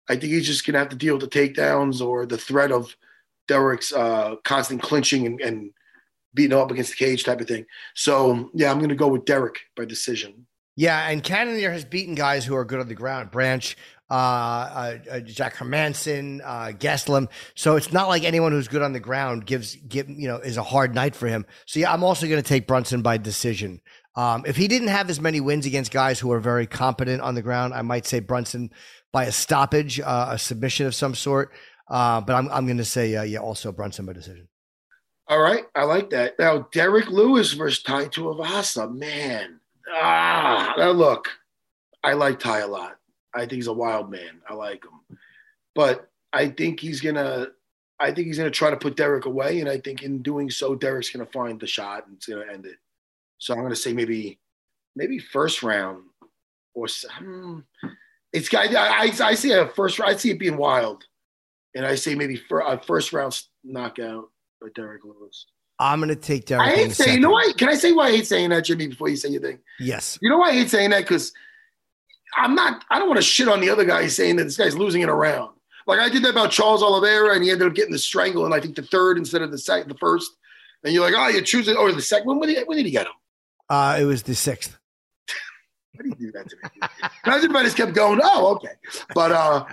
I 0.07 0.13
think 0.13 0.31
he's 0.31 0.47
just 0.47 0.65
going 0.65 0.73
to 0.73 0.79
have 0.79 0.89
to 0.89 0.95
deal 0.95 1.17
with 1.17 1.29
the 1.29 1.39
takedowns 1.39 1.99
or 1.99 2.25
the 2.25 2.37
threat 2.37 2.71
of 2.71 2.95
Derek's 3.49 3.91
uh, 3.91 4.35
constant 4.45 4.81
clinching 4.81 5.25
and, 5.25 5.41
and 5.41 5.71
beating 6.33 6.57
up 6.57 6.71
against 6.71 6.91
the 6.91 7.05
cage 7.05 7.25
type 7.25 7.41
of 7.41 7.47
thing. 7.47 7.65
So 7.93 8.49
yeah, 8.53 8.71
I'm 8.71 8.77
going 8.77 8.89
to 8.89 8.95
go 8.95 9.07
with 9.09 9.25
Derek 9.25 9.59
by 9.75 9.83
decision. 9.83 10.47
Yeah, 10.77 11.09
and 11.09 11.23
Cannonier 11.23 11.71
has 11.71 11.83
beaten 11.83 12.15
guys 12.15 12.45
who 12.45 12.55
are 12.55 12.65
good 12.65 12.79
on 12.79 12.87
the 12.87 12.95
ground. 12.95 13.31
Branch, 13.31 13.75
uh, 14.09 14.13
uh, 14.13 14.97
uh, 15.11 15.19
Jack 15.21 15.55
Hermansson, 15.55 16.41
uh. 16.43 17.27
So 17.55 17.75
it's 17.75 17.91
not 17.91 18.07
like 18.07 18.23
anyone 18.23 18.51
who's 18.51 18.67
good 18.67 18.83
on 18.83 18.93
the 18.93 18.99
ground 18.99 19.45
gives 19.45 19.75
give 19.75 20.09
you 20.09 20.27
know 20.27 20.37
is 20.37 20.57
a 20.57 20.63
hard 20.63 20.93
night 20.93 21.15
for 21.15 21.27
him. 21.27 21.45
So 21.65 21.79
yeah, 21.79 21.91
I'm 21.91 22.03
also 22.03 22.27
going 22.27 22.41
to 22.41 22.47
take 22.47 22.67
Brunson 22.67 23.01
by 23.01 23.17
decision. 23.17 23.81
Um, 24.15 24.43
if 24.45 24.55
he 24.55 24.67
didn't 24.67 24.89
have 24.89 25.09
as 25.09 25.19
many 25.19 25.41
wins 25.41 25.65
against 25.65 25.91
guys 25.91 26.19
who 26.19 26.31
are 26.31 26.39
very 26.39 26.67
competent 26.67 27.21
on 27.21 27.35
the 27.35 27.41
ground, 27.41 27.73
I 27.73 27.81
might 27.81 28.05
say 28.05 28.19
Brunson 28.19 28.71
by 29.11 29.25
a 29.25 29.31
stoppage, 29.31 29.99
uh, 29.99 30.27
a 30.31 30.37
submission 30.37 30.85
of 30.85 30.95
some 30.95 31.15
sort. 31.15 31.51
Uh, 31.89 32.21
but 32.21 32.33
I'm 32.33 32.49
I'm 32.49 32.65
going 32.65 32.77
to 32.77 32.85
say 32.85 33.15
uh, 33.15 33.23
yeah, 33.23 33.39
also 33.39 33.71
Brunson 33.71 34.05
by 34.05 34.13
decision. 34.13 34.47
All 35.27 35.41
right, 35.41 35.63
I 35.73 35.85
like 35.85 36.11
that. 36.11 36.37
Now 36.37 36.67
Derrick 36.71 37.07
Lewis 37.07 37.53
versus 37.53 37.81
Tai 37.81 38.05
Tuivasa, 38.05 38.93
man. 38.95 39.59
Ah, 39.91 40.75
now 40.77 40.91
look, 40.91 41.29
I 42.03 42.13
like 42.13 42.39
Tai 42.39 42.59
a 42.59 42.67
lot. 42.67 42.97
I 43.35 43.39
think 43.39 43.53
he's 43.53 43.67
a 43.67 43.73
wild 43.73 44.09
man. 44.09 44.41
I 44.49 44.53
like 44.53 44.83
him, 44.83 45.17
but 45.73 46.09
I 46.33 46.49
think 46.49 46.79
he's 46.79 47.01
gonna. 47.01 47.47
I 47.99 48.11
think 48.11 48.27
he's 48.27 48.37
gonna 48.37 48.51
try 48.51 48.69
to 48.69 48.77
put 48.77 48.97
Derrick 48.97 49.25
away, 49.25 49.59
and 49.59 49.69
I 49.69 49.79
think 49.79 50.03
in 50.03 50.21
doing 50.21 50.49
so, 50.49 50.75
Derrick's 50.75 51.09
gonna 51.09 51.25
find 51.27 51.59
the 51.59 51.67
shot 51.67 52.07
and 52.07 52.15
it's 52.17 52.27
gonna 52.27 52.51
end 52.51 52.65
it. 52.65 52.77
So 53.37 53.53
I'm 53.53 53.61
gonna 53.61 53.75
say 53.75 53.93
maybe, 53.93 54.39
maybe 54.95 55.19
first 55.19 55.63
round, 55.63 56.03
or 56.73 56.87
hmm, 57.19 57.59
it's. 58.33 58.53
I, 58.53 58.67
I 58.75 59.11
I 59.21 59.35
see 59.35 59.51
a 59.51 59.67
first. 59.67 59.99
I 60.01 60.15
see 60.15 60.31
it 60.31 60.39
being 60.39 60.57
wild, 60.57 61.03
and 61.75 61.85
I 61.85 61.95
say 61.95 62.15
maybe 62.15 62.37
for 62.37 62.61
a 62.61 62.81
first 62.81 63.13
round 63.13 63.41
knockout 63.63 64.29
by 64.61 64.67
Derrick 64.75 65.03
Lewis. 65.03 65.45
I'm 65.77 65.99
going 65.99 66.09
to 66.09 66.15
take 66.15 66.45
Derrick. 66.45 66.67
I 66.67 66.75
hate 66.75 66.91
saying. 66.93 67.15
You 67.15 67.19
know 67.19 67.31
why? 67.31 67.51
Can 67.57 67.67
I 67.67 67.75
say 67.75 67.91
why 67.91 68.07
I 68.07 68.11
hate 68.11 68.27
saying 68.27 68.49
that, 68.51 68.63
Jimmy? 68.63 68.87
Before 68.87 69.09
you 69.09 69.17
say 69.17 69.29
your 69.29 69.41
thing. 69.41 69.59
Yes. 69.79 70.17
You 70.21 70.29
know 70.29 70.37
why 70.37 70.49
I 70.49 70.53
hate 70.53 70.69
saying 70.69 70.91
that? 70.91 71.01
Because 71.01 71.33
I'm 72.35 72.55
not. 72.55 72.83
I 72.89 72.99
don't 72.99 73.07
want 73.07 73.17
to 73.19 73.23
shit 73.25 73.47
on 73.47 73.61
the 73.61 73.69
other 73.69 73.85
guy 73.85 74.07
saying 74.07 74.35
that 74.37 74.43
this 74.45 74.57
guy's 74.57 74.75
losing 74.77 75.01
it 75.01 75.09
around. 75.09 75.51
Like 75.87 75.99
I 75.99 76.09
did 76.09 76.23
that 76.23 76.29
about 76.31 76.51
Charles 76.51 76.81
Oliveira, 76.83 77.33
and 77.35 77.43
he 77.43 77.51
ended 77.51 77.67
up 77.67 77.75
getting 77.75 77.91
the 77.91 77.99
strangle, 77.99 78.45
and 78.45 78.53
I 78.53 78.59
think 78.59 78.75
the 78.75 78.81
third 78.81 79.17
instead 79.17 79.41
of 79.41 79.51
the 79.51 79.57
second, 79.57 79.89
the 79.89 79.97
first. 79.97 80.31
And 80.83 80.93
you're 80.93 81.03
like, 81.03 81.15
oh, 81.17 81.27
you 81.29 81.41
choose 81.41 81.67
it, 81.67 81.77
or 81.77 81.91
the 81.91 82.01
second. 82.01 82.27
When, 82.27 82.39
when, 82.39 82.49
did, 82.49 82.67
when 82.67 82.77
did 82.77 82.85
he 82.85 82.91
get 82.91 83.07
him? 83.07 83.13
Uh, 83.69 83.97
it 83.99 84.03
was 84.05 84.21
the 84.23 84.35
sixth. 84.35 84.77
Why 85.93 86.03
did 86.03 86.19
you 86.19 86.27
do 86.27 86.31
that 86.33 86.49
to 86.49 86.55
me? 86.61 86.87
Imagine 87.25 87.49
if 87.51 87.55
I 87.55 87.63
just 87.63 87.77
kept 87.77 87.93
going. 87.93 88.19
Oh, 88.21 88.55
okay. 88.55 88.73
But 89.13 89.31
uh, 89.31 89.65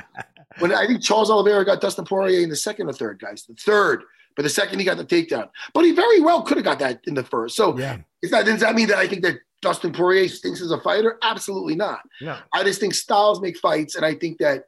when 0.61 0.73
I 0.73 0.87
think 0.87 1.03
Charles 1.03 1.31
Oliveira 1.31 1.65
got 1.65 1.81
Dustin 1.81 2.05
Poirier 2.05 2.41
in 2.43 2.49
the 2.49 2.57
second 2.57 2.89
or 2.89 2.93
third, 2.93 3.19
guys, 3.21 3.45
the 3.45 3.55
third. 3.55 4.05
But 4.37 4.45
the 4.45 4.49
second 4.49 4.79
he 4.79 4.85
got 4.87 4.97
the 4.97 5.05
takedown, 5.05 5.51
but 5.75 5.85
he 5.85 5.93
very 5.93 6.21
well 6.21 6.41
could 6.43 6.57
have 6.57 6.65
got 6.65 6.79
that 6.79 7.01
in 7.07 7.13
the 7.13 7.23
first. 7.25 7.55
So 7.57 7.77
Yeah. 7.79 7.99
is 8.23 8.31
that 8.31 8.47
does 8.47 8.61
that 8.61 8.75
mean 8.75 8.89
that 8.89 8.97
I 8.97 9.07
think 9.07 9.23
that 9.25 9.41
Dustin 9.63 9.93
Poirier 9.93 10.29
stinks 10.29 10.61
as 10.61 10.71
a 10.73 10.81
fighter? 10.81 11.19
Absolutely 11.23 11.75
not. 11.77 12.01
No. 12.21 12.37
I 12.53 12.65
just 12.65 12.81
think 12.81 12.95
styles 12.95 13.41
make 13.41 13.57
fights, 13.57 13.95
and 13.95 14.05
I 14.05 14.15
think 14.15 14.39
that 14.39 14.65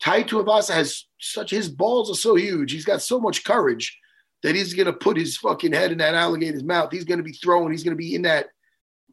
Tai 0.00 0.22
Tuivasa 0.22 0.72
has 0.72 1.04
such 1.20 1.50
his 1.50 1.68
balls 1.68 2.10
are 2.10 2.14
so 2.14 2.36
huge. 2.36 2.72
He's 2.72 2.84
got 2.86 3.02
so 3.02 3.20
much 3.20 3.44
courage 3.44 3.98
that 4.42 4.54
he's 4.54 4.72
gonna 4.72 4.92
put 4.92 5.16
his 5.18 5.36
fucking 5.36 5.72
head 5.72 5.92
in 5.92 5.98
that 5.98 6.14
alligator's 6.14 6.64
mouth. 6.64 6.90
He's 6.90 7.04
gonna 7.04 7.22
be 7.22 7.32
throwing. 7.32 7.70
He's 7.72 7.84
gonna 7.84 7.96
be 7.96 8.14
in 8.14 8.22
that 8.22 8.46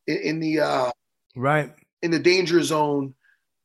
in, 0.05 0.17
in 0.17 0.39
the 0.39 0.59
uh, 0.61 0.91
Right. 1.35 1.73
in 2.01 2.11
the 2.11 2.19
danger 2.19 2.63
zone, 2.63 3.13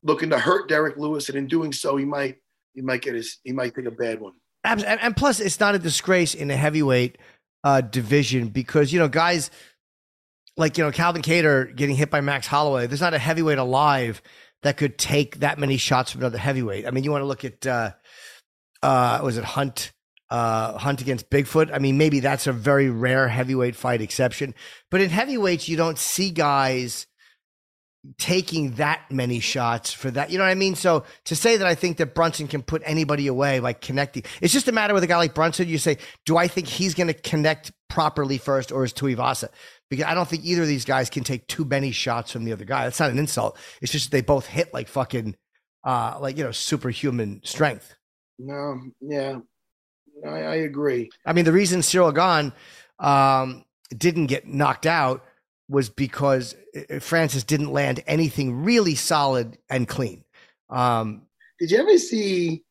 looking 0.03 0.31
to 0.31 0.39
hurt 0.39 0.69
Derrick 0.69 0.97
Lewis, 0.97 1.29
and 1.29 1.39
in 1.39 1.47
doing 1.47 1.73
so, 1.73 1.97
he 1.97 2.05
might 2.05 2.39
he 2.75 2.81
might 2.81 3.03
get 3.03 3.15
his 3.15 3.39
he 3.45 3.53
might 3.53 3.75
take 3.75 3.85
a 3.87 3.91
bad 3.93 4.21
one. 4.21 4.33
And, 4.65 4.85
and 4.85 5.17
plus, 5.17 5.41
it's 5.41 5.59
not 5.59 5.75
a 5.75 5.79
disgrace 5.79 6.35
in 6.35 6.47
the 6.49 6.57
heavyweight 6.57 7.19
uh, 7.65 7.81
division 7.81 8.49
because 8.49 8.93
you 8.93 8.99
know 8.99 9.09
guys 9.09 9.51
like 10.57 10.79
you 10.79 10.85
know 10.85 10.91
Calvin 10.91 11.23
Kattar 11.23 11.75
getting 11.75 11.97
hit 11.97 12.11
by 12.11 12.21
Max 12.21 12.47
Holloway. 12.47 12.87
There's 12.87 13.01
not 13.01 13.15
a 13.15 13.19
heavyweight 13.19 13.59
alive 13.59 14.23
that 14.63 14.77
could 14.77 14.99
take 14.99 15.41
that 15.41 15.59
many 15.59 15.77
shots 15.77 16.13
from 16.13 16.21
another 16.21 16.39
heavyweight. 16.39 16.87
I 16.87 16.91
mean, 16.91 17.05
you 17.05 17.11
want 17.11 17.23
to 17.23 17.27
look 17.27 17.45
at 17.45 17.67
uh, 17.67 17.93
uh, 18.83 19.21
was 19.23 19.37
it 19.37 19.45
Hunt? 19.45 19.93
Uh, 20.31 20.79
Hunt 20.79 21.03
against 21.03 21.29
Bigfoot. 21.29 21.71
I 21.75 21.79
mean, 21.79 21.99
maybe 21.99 22.21
that's 22.21 22.47
a 22.47 22.55
very 22.55 22.89
rare 22.89 23.29
heavyweight 23.29 23.77
fight 23.77 24.01
exception, 24.01 24.55
but 24.91 25.03
in 25.03 25.11
heavyweights, 25.11 25.69
you 25.69 25.77
don't 25.77 25.99
see 25.99 26.31
guys 26.31 27.07
taking 28.19 28.73
that 28.73 29.11
many 29.11 29.39
shots 29.41 29.93
for 29.93 30.11
that. 30.11 30.31
You 30.31 30.39
know 30.39 30.45
what 30.45 30.51
I 30.51 30.57
mean? 30.57 30.75
So 30.75 31.05
to 31.27 31.37
say 31.37 31.57
that 31.57 31.67
I 31.67 31.75
think 31.75 31.99
that 31.99 32.15
Brunson 32.15 32.49
can 32.49 32.63
put 32.63 32.83
anybody 32.85 33.29
away 33.29 33.61
by 33.61 33.75
connecting, 33.75 34.25
it's 34.41 34.53
just 34.53 34.69
a 34.69 34.73
matter 34.73 34.93
with 34.93 35.05
a 35.05 35.07
guy 35.07 35.19
like 35.19 35.35
Brunson. 35.35 35.69
You 35.69 35.79
say, 35.79 35.99
do 36.27 36.37
I 36.37 36.49
think 36.49 36.67
he's 36.67 36.95
going 36.95 37.07
to 37.07 37.15
connect 37.15 37.71
properly 37.89 38.39
first, 38.39 38.73
or 38.73 38.85
is 38.85 38.93
Tuivasa? 38.93 39.51
Because 39.93 40.07
I 40.07 40.15
don't 40.15 40.27
think 40.27 40.43
either 40.47 40.63
of 40.63 40.69
these 40.69 40.87
guys 40.87 41.11
can 41.11 41.23
take 41.23 41.47
too 41.49 41.67
many 41.67 41.93
shots 41.93 42.31
from 42.31 42.45
the 42.45 42.53
other 42.55 42.65
guy. 42.65 42.85
That's 42.85 42.99
not 42.99 43.11
an 43.11 43.19
insult. 43.19 43.59
It's 43.83 43.93
just 43.93 44.11
they 44.11 44.23
both 44.23 44.47
hit 44.47 44.73
like 44.73 44.89
fucking, 44.89 45.37
uh, 45.85 46.17
like 46.19 46.39
you 46.39 46.45
know, 46.45 46.51
superhuman 46.51 47.43
strength. 47.45 47.95
No, 48.39 48.81
yeah, 49.03 49.41
I, 50.27 50.29
I 50.29 50.55
agree. 50.55 51.11
I 51.27 51.35
mean, 51.35 51.45
the 51.45 51.53
reason 51.53 51.81
Ciryl 51.81 52.15
Gane 52.15 52.55
um, 52.99 53.67
didn't 53.95 54.29
get 54.29 54.49
knocked 54.49 54.87
out 54.87 55.27
was 55.69 55.91
because 55.91 56.57
uh, 56.75 56.99
Francis 56.99 57.45
didn't 57.45 57.71
land 57.71 58.03
anything 58.07 58.65
really 58.65 58.95
solid 58.95 59.59
and 59.69 59.87
clean. 59.87 60.25
Um, 60.71 61.27
Did 61.61 61.71
you 61.71 61.77
ever 61.77 61.99
see 61.99 62.65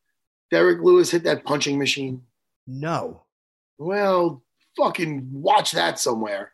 Derrick 0.49 0.81
Lewis 0.81 1.11
hit 1.11 1.23
that 1.25 1.45
punching 1.45 1.77
machine? 1.77 2.23
no. 2.65 3.21
Well, 3.77 4.41
fucking 4.75 5.27
watch 5.31 5.71
that 5.73 5.99
somewhere. 5.99 6.53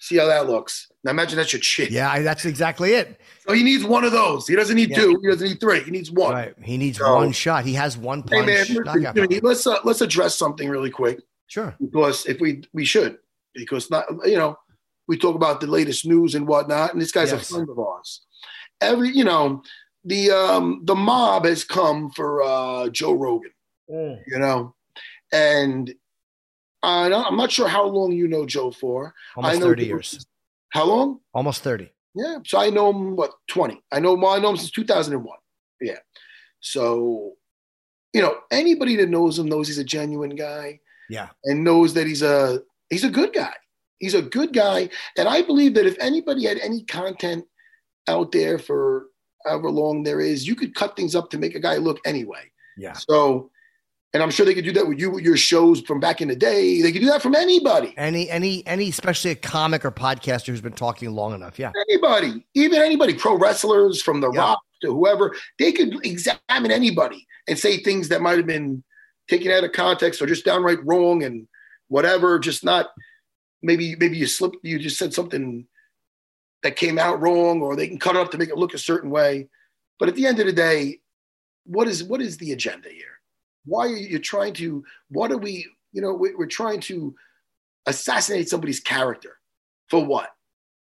See 0.00 0.16
how 0.16 0.26
that 0.26 0.46
looks. 0.48 0.90
Now 1.02 1.10
imagine 1.10 1.36
that's 1.36 1.52
your 1.52 1.60
shit. 1.62 1.90
Yeah, 1.90 2.10
I, 2.10 2.22
that's 2.22 2.44
exactly 2.44 2.92
it. 2.94 3.20
So 3.46 3.52
he 3.52 3.62
needs 3.64 3.84
one 3.84 4.04
of 4.04 4.12
those. 4.12 4.46
He 4.46 4.54
doesn't 4.54 4.76
need 4.76 4.90
Yeah. 4.90 4.96
two. 4.98 5.18
He 5.22 5.28
doesn't 5.28 5.48
need 5.48 5.60
three. 5.60 5.80
He 5.80 5.90
needs 5.90 6.10
one. 6.10 6.32
Right. 6.34 6.54
He 6.62 6.76
needs 6.76 6.98
So- 6.98 7.16
one 7.16 7.32
shot. 7.32 7.64
He 7.64 7.74
has 7.74 7.96
one 7.96 8.22
Hey 8.30 8.44
man, 8.44 8.66
listen, 8.84 9.40
let's 9.42 9.66
uh, 9.66 9.78
let's 9.84 10.00
address 10.00 10.36
something 10.36 10.68
really 10.68 10.90
quick 10.90 11.20
Sure. 11.48 11.74
because 11.80 12.26
if 12.26 12.40
we 12.40 12.62
we 12.72 12.84
should 12.84 13.18
because 13.54 13.90
not 13.90 14.04
you 14.24 14.36
know 14.36 14.56
we 15.08 15.16
talk 15.16 15.34
about 15.34 15.60
the 15.60 15.66
latest 15.66 16.06
news 16.06 16.34
and 16.36 16.46
whatnot 16.46 16.92
and 16.92 17.00
this 17.02 17.10
guy's 17.12 17.32
Yes. 17.32 17.50
a 17.50 17.54
friend 17.54 17.68
of 17.68 17.78
ours. 17.78 18.24
Every 18.80 19.08
you 19.08 19.24
know 19.24 19.62
the 20.04 20.30
um 20.30 20.82
the 20.84 20.94
mob 20.94 21.44
has 21.44 21.64
come 21.64 22.10
for 22.10 22.42
uh 22.42 22.88
Joe 22.90 23.14
Rogan. 23.14 23.50
You 23.88 24.38
know, 24.38 24.74
and 25.32 25.92
I'm 26.82 27.36
not 27.36 27.50
sure 27.50 27.68
how 27.68 27.84
long 27.86 28.12
you 28.12 28.28
know 28.28 28.46
Joe 28.46 28.70
for. 28.70 29.14
Almost 29.36 29.54
I 29.56 29.58
know 29.58 29.66
30 29.66 29.82
Joe- 29.82 29.88
years. 29.88 30.26
How 30.70 30.84
long? 30.84 31.20
Almost 31.34 31.62
30. 31.62 31.90
Yeah. 32.14 32.38
So 32.44 32.58
I 32.58 32.70
know 32.70 32.90
him 32.90 33.16
what 33.16 33.32
20. 33.48 33.80
I 33.92 34.00
know 34.00 34.14
I 34.26 34.38
know 34.38 34.50
him 34.50 34.56
since 34.56 34.70
2001. 34.70 35.36
Yeah. 35.80 35.98
So, 36.60 37.34
you 38.12 38.20
know, 38.22 38.36
anybody 38.50 38.96
that 38.96 39.08
knows 39.08 39.38
him 39.38 39.46
knows 39.48 39.68
he's 39.68 39.78
a 39.78 39.84
genuine 39.84 40.34
guy 40.36 40.80
Yeah. 41.08 41.28
and 41.44 41.64
knows 41.64 41.94
that 41.94 42.06
he's 42.06 42.22
a 42.22 42.62
he's 42.90 43.04
a 43.04 43.10
good 43.10 43.32
guy. 43.32 43.54
He's 43.98 44.14
a 44.14 44.22
good 44.22 44.52
guy. 44.52 44.90
And 45.16 45.28
I 45.28 45.42
believe 45.42 45.74
that 45.74 45.86
if 45.86 45.96
anybody 46.00 46.44
had 46.46 46.58
any 46.58 46.84
content 46.84 47.44
out 48.08 48.32
there 48.32 48.58
for 48.58 49.06
however 49.44 49.70
long 49.70 50.02
there 50.02 50.20
is, 50.20 50.46
you 50.46 50.54
could 50.54 50.74
cut 50.74 50.96
things 50.96 51.14
up 51.14 51.30
to 51.30 51.38
make 51.38 51.54
a 51.54 51.60
guy 51.60 51.76
look 51.76 51.98
anyway. 52.04 52.50
Yeah. 52.76 52.92
So, 52.94 53.50
and 54.14 54.22
I'm 54.22 54.30
sure 54.30 54.46
they 54.46 54.54
could 54.54 54.64
do 54.64 54.72
that 54.72 54.88
with 54.88 54.98
you 54.98 55.10
with 55.10 55.24
your 55.24 55.36
shows 55.36 55.82
from 55.82 56.00
back 56.00 56.20
in 56.20 56.28
the 56.28 56.36
day. 56.36 56.80
They 56.80 56.92
could 56.92 57.00
do 57.02 57.08
that 57.08 57.20
from 57.20 57.34
anybody. 57.34 57.94
Any, 57.98 58.30
any, 58.30 58.66
any, 58.66 58.88
especially 58.88 59.32
a 59.32 59.36
comic 59.36 59.84
or 59.84 59.90
podcaster 59.90 60.46
who's 60.46 60.62
been 60.62 60.72
talking 60.72 61.10
long 61.12 61.34
enough. 61.34 61.58
Yeah. 61.58 61.72
anybody, 61.90 62.46
even 62.54 62.80
anybody, 62.80 63.14
pro 63.14 63.36
wrestlers 63.36 64.00
from 64.00 64.20
The 64.20 64.30
Yeah. 64.32 64.40
Rock 64.40 64.60
to 64.82 64.94
whoever, 64.94 65.36
they 65.58 65.72
could 65.72 66.04
examine 66.06 66.70
anybody 66.70 67.26
and 67.48 67.58
say 67.58 67.78
things 67.78 68.08
that 68.08 68.22
might 68.22 68.38
have 68.38 68.46
been 68.46 68.82
taken 69.28 69.50
out 69.52 69.64
of 69.64 69.72
context 69.72 70.22
or 70.22 70.26
just 70.26 70.44
downright 70.44 70.84
wrong 70.86 71.22
and 71.22 71.46
whatever. 71.88 72.38
Just 72.38 72.64
not 72.64 72.86
maybe 73.62 73.94
maybe 73.96 74.16
you 74.16 74.26
slipped, 74.26 74.56
you 74.62 74.78
just 74.78 74.98
said 74.98 75.12
something 75.12 75.66
that 76.62 76.76
came 76.76 76.98
out 76.98 77.20
wrong, 77.20 77.60
or 77.60 77.76
they 77.76 77.86
can 77.88 77.98
cut 77.98 78.16
it 78.16 78.20
up 78.20 78.30
to 78.30 78.38
make 78.38 78.48
it 78.48 78.56
look 78.58 78.74
a 78.74 78.78
certain 78.78 79.10
way. 79.10 79.48
But 79.98 80.08
at 80.08 80.14
the 80.14 80.26
end 80.26 80.40
of 80.40 80.46
the 80.46 80.52
day, 80.52 81.00
what 81.64 81.88
is 81.88 82.02
what 82.02 82.22
is 82.22 82.38
the 82.38 82.52
agenda 82.52 82.88
here? 82.88 83.17
Why 83.68 83.86
are 83.86 83.96
you 83.96 84.18
trying 84.18 84.54
to? 84.54 84.84
What 85.10 85.30
are 85.32 85.38
we? 85.38 85.66
You 85.92 86.02
know, 86.02 86.12
we- 86.14 86.34
we're 86.34 86.46
trying 86.46 86.80
to 86.82 87.14
assassinate 87.86 88.48
somebody's 88.48 88.80
character 88.80 89.38
for 89.88 90.04
what? 90.04 90.30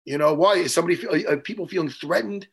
You 0.05 0.19
know, 0.19 0.35
why 0.35 0.55
is 0.55 0.75
somebody 0.75 0.99
are 1.27 1.37
people 1.37 1.67
feeling 1.69 1.89
threatened? 1.91 2.49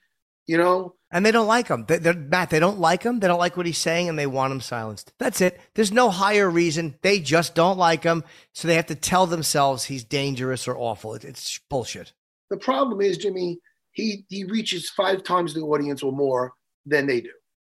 You 0.46 0.58
know, 0.58 0.96
And 1.12 1.24
they 1.24 1.30
don't 1.32 1.46
like 1.48 1.68
him. 1.68 1.86
They, 1.88 1.98
they're, 2.00 2.16
Matt, 2.16 2.50
they 2.50 2.60
don't 2.60 2.80
like 2.80 3.04
him. 3.04 3.20
They 3.20 3.28
don't 3.28 3.38
like 3.38 3.56
what 3.56 3.68
he's 3.68 3.78
saying 3.78 4.10
and 4.10 4.18
they 4.18 4.26
want 4.26 4.52
him 4.52 4.62
silenced. 4.62 5.14
That's 5.20 5.42
it. 5.42 5.60
There's 5.76 5.92
no 5.92 6.10
higher 6.10 6.50
reason. 6.50 6.96
They 7.04 7.20
just 7.20 7.54
don't 7.54 7.78
like 7.78 8.04
him. 8.04 8.24
So 8.54 8.68
they 8.68 8.74
have 8.74 8.88
to 8.88 8.96
tell 8.96 9.28
themselves 9.28 9.84
he's 9.84 10.04
dangerous 10.04 10.68
or 10.68 10.76
awful. 10.76 11.14
It, 11.14 11.24
it's 11.24 11.60
bullshit. 11.70 12.14
the 12.50 12.58
problem 12.58 13.00
is 13.02 13.18
Jimmy. 13.20 13.60
He 13.92 14.26
he 14.30 14.44
reaches 14.46 14.90
five 14.90 15.24
times 15.24 15.54
the 15.54 15.62
audience 15.62 16.02
or 16.02 16.12
more 16.12 16.54
than 16.88 17.06
they 17.06 17.22
do. 17.22 17.32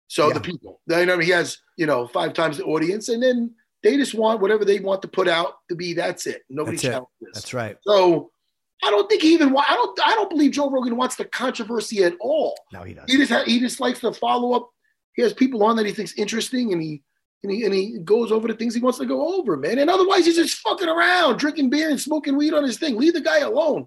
So 0.08 0.28
Yeah. 0.28 0.34
the 0.34 0.40
people, 0.40 0.80
I 0.92 1.04
know 1.04 1.18
he 1.18 1.30
has 1.30 1.58
you 1.76 1.86
know 1.86 2.06
five 2.08 2.34
times 2.34 2.58
the 2.58 2.64
audience, 2.64 3.08
and 3.08 3.22
then 3.22 3.54
they 3.82 3.96
just 3.96 4.14
want 4.14 4.40
whatever 4.40 4.64
they 4.64 4.80
want 4.80 5.02
to 5.02 5.08
put 5.08 5.28
out 5.28 5.54
to 5.68 5.74
be. 5.76 5.92
That's 5.94 6.26
it. 6.26 6.42
Nobody 6.48 6.76
That's 6.76 6.84
it. 6.84 6.90
challenges. 6.90 7.28
That's 7.34 7.54
right. 7.54 7.76
So 7.82 8.30
I 8.82 8.90
don't 8.90 9.08
think 9.08 9.22
he 9.22 9.32
even. 9.34 9.52
wa- 9.52 9.64
I 9.68 9.74
don't. 9.74 9.98
I 10.04 10.14
don't 10.14 10.30
believe 10.30 10.52
Joe 10.52 10.70
Rogan 10.70 10.96
wants 10.96 11.16
the 11.16 11.24
controversy 11.24 12.04
at 12.04 12.14
all. 12.20 12.54
No, 12.72 12.82
he 12.82 12.94
doesn't. 12.94 13.10
He 13.10 13.16
just 13.16 13.30
ha- 13.32 13.44
he 13.44 13.60
just 13.60 13.80
likes 13.80 14.00
to 14.00 14.12
follow 14.12 14.52
up. 14.52 14.68
He 15.14 15.22
has 15.22 15.32
people 15.32 15.62
on 15.64 15.76
that 15.76 15.86
he 15.86 15.92
thinks 15.92 16.12
interesting, 16.18 16.72
and 16.72 16.82
he 16.82 17.02
and 17.42 17.52
he 17.52 17.64
and 17.64 17.72
he 17.74 17.98
goes 18.04 18.32
over 18.32 18.48
the 18.48 18.54
things 18.54 18.74
he 18.74 18.80
wants 18.80 18.98
to 18.98 19.06
go 19.06 19.38
over, 19.38 19.56
man. 19.56 19.78
And 19.78 19.88
otherwise, 19.88 20.26
he's 20.26 20.36
just 20.36 20.58
fucking 20.58 20.88
around, 20.88 21.38
drinking 21.38 21.70
beer 21.70 21.88
and 21.90 22.00
smoking 22.00 22.36
weed 22.36 22.52
on 22.52 22.64
his 22.64 22.78
thing. 22.78 22.96
Leave 22.96 23.14
the 23.14 23.20
guy 23.20 23.38
alone. 23.40 23.86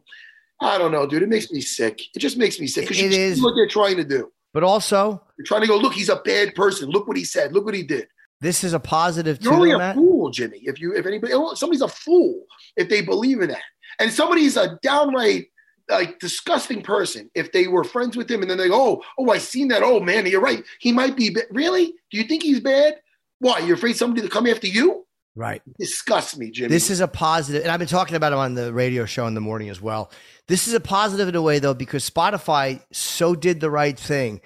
I 0.62 0.78
don't 0.80 0.92
know, 0.92 1.06
dude. 1.06 1.22
It 1.22 1.30
makes 1.30 1.52
me 1.52 1.62
sick. 1.62 2.02
It 2.16 2.20
just 2.20 2.38
makes 2.38 2.60
me 2.60 2.66
sick 2.68 2.86
because 2.86 3.00
It 3.00 3.12
you 3.12 3.20
is. 3.20 3.38
see 3.38 3.44
what 3.44 3.54
they're 3.56 3.68
trying 3.68 3.98
to 3.98 4.04
do. 4.04 4.32
But 4.58 4.64
also, 4.64 5.22
They're 5.38 5.46
trying 5.46 5.62
to 5.62 5.68
go, 5.68 5.78
look, 5.78 5.94
he's 5.94 6.10
a 6.10 6.16
bad 6.16 6.56
person. 6.56 6.90
Look 6.90 7.08
what 7.08 7.16
he 7.16 7.24
said. 7.24 7.54
Look 7.54 7.64
what 7.66 7.76
he 7.76 7.84
did. 7.84 8.08
this 8.42 8.64
is 8.64 8.74
a 8.74 8.80
positive 8.80 9.38
You're 9.40 9.54
only 9.54 9.70
a 9.70 9.78
Matt. 9.78 9.96
fool, 9.96 10.32
Jimmy. 10.32 10.62
If 10.64 10.82
you, 10.82 10.96
if 10.96 11.06
anybody, 11.06 11.32
somebody's 11.54 11.84
a 11.84 11.88
fool 11.88 12.44
if 12.76 12.90
they 12.90 13.02
believe 13.04 13.42
in 13.42 13.50
that, 13.50 13.62
and 14.00 14.12
somebody's 14.12 14.58
a 14.58 14.80
downright 14.82 15.50
like 15.90 16.18
disgusting 16.18 16.82
person 16.82 17.30
if 17.36 17.52
they 17.52 17.68
were 17.68 17.84
friends 17.84 18.18
with 18.18 18.32
him, 18.32 18.42
and 18.42 18.50
then 18.50 18.58
they 18.58 18.70
go, 18.70 18.82
oh, 18.82 19.04
oh, 19.20 19.30
I 19.30 19.38
seen 19.38 19.68
that. 19.68 19.84
Oh 19.84 20.00
man, 20.00 20.26
you're 20.26 20.42
right. 20.42 20.64
He 20.80 20.92
might 20.92 21.16
be. 21.16 21.30
Ba-. 21.30 21.44
Really? 21.52 21.94
Do 22.10 22.18
you 22.18 22.24
think 22.24 22.42
he's 22.42 22.60
bad? 22.60 22.96
Why? 23.38 23.60
You're 23.60 23.76
afraid 23.76 23.96
somebody 23.96 24.24
to 24.24 24.28
come 24.28 24.48
after 24.48 24.66
you? 24.66 25.06
Right. 25.38 25.62
Disgust 25.78 26.40
me, 26.40 26.50
Jimmy. 26.50 26.70
This 26.70 26.90
is 26.90 27.00
a 27.00 27.08
positive, 27.08 27.62
and 27.62 27.72
I've 27.72 27.78
been 27.78 27.88
talking 27.88 28.16
about 28.16 28.34
him 28.34 28.40
on 28.40 28.56
the 28.56 28.74
radio 28.74 29.06
show 29.06 29.28
in 29.28 29.36
the 29.36 29.40
morning 29.40 29.70
as 29.70 29.80
well. 29.80 30.12
This 30.48 30.68
is 30.68 30.74
a 30.74 30.80
positive 30.80 31.28
in 31.28 31.36
a 31.36 31.42
way, 31.44 31.60
though, 31.60 31.76
because 31.76 32.10
Spotify 32.10 32.82
so 32.92 33.36
did 33.36 33.60
the 33.60 33.70
right 33.70 33.98
thing 33.98 34.42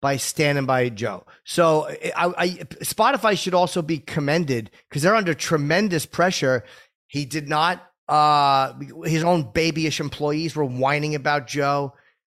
by 0.00 0.16
standing 0.16 0.64
by 0.64 0.90
Joe. 0.90 1.26
So 1.42 1.88
I, 2.16 2.32
I, 2.38 2.48
Spotify 2.84 3.36
should 3.36 3.52
also 3.52 3.82
be 3.82 3.98
commended 3.98 4.70
because 4.88 5.02
they're 5.02 5.16
under 5.16 5.34
tremendous 5.34 6.06
pressure. 6.06 6.64
He 7.08 7.24
did 7.24 7.48
not. 7.48 7.84
Uh, 8.08 8.74
his 9.04 9.24
own 9.24 9.50
babyish 9.52 9.98
employees 9.98 10.54
were 10.54 10.64
whining 10.64 11.16
about 11.16 11.48
Joe. 11.48 11.94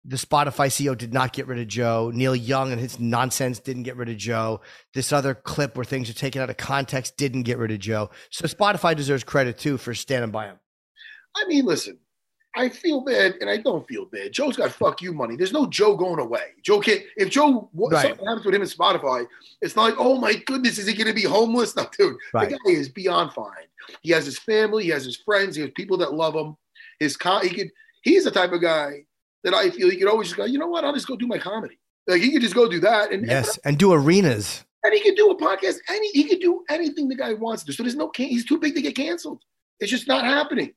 The 0.07 0.17
Spotify 0.17 0.69
CEO 0.69 0.97
did 0.97 1.13
not 1.13 1.33
get 1.35 1.47
rid 1.47 1.59
of 1.59 1.69
Joe. 1.69 2.11
Neil 2.15 2.35
Young 2.35 2.73
and 2.73 2.81
his 2.81 2.99
nonsense 2.99 3.59
didn't 3.59 3.83
get 3.83 3.97
rid 3.97 4.09
of 4.09 4.17
Joe. 4.17 4.63
This 4.95 5.13
other 5.13 5.35
clip 5.35 5.77
where 5.77 5.85
things 5.85 6.09
are 6.09 6.15
taken 6.15 6.41
out 6.41 6.49
of 6.49 6.57
context 6.57 7.19
didn't 7.19 7.43
get 7.43 7.59
rid 7.59 7.71
of 7.71 7.81
Joe. 7.81 8.11
So 8.31 8.47
Spotify 8.47 8.97
deserves 8.97 9.25
credit 9.25 9.59
too 9.59 9.77
for 9.77 9.93
standing 9.93 10.31
by 10.31 10.47
him. 10.47 10.57
I 11.37 11.47
mean, 11.47 11.67
listen, 11.67 11.99
I 12.57 12.71
feel 12.71 13.03
bad, 13.03 13.35
and 13.41 13.49
I 13.51 13.59
don't 13.59 13.87
feel 13.87 14.07
bad. 14.07 14.33
Joe's 14.33 14.57
got 14.57 14.73
fuck 14.73 15.03
you 15.03 15.13
money. 15.13 15.37
There's 15.37 15.53
no 15.53 15.67
Joe 15.67 15.95
going 15.97 16.19
away. 16.19 16.55
Joe 16.65 16.81
can't. 16.81 17.03
If 17.17 17.29
Joe 17.31 17.69
what, 17.73 17.93
Right. 17.93 18.09
something 18.09 18.27
happens 18.27 18.47
with 18.47 18.55
him 18.55 18.63
in 18.63 18.69
Spotify, 18.69 19.27
it's 19.61 19.77
not 19.77 19.83
like, 19.85 19.95
oh 19.99 20.19
my 20.19 20.35
goodness, 20.47 20.79
is 20.79 20.87
he 20.87 20.95
going 20.95 21.07
to 21.09 21.13
be 21.15 21.23
homeless? 21.25 21.77
No, 21.77 21.87
dude. 21.97 22.17
Right. 22.33 22.49
The 22.49 22.57
guy 22.57 22.73
is 22.79 22.89
beyond 22.89 23.33
fine. 23.35 23.67
He 24.01 24.11
has 24.13 24.25
his 24.25 24.39
family. 24.39 24.85
He 24.85 24.89
has 24.91 25.05
his 25.05 25.17
friends. 25.19 25.57
He 25.57 25.63
has 25.63 25.71
people 25.77 25.99
that 25.99 26.15
love 26.15 26.35
him. 26.35 26.57
His 26.99 27.17
con- 27.17 27.47
he 27.47 27.55
could. 27.55 27.71
He's 28.03 28.25
the 28.25 28.31
type 28.31 28.53
of 28.53 28.63
guy 28.63 29.05
that 29.45 29.55
I 29.55 29.71
feel 29.71 29.91
he 29.91 29.97
could 29.97 30.09
always 30.09 30.29
just 30.29 30.37
go. 30.37 30.45
You 30.45 30.59
know 30.59 30.69
what? 30.69 30.85
I'll 30.85 30.93
just 30.95 31.07
go 31.09 31.17
do 31.17 31.27
my 31.27 31.39
comedy. 31.39 31.79
Like 32.07 32.23
he 32.23 32.31
could 32.33 32.43
just 32.43 32.55
go 32.55 32.69
do 32.69 32.81
that, 32.81 33.13
and 33.13 33.27
Yes, 33.27 33.59
and 33.65 33.79
do 33.79 33.93
arenas. 33.93 34.65
and 34.85 34.93
he 34.95 35.01
could 35.01 35.17
do 35.17 35.31
a 35.31 35.37
podcast. 35.37 35.77
Any 35.89 36.09
he 36.13 36.25
could 36.25 36.41
do 36.41 36.65
anything 36.69 37.09
the 37.09 37.15
guy 37.17 37.35
wants 37.35 37.63
to. 37.65 37.73
So 37.73 37.83
there's 37.83 37.97
no 37.97 38.09
can- 38.09 38.29
he's 38.29 38.45
too 38.45 38.59
big 38.59 38.75
to 38.75 38.83
get 38.83 38.97
canceled. 38.97 39.43
It's 39.81 39.91
just 39.91 40.09
not 40.09 40.25
happening. 40.25 40.73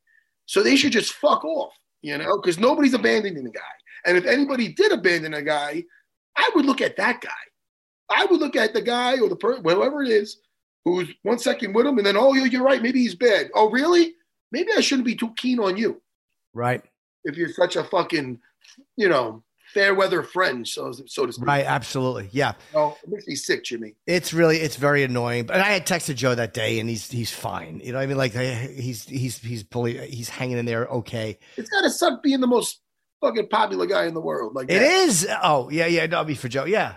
So 0.46 0.62
they 0.62 0.76
should 0.76 0.92
just 0.92 1.14
fuck 1.14 1.44
off, 1.46 1.74
you 2.02 2.18
know, 2.18 2.38
because 2.38 2.60
nobody's 2.60 2.94
abandoning 2.94 3.44
the 3.44 3.50
guy. 3.52 3.62
And 4.06 4.18
if 4.18 4.26
anybody 4.26 4.68
did 4.74 4.92
abandon 4.92 5.34
a 5.34 5.42
guy, 5.42 5.84
I 6.36 6.50
would 6.56 6.66
look 6.66 6.82
at 6.82 6.98
that 6.98 7.22
guy. 7.22 7.30
I 8.14 8.26
would 8.26 8.40
look 8.42 8.56
at 8.58 8.74
the 8.74 8.82
guy 8.82 9.18
or 9.20 9.30
the 9.30 9.36
person, 9.38 9.64
whoever 9.64 10.04
it 10.04 10.10
is, 10.10 10.38
who's 10.84 11.08
one 11.24 11.40
second 11.40 11.74
with 11.74 11.86
him, 11.86 11.98
and 11.98 12.06
then 12.06 12.18
oh, 12.18 12.34
you're 12.34 12.62
right, 12.64 12.82
maybe 12.82 13.00
he's 13.02 13.16
bad. 13.16 13.50
Oh, 13.56 13.70
really? 13.72 14.14
Maybe 14.52 14.70
I 14.76 14.82
shouldn't 14.82 15.06
be 15.06 15.16
too 15.16 15.34
keen 15.38 15.60
on 15.60 15.78
you 15.78 16.02
Right. 16.54 16.84
if 17.24 17.38
you're 17.38 17.50
such 17.50 17.78
a 17.78 17.84
fucking, 17.86 18.40
you 18.96 19.10
know, 19.10 19.44
fair 19.74 19.96
weather 19.96 20.22
friend, 20.24 20.68
so 20.68 20.92
so 21.08 21.26
to 21.26 21.34
speak. 21.34 21.48
Right. 21.48 21.66
Absolutely. 21.66 22.30
Yeah. 22.32 22.54
Oh, 22.76 22.98
it 23.04 23.10
makes 23.10 23.28
me 23.28 23.36
sick, 23.36 23.64
Jimmy. 23.64 23.96
It's 24.08 24.34
really 24.34 24.58
it's 24.58 24.76
very 24.76 25.04
annoying. 25.04 25.46
But 25.46 25.58
I 25.58 25.70
had 25.72 25.86
texted 25.88 26.16
Joe 26.16 26.36
that 26.36 26.54
day, 26.54 26.80
and 26.80 26.90
he's 26.90 27.10
he's 27.10 27.32
fine. 27.32 27.82
You 27.84 27.92
know, 27.92 27.98
what 27.98 28.04
I 28.04 28.08
mean, 28.08 28.18
like 28.18 28.34
he's 28.34 29.06
he's 29.06 29.38
he's 29.38 29.64
pulling, 29.64 29.98
he's 30.10 30.30
hanging 30.30 30.58
in 30.58 30.66
there, 30.66 30.86
okay. 30.88 31.40
It's 31.58 31.70
gotta 31.70 31.90
suck 31.90 32.22
being 32.24 32.40
the 32.42 32.48
most 32.48 32.82
fucking 33.22 33.48
popular 33.50 33.86
guy 33.86 34.06
in 34.06 34.14
the 34.14 34.22
world. 34.22 34.54
Like 34.54 34.70
It 34.70 34.80
that. 34.80 34.84
is. 34.84 35.28
Oh 35.42 35.70
yeah, 35.70 35.88
yeah. 35.88 36.06
No, 36.06 36.24
be 36.24 36.36
for 36.36 36.50
Joe. 36.50 36.66
Yeah. 36.66 36.96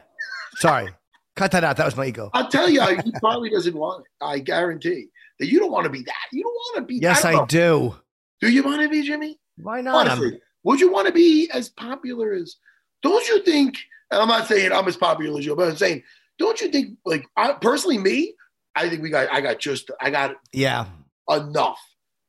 Sorry, 0.56 0.88
cut 1.36 1.50
that 1.52 1.64
out. 1.64 1.76
That 1.76 1.84
was 1.84 1.96
my 1.96 2.06
ego. 2.06 2.30
I'll 2.32 2.48
tell 2.48 2.68
you, 2.68 2.80
he 3.04 3.12
probably 3.20 3.50
doesn't 3.50 3.76
want 3.76 4.04
it. 4.06 4.24
I 4.24 4.38
guarantee 4.38 5.08
that 5.38 5.46
you 5.46 5.58
don't 5.60 5.70
want 5.70 5.84
to 5.84 5.90
be 5.90 6.02
that. 6.02 6.14
You 6.32 6.42
don't 6.42 6.52
want 6.52 6.76
to 6.76 6.82
be. 6.82 6.96
Yes, 6.96 7.22
don't 7.22 7.42
I 7.42 7.44
do. 7.46 7.94
Do 8.40 8.50
you 8.50 8.62
want 8.62 8.82
to 8.82 8.88
be 8.88 9.02
Jimmy? 9.02 9.38
Why 9.58 9.80
not? 9.82 10.08
Honestly, 10.08 10.40
would 10.66 10.80
you 10.80 10.90
want 10.90 11.06
to 11.06 11.12
be 11.12 11.48
as 11.54 11.68
popular 11.68 12.34
as? 12.34 12.56
Don't 13.00 13.26
you 13.28 13.40
think? 13.44 13.76
And 14.10 14.20
I'm 14.20 14.28
not 14.28 14.48
saying 14.48 14.72
I'm 14.72 14.88
as 14.88 14.96
popular 14.96 15.38
as 15.38 15.46
you, 15.46 15.54
but 15.54 15.68
I'm 15.68 15.76
saying, 15.76 16.02
don't 16.40 16.60
you 16.60 16.68
think? 16.68 16.98
Like, 17.04 17.24
I 17.36 17.52
personally, 17.52 17.98
me, 17.98 18.34
I 18.74 18.88
think 18.88 19.00
we 19.00 19.08
got. 19.08 19.32
I 19.32 19.40
got 19.40 19.60
just. 19.60 19.92
I 20.00 20.10
got 20.10 20.34
yeah. 20.52 20.86
enough. 21.30 21.78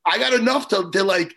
I 0.06 0.20
got 0.20 0.34
enough 0.34 0.68
to 0.70 0.90
to 0.92 1.04
like 1.04 1.34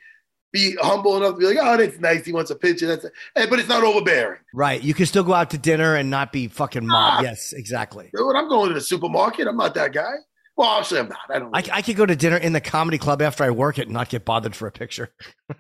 be 0.53 0.77
humble 0.81 1.17
enough 1.17 1.37
to 1.37 1.39
be 1.39 1.47
like, 1.47 1.57
oh, 1.59 1.79
that's 1.79 1.99
nice. 2.01 2.27
He 2.27 2.33
wants 2.33 2.51
a 2.51 2.55
picture. 2.55 2.87
That's, 2.87 3.07
eh, 3.35 3.47
but 3.49 3.59
it's 3.59 3.69
not 3.69 3.83
overbearing. 3.83 4.41
Right. 4.53 4.83
You 4.83 4.93
can 4.93 5.07
still 5.07 5.25
go 5.25 5.33
out 5.33 5.51
to 5.51 5.59
dinner 5.59 5.95
and 5.95 6.11
not 6.11 6.33
be 6.33 6.49
fucking 6.49 6.87
mob. 6.87 7.23
Yes, 7.23 7.55
exactly. 7.55 8.11
Dude, 8.15 8.37
I'm 8.37 8.49
going 8.49 8.69
to 8.69 8.75
the 8.75 8.81
supermarket. 8.81 9.47
I'm 9.47 9.57
not 9.57 9.75
that 9.75 9.93
guy. 9.95 10.17
Well, 10.57 10.79
actually, 10.79 11.01
I'm 11.01 11.09
not. 11.09 11.19
I 11.31 11.39
don't. 11.39 11.57
I, 11.57 11.63
I 11.79 11.83
could 11.83 11.97
go 11.97 12.05
to 12.05 12.15
dinner 12.17 12.37
in 12.37 12.53
the 12.53 12.61
comedy 12.61 12.99
club 12.99 13.23
after 13.23 13.45
I 13.45 13.51
work 13.51 13.79
it 13.79 13.83
and 13.87 13.93
not 13.93 14.09
get 14.11 14.25
bothered 14.25 14.55
for 14.55 14.67
a 14.67 14.73
picture. 14.73 15.11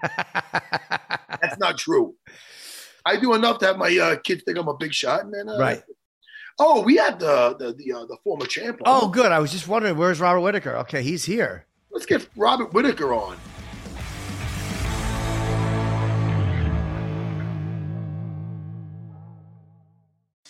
That's 0.03 1.59
not 1.59 1.78
true. 1.84 2.14
I 3.05 3.16
do 3.18 3.32
enough 3.34 3.59
to 3.61 3.66
have 3.66 3.78
my 3.78 3.97
uh, 3.97 4.16
kids 4.16 4.43
think 4.45 4.59
I'm 4.59 4.68
a 4.68 4.76
big 4.76 4.93
shot, 4.93 5.24
and 5.24 5.32
then 5.32 5.49
uh, 5.49 5.59
Right. 5.59 5.82
Oh, 6.59 6.82
we 6.82 6.97
had 6.97 7.18
the 7.18 7.57
the 7.59 7.72
the, 7.72 7.93
uh, 7.93 8.05
the 8.07 8.18
former 8.22 8.45
champ. 8.45 8.80
on. 8.84 9.03
Oh, 9.05 9.09
good. 9.09 9.32
I 9.32 9.38
was 9.38 9.51
just 9.53 9.66
wondering, 9.68 9.97
where's 9.97 10.20
Robert 10.20 10.41
Whitaker? 10.41 10.76
Okay, 10.78 11.03
he's 11.03 11.24
here. 11.24 11.64
let's 11.91 12.05
get 12.07 12.28
Robert 12.36 12.74
Whitaker 12.74 13.14
on. 13.14 13.38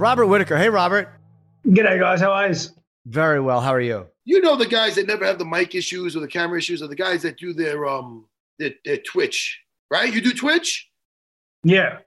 Robert 0.00 0.26
Whitaker. 0.28 0.56
Hey, 0.56 0.70
Robert. 0.70 1.10
G'day, 1.66 2.00
guys. 2.00 2.22
How 2.22 2.32
are 2.32 2.48
you? 2.48 2.56
Very 3.04 3.38
well. 3.38 3.60
How 3.60 3.74
are 3.74 3.82
you? 3.82 4.06
You 4.24 4.40
know 4.40 4.56
the 4.56 4.64
guys 4.66 4.94
that 4.94 5.06
never 5.06 5.26
have 5.26 5.38
the 5.38 5.44
mic 5.44 5.74
issues 5.74 6.16
or 6.16 6.20
the 6.20 6.26
camera 6.28 6.56
issues 6.56 6.80
are 6.80 6.86
the 6.86 6.96
guys 6.96 7.20
that 7.22 7.36
do 7.36 7.52
their 7.52 7.86
um 7.86 8.24
their, 8.58 8.70
their 8.86 8.96
Twitch, 8.96 9.60
right? 9.90 10.10
You 10.12 10.22
do 10.22 10.32
Twitch? 10.32 10.88
Yeah. 11.64 11.98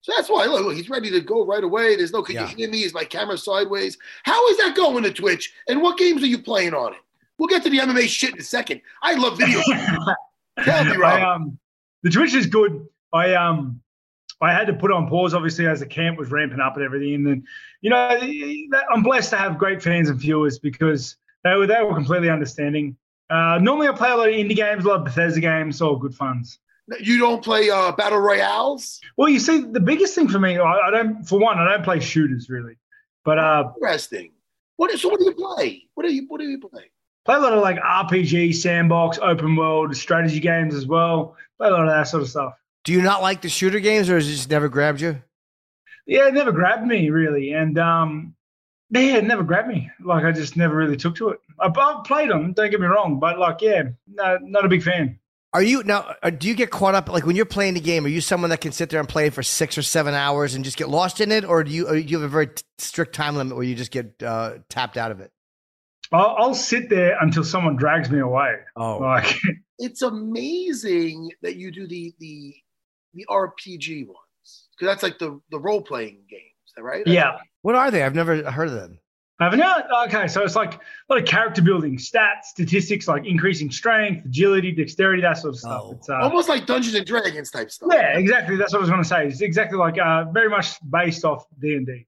So 0.00 0.12
that's 0.16 0.30
why 0.30 0.46
look, 0.46 0.64
look, 0.64 0.74
he's 0.76 0.88
ready 0.88 1.10
to 1.10 1.20
go 1.20 1.44
right 1.44 1.62
away. 1.62 1.96
There's 1.96 2.12
no 2.12 2.22
can 2.22 2.36
Yeah. 2.36 2.48
you 2.48 2.56
hear 2.56 2.70
me? 2.70 2.84
Is 2.84 2.94
my 2.94 3.04
camera 3.04 3.36
sideways? 3.36 3.98
How 4.22 4.48
is 4.48 4.56
that 4.56 4.74
going 4.74 5.02
to 5.02 5.12
Twitch? 5.12 5.52
And 5.68 5.82
what 5.82 5.98
games 5.98 6.22
are 6.22 6.26
you 6.28 6.38
playing 6.38 6.72
on 6.72 6.94
it? 6.94 7.00
We'll 7.36 7.48
get 7.48 7.62
to 7.64 7.70
the 7.70 7.78
MMA 7.78 8.08
shit 8.08 8.32
in 8.32 8.40
a 8.40 8.44
second. 8.44 8.80
I 9.02 9.12
love 9.14 9.36
video. 9.36 9.60
games. 9.66 9.98
Tell 10.64 10.84
me, 10.86 10.92
I, 10.92 10.96
Rob. 10.96 11.22
um, 11.22 11.58
the 12.02 12.08
Twitch 12.08 12.32
is 12.34 12.46
good. 12.46 12.86
I 13.12 13.34
um, 13.34 13.82
I 14.40 14.52
had 14.52 14.66
to 14.66 14.74
put 14.74 14.92
on 14.92 15.08
pause 15.08 15.34
obviously 15.34 15.66
as 15.66 15.80
the 15.80 15.86
camp 15.86 16.18
was 16.18 16.30
ramping 16.30 16.60
up 16.60 16.76
and 16.76 16.84
everything. 16.84 17.14
And 17.14 17.26
then, 17.26 17.44
you 17.80 17.90
know, 17.90 18.18
I'm 18.92 19.02
blessed 19.02 19.30
to 19.30 19.36
have 19.36 19.58
great 19.58 19.82
fans 19.82 20.10
and 20.10 20.18
viewers 20.18 20.58
because 20.58 21.16
they 21.44 21.54
were 21.54 21.66
they 21.66 21.82
were 21.82 21.94
completely 21.94 22.28
understanding. 22.28 22.96
Uh, 23.30 23.58
normally 23.60 23.88
I 23.88 23.92
play 23.92 24.10
a 24.10 24.16
lot 24.16 24.28
of 24.28 24.34
indie 24.34 24.56
games, 24.56 24.84
a 24.84 24.88
lot 24.88 24.98
of 24.98 25.04
Bethesda 25.04 25.40
games, 25.40 25.80
all 25.80 25.96
good 25.96 26.14
funs. 26.14 26.58
You 27.00 27.18
don't 27.18 27.42
play 27.42 27.68
uh, 27.68 27.90
battle 27.92 28.20
royales? 28.20 29.00
Well, 29.16 29.28
you 29.28 29.40
see, 29.40 29.62
the 29.62 29.80
biggest 29.80 30.14
thing 30.14 30.28
for 30.28 30.38
me, 30.38 30.56
I, 30.56 30.72
I 30.72 30.90
don't. 30.90 31.24
For 31.24 31.38
one, 31.38 31.58
I 31.58 31.68
don't 31.68 31.82
play 31.82 31.98
shooters 31.98 32.48
really, 32.48 32.76
but 33.24 33.38
uh, 33.38 33.72
Interesting. 33.74 34.30
What 34.76 34.92
is, 34.92 35.00
so 35.00 35.08
what 35.08 35.18
do 35.18 35.24
you 35.24 35.34
play? 35.34 35.88
What 35.94 36.06
do 36.06 36.14
you 36.14 36.26
what 36.28 36.40
do 36.40 36.46
you 36.46 36.60
play? 36.60 36.90
play 37.26 37.34
a 37.34 37.40
lot 37.40 37.52
of 37.52 37.60
like 37.60 37.76
RPG, 37.78 38.54
sandbox, 38.54 39.18
open 39.20 39.56
world, 39.56 39.94
strategy 39.96 40.40
games 40.40 40.74
as 40.74 40.86
well. 40.86 41.36
Play 41.58 41.68
a 41.68 41.72
lot 41.72 41.82
of 41.82 41.90
that 41.90 42.04
sort 42.04 42.22
of 42.22 42.30
stuff. 42.30 42.54
Do 42.86 42.92
you 42.92 43.02
not 43.02 43.20
like 43.20 43.42
the 43.42 43.48
shooter 43.48 43.80
games, 43.80 44.08
or 44.08 44.14
has 44.14 44.28
it 44.28 44.30
just 44.30 44.48
never 44.48 44.68
grabbed 44.68 45.00
you? 45.00 45.20
Yeah, 46.06 46.28
it 46.28 46.34
never 46.34 46.52
grabbed 46.52 46.86
me 46.86 47.10
really, 47.10 47.50
and 47.52 47.76
um, 47.80 48.36
yeah, 48.90 49.16
it 49.16 49.24
never 49.24 49.42
grabbed 49.42 49.66
me. 49.66 49.90
Like 50.04 50.24
I 50.24 50.30
just 50.30 50.56
never 50.56 50.76
really 50.76 50.96
took 50.96 51.16
to 51.16 51.30
it. 51.30 51.40
I, 51.58 51.66
I've 51.66 52.04
played 52.04 52.30
them, 52.30 52.52
don't 52.52 52.70
get 52.70 52.78
me 52.80 52.86
wrong, 52.86 53.18
but 53.18 53.40
like, 53.40 53.60
yeah, 53.60 53.82
no, 54.06 54.38
not 54.40 54.64
a 54.64 54.68
big 54.68 54.84
fan. 54.84 55.18
Are 55.52 55.62
you 55.62 55.82
now? 55.82 56.14
uh, 56.22 56.30
Do 56.30 56.46
you 56.46 56.54
get 56.54 56.70
caught 56.70 56.94
up 56.94 57.08
like 57.08 57.26
when 57.26 57.34
you're 57.34 57.44
playing 57.44 57.74
the 57.74 57.80
game? 57.80 58.04
Are 58.04 58.08
you 58.08 58.20
someone 58.20 58.50
that 58.50 58.60
can 58.60 58.70
sit 58.70 58.88
there 58.90 59.00
and 59.00 59.08
play 59.08 59.30
for 59.30 59.42
six 59.42 59.76
or 59.76 59.82
seven 59.82 60.14
hours 60.14 60.54
and 60.54 60.64
just 60.64 60.76
get 60.76 60.88
lost 60.88 61.20
in 61.20 61.32
it, 61.32 61.44
or 61.44 61.64
do 61.64 61.72
you? 61.72 61.88
Or 61.88 61.94
do 61.94 62.00
you 62.00 62.20
have 62.20 62.24
a 62.24 62.28
very 62.28 62.46
t- 62.48 62.62
strict 62.78 63.16
time 63.16 63.34
limit 63.34 63.56
where 63.56 63.64
you 63.64 63.74
just 63.74 63.90
get 63.90 64.22
uh, 64.22 64.58
tapped 64.68 64.96
out 64.96 65.10
of 65.10 65.18
it? 65.20 65.32
I'll, 66.12 66.36
I'll 66.38 66.54
sit 66.54 66.88
there 66.88 67.16
until 67.20 67.42
someone 67.42 67.74
drags 67.74 68.10
me 68.10 68.20
away. 68.20 68.54
Oh, 68.76 68.98
Like, 68.98 69.34
It's 69.80 70.02
amazing 70.02 71.32
that 71.42 71.56
you 71.56 71.70
do 71.72 71.86
the 71.88 72.14
the 72.20 72.54
the 73.16 73.26
RPG 73.28 74.06
ones 74.06 74.68
because 74.72 74.92
that's 74.92 75.02
like 75.02 75.18
the 75.18 75.40
the 75.50 75.58
role 75.58 75.80
playing 75.80 76.22
games, 76.30 76.42
right? 76.78 77.06
yeah. 77.06 77.38
what 77.62 77.74
are 77.74 77.90
they? 77.90 78.02
I've 78.02 78.14
never 78.14 78.48
heard 78.50 78.68
of 78.68 78.74
them. 78.74 79.00
Haven't 79.38 79.58
you? 79.58 79.70
Okay, 80.06 80.28
so 80.28 80.42
it's 80.42 80.56
like 80.56 80.74
a 80.74 80.78
lot 81.10 81.20
of 81.20 81.26
character 81.26 81.60
building, 81.60 81.98
stats, 81.98 82.44
statistics, 82.44 83.06
like 83.06 83.26
increasing 83.26 83.70
strength, 83.70 84.24
agility, 84.24 84.72
dexterity, 84.72 85.20
that 85.20 85.36
sort 85.36 85.52
of 85.52 85.58
stuff. 85.58 85.82
Oh. 85.84 85.92
It's, 85.92 86.08
uh, 86.08 86.20
almost 86.22 86.48
like 86.48 86.64
Dungeons 86.64 86.94
and 86.94 87.04
Dragons 87.04 87.50
type 87.50 87.70
stuff. 87.70 87.90
yeah, 87.92 88.16
exactly. 88.16 88.56
That's 88.56 88.72
what 88.72 88.78
I 88.78 88.80
was 88.80 88.88
going 88.88 89.02
to 89.02 89.08
say. 89.08 89.26
It's 89.26 89.42
exactly 89.42 89.76
like 89.76 89.98
uh, 89.98 90.24
very 90.32 90.48
much 90.48 90.76
based 90.90 91.26
off 91.26 91.44
D 91.60 91.74
and 91.74 91.86
D. 91.86 92.06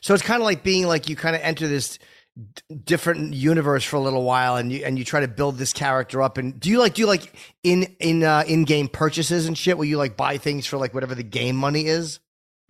So 0.00 0.14
it's 0.14 0.22
kind 0.22 0.40
of 0.40 0.44
like 0.46 0.62
being 0.62 0.86
like 0.86 1.10
you 1.10 1.16
kind 1.16 1.36
of 1.36 1.42
enter 1.42 1.68
this 1.68 1.98
d- 2.38 2.76
different 2.84 3.34
universe 3.34 3.84
for 3.84 3.96
a 3.96 4.00
little 4.00 4.22
while, 4.22 4.56
and 4.56 4.72
you 4.72 4.84
and 4.84 4.98
you 4.98 5.04
try 5.04 5.20
to 5.20 5.28
build 5.28 5.58
this 5.58 5.72
character 5.72 6.22
up. 6.22 6.38
And 6.38 6.58
do 6.58 6.70
you 6.70 6.78
like 6.78 6.94
do 6.94 7.02
you 7.02 7.06
like 7.06 7.32
in 7.62 7.84
in 8.00 8.22
uh, 8.22 8.44
in 8.46 8.64
game 8.64 8.88
purchases 8.88 9.46
and 9.46 9.56
shit? 9.56 9.78
Where 9.78 9.86
you 9.86 9.96
like 9.96 10.16
buy 10.16 10.38
things 10.38 10.66
for 10.66 10.76
like 10.76 10.94
whatever 10.94 11.14
the 11.14 11.22
game 11.22 11.56
money 11.56 11.86
is? 11.86 12.20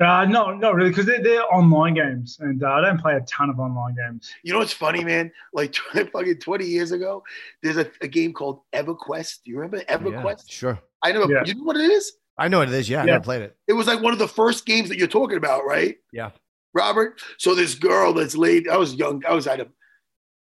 Uh, 0.01 0.25
no, 0.27 0.55
not 0.55 0.77
really, 0.77 0.91
because 0.91 1.07
they're, 1.07 1.21
they're 1.21 1.43
online 1.53 1.95
games, 1.95 2.39
and 2.41 2.63
uh, 2.63 2.71
I 2.71 2.81
don't 2.83 3.01
play 3.01 3.17
a 3.17 3.21
ton 3.23 3.51
of 3.51 3.59
online 3.59 3.97
games. 3.97 4.33
You 4.45 4.53
know 4.53 4.61
what's 4.61 4.73
funny, 4.73 5.03
man? 5.03 5.33
Like 5.53 5.75
fucking 5.93 6.39
20 6.39 6.65
years 6.65 6.93
ago, 6.93 7.25
there's 7.65 7.79
a, 7.79 7.91
a 8.01 8.07
game 8.07 8.33
called 8.33 8.61
EverQuest. 8.73 9.41
Do 9.45 9.51
you 9.51 9.59
remember 9.59 9.81
EverQuest? 9.87 10.25
Yeah, 10.25 10.35
sure. 10.47 10.79
I 11.03 11.11
never. 11.11 11.33
Yeah. 11.33 11.43
You 11.45 11.57
know 11.57 11.65
what 11.65 11.77
it 11.77 11.91
is? 11.91 12.13
I 12.39 12.47
know 12.47 12.61
what 12.61 12.69
it 12.69 12.75
is. 12.75 12.89
Yeah, 12.89 13.03
I 13.03 13.07
never 13.07 13.25
played 13.25 13.43
it. 13.43 13.57
It 13.67 13.73
was 13.73 13.89
like 13.89 14.01
one 14.01 14.13
of 14.13 14.21
the 14.21 14.29
first 14.29 14.65
games 14.65 14.89
that 14.89 14.99
you're 14.99 15.09
talking 15.09 15.37
about, 15.37 15.67
right? 15.67 15.97
Yeah. 16.13 16.31
Robert. 16.79 17.21
So 17.39 17.55
this 17.55 17.75
girl 17.75 18.13
that's 18.15 18.37
late. 18.37 18.69
I 18.69 18.77
was 18.77 18.95
young. 18.95 19.23
I 19.29 19.35
was 19.35 19.47
at 19.47 19.61
a. 19.61 19.69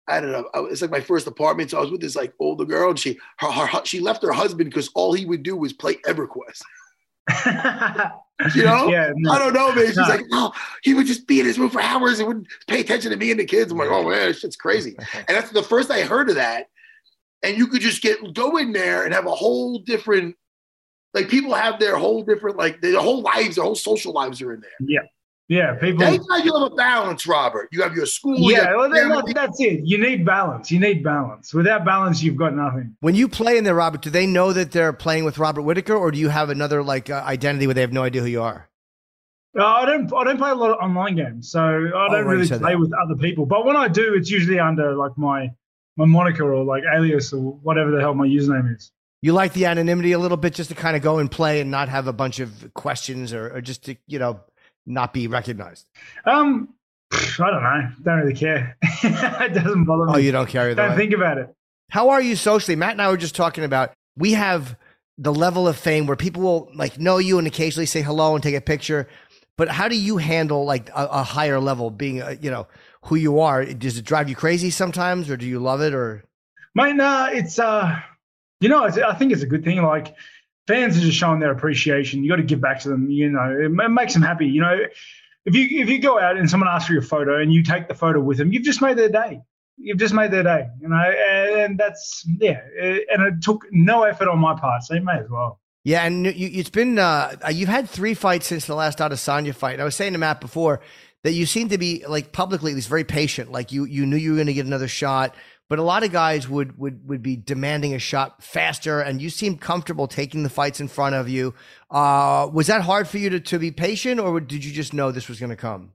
I 0.08 0.22
don't 0.22 0.32
know. 0.32 0.48
It's 0.66 0.82
like 0.82 0.90
my 0.92 1.02
first 1.02 1.28
apartment. 1.28 1.70
So 1.72 1.78
I 1.78 1.82
was 1.82 1.92
with 1.92 2.02
this 2.02 2.16
like 2.16 2.34
older 2.40 2.66
girl, 2.66 2.90
and 2.92 3.00
she 3.00 3.20
her, 3.40 3.52
her 3.52 3.86
she 3.86 4.00
left 4.00 4.24
her 4.24 4.32
husband 4.32 4.70
because 4.70 4.90
all 4.96 5.14
he 5.14 5.26
would 5.26 5.44
do 5.44 5.56
was 5.56 5.74
play 5.74 5.96
EverQuest. 6.08 6.62
You 8.56 8.64
know? 8.64 8.88
yeah, 8.88 9.12
no. 9.16 9.32
I 9.32 9.38
don't 9.38 9.54
know, 9.54 9.76
man. 9.76 9.88
She's 9.88 9.98
No. 9.98 10.04
like, 10.04 10.26
oh, 10.32 10.54
he 10.82 10.94
would 10.94 11.06
just 11.06 11.28
be 11.28 11.42
in 11.42 11.46
his 11.46 11.60
room 11.60 11.70
for 11.70 11.82
hours 11.82 12.20
and 12.20 12.28
wouldn't 12.30 12.48
pay 12.68 12.80
attention 12.80 13.12
to 13.12 13.18
me 13.18 13.32
and 13.32 13.40
the 13.40 13.44
kids. 13.46 13.70
I'm 13.70 13.78
like, 13.78 13.90
oh 13.92 14.10
man, 14.10 14.32
shit's 14.34 14.56
crazy. 14.56 14.96
And 15.14 15.28
that's 15.28 15.52
the 15.52 15.62
first 15.62 15.92
I 15.92 16.04
heard 16.04 16.30
of 16.30 16.36
that. 16.36 16.68
And 17.44 17.58
you 17.58 17.68
could 17.68 17.82
just 17.82 18.02
get 18.02 18.34
go 18.34 18.56
in 18.56 18.72
there 18.72 19.04
and 19.04 19.14
have 19.14 19.26
a 19.26 19.36
whole 19.36 19.80
different, 19.80 20.36
like 21.14 21.28
people 21.28 21.54
have 21.54 21.80
their 21.82 21.98
whole 21.98 22.24
different, 22.24 22.56
like 22.56 22.80
their 22.80 22.98
whole 23.02 23.22
lives, 23.22 23.56
their 23.58 23.66
whole 23.66 23.76
social 23.76 24.14
lives 24.14 24.42
are 24.42 24.54
in 24.54 24.62
there. 24.62 24.72
Yeah, 24.80 25.02
yeah, 25.50 25.74
people. 25.74 26.02
Thank 26.02 26.26
God 26.30 26.46
you 26.46 26.54
have 26.54 26.72
a 26.72 26.76
balance, 26.76 27.26
Robert. 27.28 27.70
You 27.72 27.82
have 27.82 27.96
your 27.96 28.06
school. 28.06 28.38
Yeah, 28.52 28.68
have 28.68 28.76
well, 28.78 28.90
that, 28.90 29.32
that's 29.34 29.60
it. 29.60 29.82
You 29.84 29.98
need 29.98 30.24
balance. 30.26 30.72
You 30.72 30.80
need 30.80 31.04
balance. 31.04 31.54
Without 31.54 31.84
balance, 31.84 32.22
you've 32.22 32.36
got 32.38 32.56
nothing. 32.56 32.96
When 33.02 33.16
you 33.16 33.28
play 33.28 33.58
in 33.58 33.64
there, 33.64 33.74
Robert, 33.74 34.02
do 34.04 34.12
they 34.12 34.28
know 34.28 34.54
that 34.54 34.72
they're 34.72 34.94
playing 34.94 35.26
with 35.26 35.40
Robert 35.40 35.64
Whitaker, 35.64 35.96
or 35.96 36.12
do 36.12 36.20
you 36.20 36.30
have 36.30 36.50
another 36.52 36.84
like 36.84 37.10
uh, 37.10 37.24
identity 37.26 37.66
where 37.66 37.74
they 37.74 37.82
have 37.82 37.92
no 37.92 38.04
idea 38.04 38.22
who 38.22 38.28
you 38.28 38.44
are? 38.44 38.70
Uh, 39.58 39.66
I 39.66 39.86
don't. 39.86 40.14
I 40.14 40.24
don't 40.24 40.38
play 40.38 40.52
a 40.52 40.56
lot 40.56 40.70
of 40.70 40.78
online 40.78 41.16
games, 41.16 41.50
so 41.50 41.60
I 41.60 41.66
Oh, 41.66 41.80
don't 41.82 42.12
right, 42.12 42.20
you 42.20 42.26
really 42.28 42.48
play 42.48 42.58
that. 42.60 42.80
with 42.80 42.94
other 42.94 43.16
people. 43.16 43.48
But 43.48 43.66
when 43.66 43.76
I 43.76 43.88
do, 43.88 44.14
it's 44.14 44.30
usually 44.30 44.60
under 44.60 44.96
like 44.96 45.18
my 45.18 45.50
my 45.98 46.06
moniker 46.06 46.54
or 46.54 46.64
like 46.64 46.84
alias 46.96 47.34
or 47.34 47.54
whatever 47.64 47.90
the 47.90 48.00
hell 48.00 48.14
my 48.14 48.28
username 48.28 48.76
is. 48.76 48.92
You 49.24 49.34
like 49.34 49.52
the 49.54 49.66
anonymity 49.66 50.12
a 50.14 50.20
little 50.20 50.38
bit, 50.38 50.54
just 50.54 50.70
to 50.70 50.76
kind 50.76 50.96
of 50.96 51.02
go 51.02 51.18
and 51.18 51.30
play 51.30 51.60
and 51.60 51.70
not 51.72 51.90
have 51.90 52.06
a 52.08 52.14
bunch 52.14 52.40
of 52.40 52.72
questions, 52.76 53.34
or, 53.34 53.56
or 53.56 53.62
just 53.62 53.84
to 53.86 53.96
you 54.06 54.20
know 54.20 54.40
not 54.86 55.14
be 55.14 55.28
recognized. 55.28 55.88
Um, 56.26 56.70
I 57.12 57.18
don't 57.38 57.64
know. 57.64 57.90
Don't 58.04 58.20
really 58.20 58.34
care. 58.36 58.78
it 59.04 59.54
doesn't 59.54 59.86
bother 59.86 60.06
me. 60.06 60.12
Oh, 60.14 60.18
you 60.18 60.32
don't 60.32 60.48
care 60.48 60.74
Don't 60.76 60.92
way. 60.92 60.98
think 60.98 61.14
about 61.14 61.38
it. 61.38 61.54
How 61.90 62.10
are 62.10 62.22
you 62.22 62.36
socially? 62.36 62.76
Matt 62.76 62.92
and 62.92 63.02
I 63.02 63.10
were 63.10 63.18
just 63.18 63.36
talking 63.36 63.64
about 63.64 63.94
we 64.16 64.34
have 64.34 64.78
the 65.18 65.34
level 65.34 65.68
of 65.68 65.76
fame 65.76 66.06
where 66.08 66.16
people 66.16 66.42
will 66.42 66.72
like 66.76 67.00
know 67.00 67.18
you 67.18 67.38
and 67.40 67.48
occasionally 67.48 67.86
say 67.86 68.02
hello 68.02 68.36
and 68.36 68.44
take 68.44 68.56
a 68.56 68.62
picture. 68.62 69.08
But 69.58 69.68
how 69.68 69.88
do 69.90 70.00
you 70.00 70.18
handle 70.18 70.64
like 70.66 70.90
a, 70.90 71.06
a 71.12 71.24
higher 71.24 71.60
level 71.60 71.90
being, 71.92 72.22
uh, 72.22 72.36
you 72.40 72.50
know, 72.50 72.68
who 73.04 73.16
you 73.16 73.40
are? 73.40 73.66
Does 73.66 73.98
it 73.98 74.06
drive 74.06 74.30
you 74.30 74.36
crazy 74.36 74.70
sometimes, 74.70 75.30
or 75.30 75.36
do 75.36 75.46
you 75.46 75.60
love 75.60 75.82
it? 75.82 75.94
Or 75.94 76.24
Mate, 76.76 76.96
nah, 76.96 77.28
it's 77.28 77.60
uh, 77.60 78.00
you 78.62 78.70
know, 78.70 78.86
it's, 78.86 78.98
I 78.98 79.14
think 79.16 79.34
it's 79.34 79.42
a 79.42 79.48
good 79.48 79.64
thing. 79.64 79.82
Like 79.82 80.16
fans 80.70 80.96
are 80.96 81.02
just 81.02 81.18
showing 81.18 81.40
their 81.40 81.52
appreciation. 81.52 82.24
You 82.24 82.30
got 82.30 82.38
to 82.38 82.44
give 82.44 82.62
back 82.62 82.80
to 82.82 82.90
them. 82.90 83.10
You 83.10 83.30
know, 83.32 83.66
it, 83.66 83.72
ma- 83.72 83.90
makes 83.90 84.14
them 84.14 84.22
happy. 84.22 84.46
You 84.46 84.62
know, 84.62 84.78
if 85.46 85.56
you 85.56 85.82
if 85.82 85.90
you 85.90 86.00
go 86.00 86.20
out 86.20 86.38
and 86.38 86.50
someone 86.50 86.70
asks 86.70 86.88
for 86.88 86.94
your 86.94 87.02
photo 87.02 87.42
and 87.42 87.52
you 87.52 87.64
take 87.64 87.88
the 87.88 87.96
photo 87.96 88.22
with 88.22 88.38
them, 88.38 88.54
you've 88.54 88.64
just 88.64 88.82
made 88.82 88.98
their 88.98 89.10
day. 89.10 89.42
You've 89.78 89.98
just 89.98 90.14
made 90.14 90.32
their 90.32 90.44
day. 90.44 90.68
You 90.82 90.90
know, 90.90 90.96
and 90.96 91.78
that's 91.78 92.24
yeah. 92.40 92.62
And 93.12 93.24
it 93.24 93.42
took 93.42 93.66
no 93.72 94.04
effort 94.04 94.28
on 94.30 94.40
my 94.40 94.58
part, 94.60 94.84
so 94.84 94.94
you 94.94 95.02
may 95.02 95.18
as 95.20 95.30
well. 95.30 95.60
yeah, 95.84 96.06
and 96.06 96.26
you, 96.26 96.50
it's 96.54 96.70
been 96.70 97.00
uh, 97.00 97.36
you've 97.52 97.70
had 97.70 97.90
three 97.90 98.14
fights 98.14 98.48
since 98.48 98.66
the 98.66 98.76
last 98.76 99.00
Adesanya 99.00 99.56
fight. 99.56 99.74
And 99.74 99.82
I 99.82 99.86
was 99.86 99.96
saying 99.96 100.14
to 100.14 100.20
Matt 100.20 100.40
before 100.42 100.82
that 101.24 101.32
you 101.32 101.46
seem 101.46 101.70
to 101.70 101.78
be 101.78 102.06
like 102.08 102.32
publicly 102.32 102.72
at 102.72 102.76
least 102.76 102.90
very 102.90 103.04
patient. 103.06 103.52
Like 103.52 103.72
you 103.72 103.86
you 103.86 104.06
knew 104.06 104.18
you 104.18 104.32
were 104.32 104.38
going 104.38 104.48
to 104.48 104.54
get 104.54 104.66
another 104.66 104.88
shot, 104.88 105.36
but 105.70 105.80
a 105.80 105.84
lot 105.84 106.04
of 106.04 106.12
guys 106.12 106.50
would 106.50 106.78
would 106.78 107.08
would 107.08 107.22
be 107.22 107.36
demanding 107.36 107.94
a 107.94 108.00
shot 108.00 108.44
faster, 108.44 109.00
and 109.00 109.22
you 109.22 109.30
seem 109.30 109.58
comfortable 109.58 110.08
taking 110.08 110.44
the 110.44 110.50
fights 110.50 110.82
in 110.82 110.88
front 110.88 111.16
of 111.16 111.30
you. 111.30 111.54
Uh, 111.90 112.50
was 112.52 112.68
that 112.68 112.82
hard 112.82 113.08
for 113.08 113.20
you 113.20 113.30
to 113.30 113.40
to 113.40 113.60
be 113.60 113.72
patient, 113.72 114.20
or 114.20 114.42
did 114.42 114.66
you 114.66 114.74
just 114.74 114.94
know 114.94 115.12
this 115.12 115.30
was 115.30 115.40
going 115.40 115.52
to 115.52 115.56
come? 115.56 115.92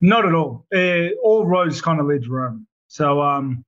Not 0.00 0.24
at 0.24 0.34
all. 0.34 0.66
Uh, 0.74 1.10
all 1.22 1.46
roads 1.46 1.82
kind 1.82 2.00
of 2.00 2.06
lead 2.06 2.22
to 2.22 2.30
Rome. 2.30 2.66
So 2.88 3.20
um, 3.20 3.64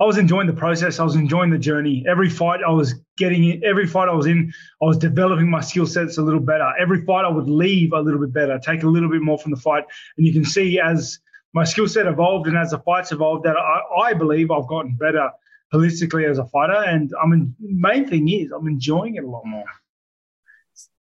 I 0.00 0.04
was 0.04 0.18
enjoying 0.18 0.48
the 0.48 0.52
process. 0.52 0.98
I 0.98 1.04
was 1.04 1.14
enjoying 1.14 1.50
the 1.50 1.58
journey. 1.58 2.04
Every 2.08 2.28
fight 2.28 2.60
I 2.66 2.70
was 2.70 2.94
getting 3.16 3.44
in, 3.44 3.64
every 3.64 3.86
fight 3.86 4.08
I 4.08 4.12
was 4.12 4.26
in, 4.26 4.52
I 4.82 4.84
was 4.84 4.98
developing 4.98 5.48
my 5.48 5.60
skill 5.60 5.86
sets 5.86 6.18
a 6.18 6.22
little 6.22 6.40
better. 6.40 6.72
Every 6.78 7.04
fight 7.04 7.24
I 7.24 7.28
would 7.28 7.48
leave 7.48 7.92
a 7.92 8.00
little 8.00 8.20
bit 8.20 8.32
better, 8.32 8.58
take 8.58 8.82
a 8.82 8.88
little 8.88 9.08
bit 9.08 9.22
more 9.22 9.38
from 9.38 9.52
the 9.52 9.56
fight. 9.56 9.84
And 10.16 10.26
you 10.26 10.32
can 10.32 10.44
see 10.44 10.80
as 10.80 11.20
my 11.58 11.64
skill 11.64 11.88
set 11.88 12.06
evolved 12.06 12.46
and 12.46 12.56
as 12.56 12.70
the 12.70 12.78
fights 12.78 13.10
evolved 13.10 13.44
that 13.44 13.56
I, 13.56 14.08
I 14.08 14.14
believe 14.14 14.50
I've 14.52 14.68
gotten 14.68 14.92
better 14.96 15.28
holistically 15.74 16.24
as 16.30 16.38
a 16.38 16.46
fighter. 16.46 16.80
And 16.92 17.12
I'm 17.20 17.32
in, 17.32 17.54
main 17.58 18.06
thing 18.06 18.28
is 18.28 18.52
I'm 18.52 18.68
enjoying 18.68 19.16
it 19.16 19.24
a 19.24 19.26
lot 19.26 19.44
more. 19.44 19.64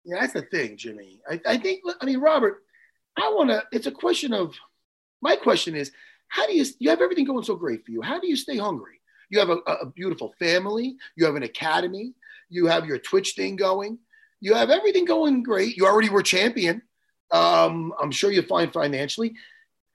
Yeah, 0.06 0.22
that's 0.22 0.34
the 0.34 0.44
thing, 0.44 0.78
Jimmy. 0.78 1.20
I, 1.30 1.42
I 1.46 1.58
think, 1.58 1.82
I 2.00 2.06
mean, 2.06 2.20
Robert, 2.20 2.64
I 3.18 3.34
want 3.36 3.50
to, 3.50 3.64
it's 3.74 3.88
a 3.88 3.92
question 3.92 4.32
of, 4.34 4.56
my 5.22 5.36
question 5.36 5.76
is, 5.76 5.92
how 6.30 6.48
do 6.48 6.56
you, 6.56 6.66
you 6.80 6.90
have 6.90 7.02
everything 7.02 7.26
going 7.26 7.44
so 7.44 7.56
great 7.56 7.86
for 7.86 7.92
you. 7.92 8.02
How 8.02 8.20
do 8.20 8.28
you 8.28 8.38
stay 8.38 8.58
hungry? 8.58 9.02
You 9.30 9.40
have 9.40 9.50
a, 9.50 9.58
a 9.68 9.88
beautiful 9.88 10.34
family. 10.40 10.96
You 11.18 11.26
have 11.26 11.36
an 11.36 11.44
academy. 11.44 12.14
You 12.50 12.68
have 12.68 12.86
your 12.86 13.00
Twitch 13.00 13.34
thing 13.36 13.58
going. 13.58 14.00
You 14.40 14.54
have 14.54 14.70
everything 14.70 15.04
going 15.04 15.44
great. 15.44 15.76
You 15.76 15.86
already 15.86 16.10
were 16.10 16.24
champion. 16.24 16.82
Um, 17.32 17.94
I'm 18.02 18.12
sure 18.12 18.32
you're 18.32 18.44
fine 18.44 18.72
financially. 18.72 19.34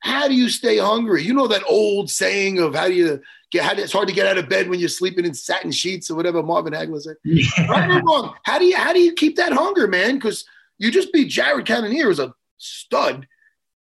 How 0.00 0.28
do 0.28 0.34
you 0.34 0.48
stay 0.48 0.78
hungry? 0.78 1.22
You 1.22 1.34
know 1.34 1.46
that 1.48 1.62
old 1.68 2.10
saying 2.10 2.58
of 2.58 2.74
how 2.74 2.88
do 2.88 2.94
you 2.94 3.20
get, 3.50 3.64
how 3.64 3.74
do, 3.74 3.82
it's 3.82 3.92
hard 3.92 4.08
to 4.08 4.14
get 4.14 4.26
out 4.26 4.38
of 4.38 4.48
bed 4.48 4.68
when 4.68 4.80
you're 4.80 4.88
sleeping 4.88 5.26
in 5.26 5.34
satin 5.34 5.70
sheets 5.70 6.10
or 6.10 6.16
whatever 6.16 6.42
Marvin 6.42 6.72
Hagler 6.72 7.00
said. 7.00 7.16
Right 7.68 7.90
or 7.90 8.02
wrong? 8.02 8.34
How 8.44 8.58
do 8.58 8.64
you 8.64 8.76
how 8.76 8.92
do 8.92 9.00
you 9.00 9.12
keep 9.12 9.36
that 9.36 9.52
hunger, 9.52 9.86
man? 9.86 10.14
Because 10.14 10.44
you 10.78 10.90
just 10.90 11.12
beat 11.12 11.28
Jared 11.28 11.66
Cannonier 11.66 12.10
as 12.10 12.18
a 12.18 12.32
stud, 12.56 13.26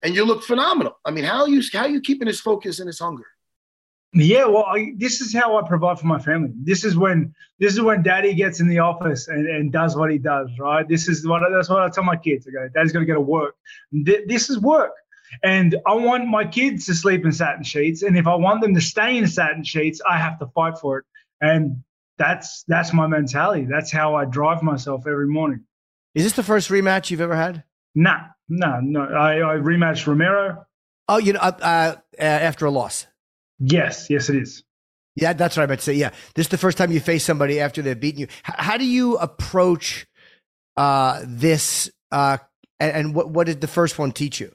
and 0.03 0.13
you 0.13 0.25
look 0.25 0.43
phenomenal. 0.43 0.97
I 1.03 1.11
mean, 1.11 1.23
how 1.23 1.41
are 1.41 1.49
you 1.49 1.61
how 1.73 1.81
are 1.81 1.89
you 1.89 2.01
keeping 2.01 2.27
his 2.27 2.39
focus 2.39 2.79
and 2.79 2.87
his 2.87 2.99
hunger? 2.99 3.25
Yeah, 4.17 4.45
well, 4.45 4.63
I, 4.63 4.93
this 4.95 5.19
is 5.19 5.33
how 5.33 5.57
I 5.57 5.67
provide 5.67 5.99
for 5.99 6.07
my 6.07 6.19
family. 6.19 6.51
This 6.63 6.85
is 6.85 6.95
when 6.95 7.35
this 7.59 7.73
is 7.73 7.81
when 7.81 8.01
Daddy 8.01 8.33
gets 8.33 8.61
in 8.61 8.69
the 8.69 8.79
office 8.79 9.27
and, 9.27 9.45
and 9.45 9.73
does 9.73 9.97
what 9.97 10.09
he 10.09 10.17
does. 10.17 10.49
Right. 10.57 10.87
This 10.87 11.09
is 11.09 11.27
what 11.27 11.41
that's 11.51 11.67
what 11.67 11.81
I 11.81 11.89
tell 11.89 12.05
my 12.05 12.15
kids. 12.15 12.47
I 12.47 12.51
go, 12.51 12.69
Daddy's 12.73 12.93
got 12.93 12.99
to 12.99 13.05
go 13.05 13.15
to 13.15 13.19
work. 13.19 13.55
Th- 13.91 14.25
this 14.25 14.49
is 14.49 14.57
work, 14.59 14.93
and 15.43 15.75
I 15.85 15.93
want 15.93 16.27
my 16.27 16.45
kids 16.45 16.85
to 16.87 16.95
sleep 16.95 17.25
in 17.25 17.31
satin 17.31 17.63
sheets. 17.63 18.03
And 18.03 18.17
if 18.17 18.27
I 18.27 18.35
want 18.35 18.61
them 18.61 18.73
to 18.75 18.81
stay 18.81 19.17
in 19.17 19.27
satin 19.27 19.63
sheets, 19.63 20.01
I 20.07 20.17
have 20.17 20.39
to 20.39 20.47
fight 20.47 20.77
for 20.77 20.99
it. 20.99 21.05
And 21.41 21.83
that's 22.17 22.63
that's 22.67 22.93
my 22.93 23.07
mentality. 23.07 23.65
That's 23.69 23.91
how 23.91 24.15
I 24.15 24.25
drive 24.25 24.63
myself 24.63 25.05
every 25.07 25.27
morning. 25.27 25.65
Is 26.13 26.23
this 26.23 26.33
the 26.33 26.43
first 26.43 26.69
rematch 26.69 27.11
you've 27.11 27.21
ever 27.21 27.35
had? 27.35 27.63
Nah, 27.93 28.19
no, 28.47 28.79
no. 28.81 29.01
I, 29.01 29.37
I 29.37 29.57
rematched 29.57 30.07
Romero. 30.07 30.65
Oh, 31.07 31.17
you 31.17 31.33
know, 31.33 31.39
uh, 31.39 31.51
uh, 31.61 31.95
after 32.17 32.65
a 32.65 32.71
loss. 32.71 33.05
Yes, 33.59 34.09
yes, 34.09 34.29
it 34.29 34.37
is. 34.37 34.63
Yeah, 35.15 35.33
that's 35.33 35.55
what 35.55 35.63
I 35.63 35.65
meant 35.67 35.79
to 35.79 35.85
say. 35.85 35.93
Yeah, 35.93 36.09
this 36.35 36.47
is 36.47 36.49
the 36.49 36.57
first 36.57 36.77
time 36.77 36.91
you 36.91 36.99
face 36.99 37.23
somebody 37.23 37.59
after 37.59 37.81
they've 37.81 37.99
beaten 37.99 38.21
you. 38.21 38.27
H- 38.47 38.55
how 38.57 38.77
do 38.77 38.85
you 38.85 39.17
approach 39.17 40.07
uh, 40.75 41.21
this? 41.25 41.89
Uh, 42.11 42.37
and, 42.79 42.91
and 42.91 43.15
what 43.15 43.29
what 43.29 43.47
did 43.47 43.61
the 43.61 43.67
first 43.67 43.97
one 43.97 44.11
teach 44.11 44.39
you? 44.39 44.51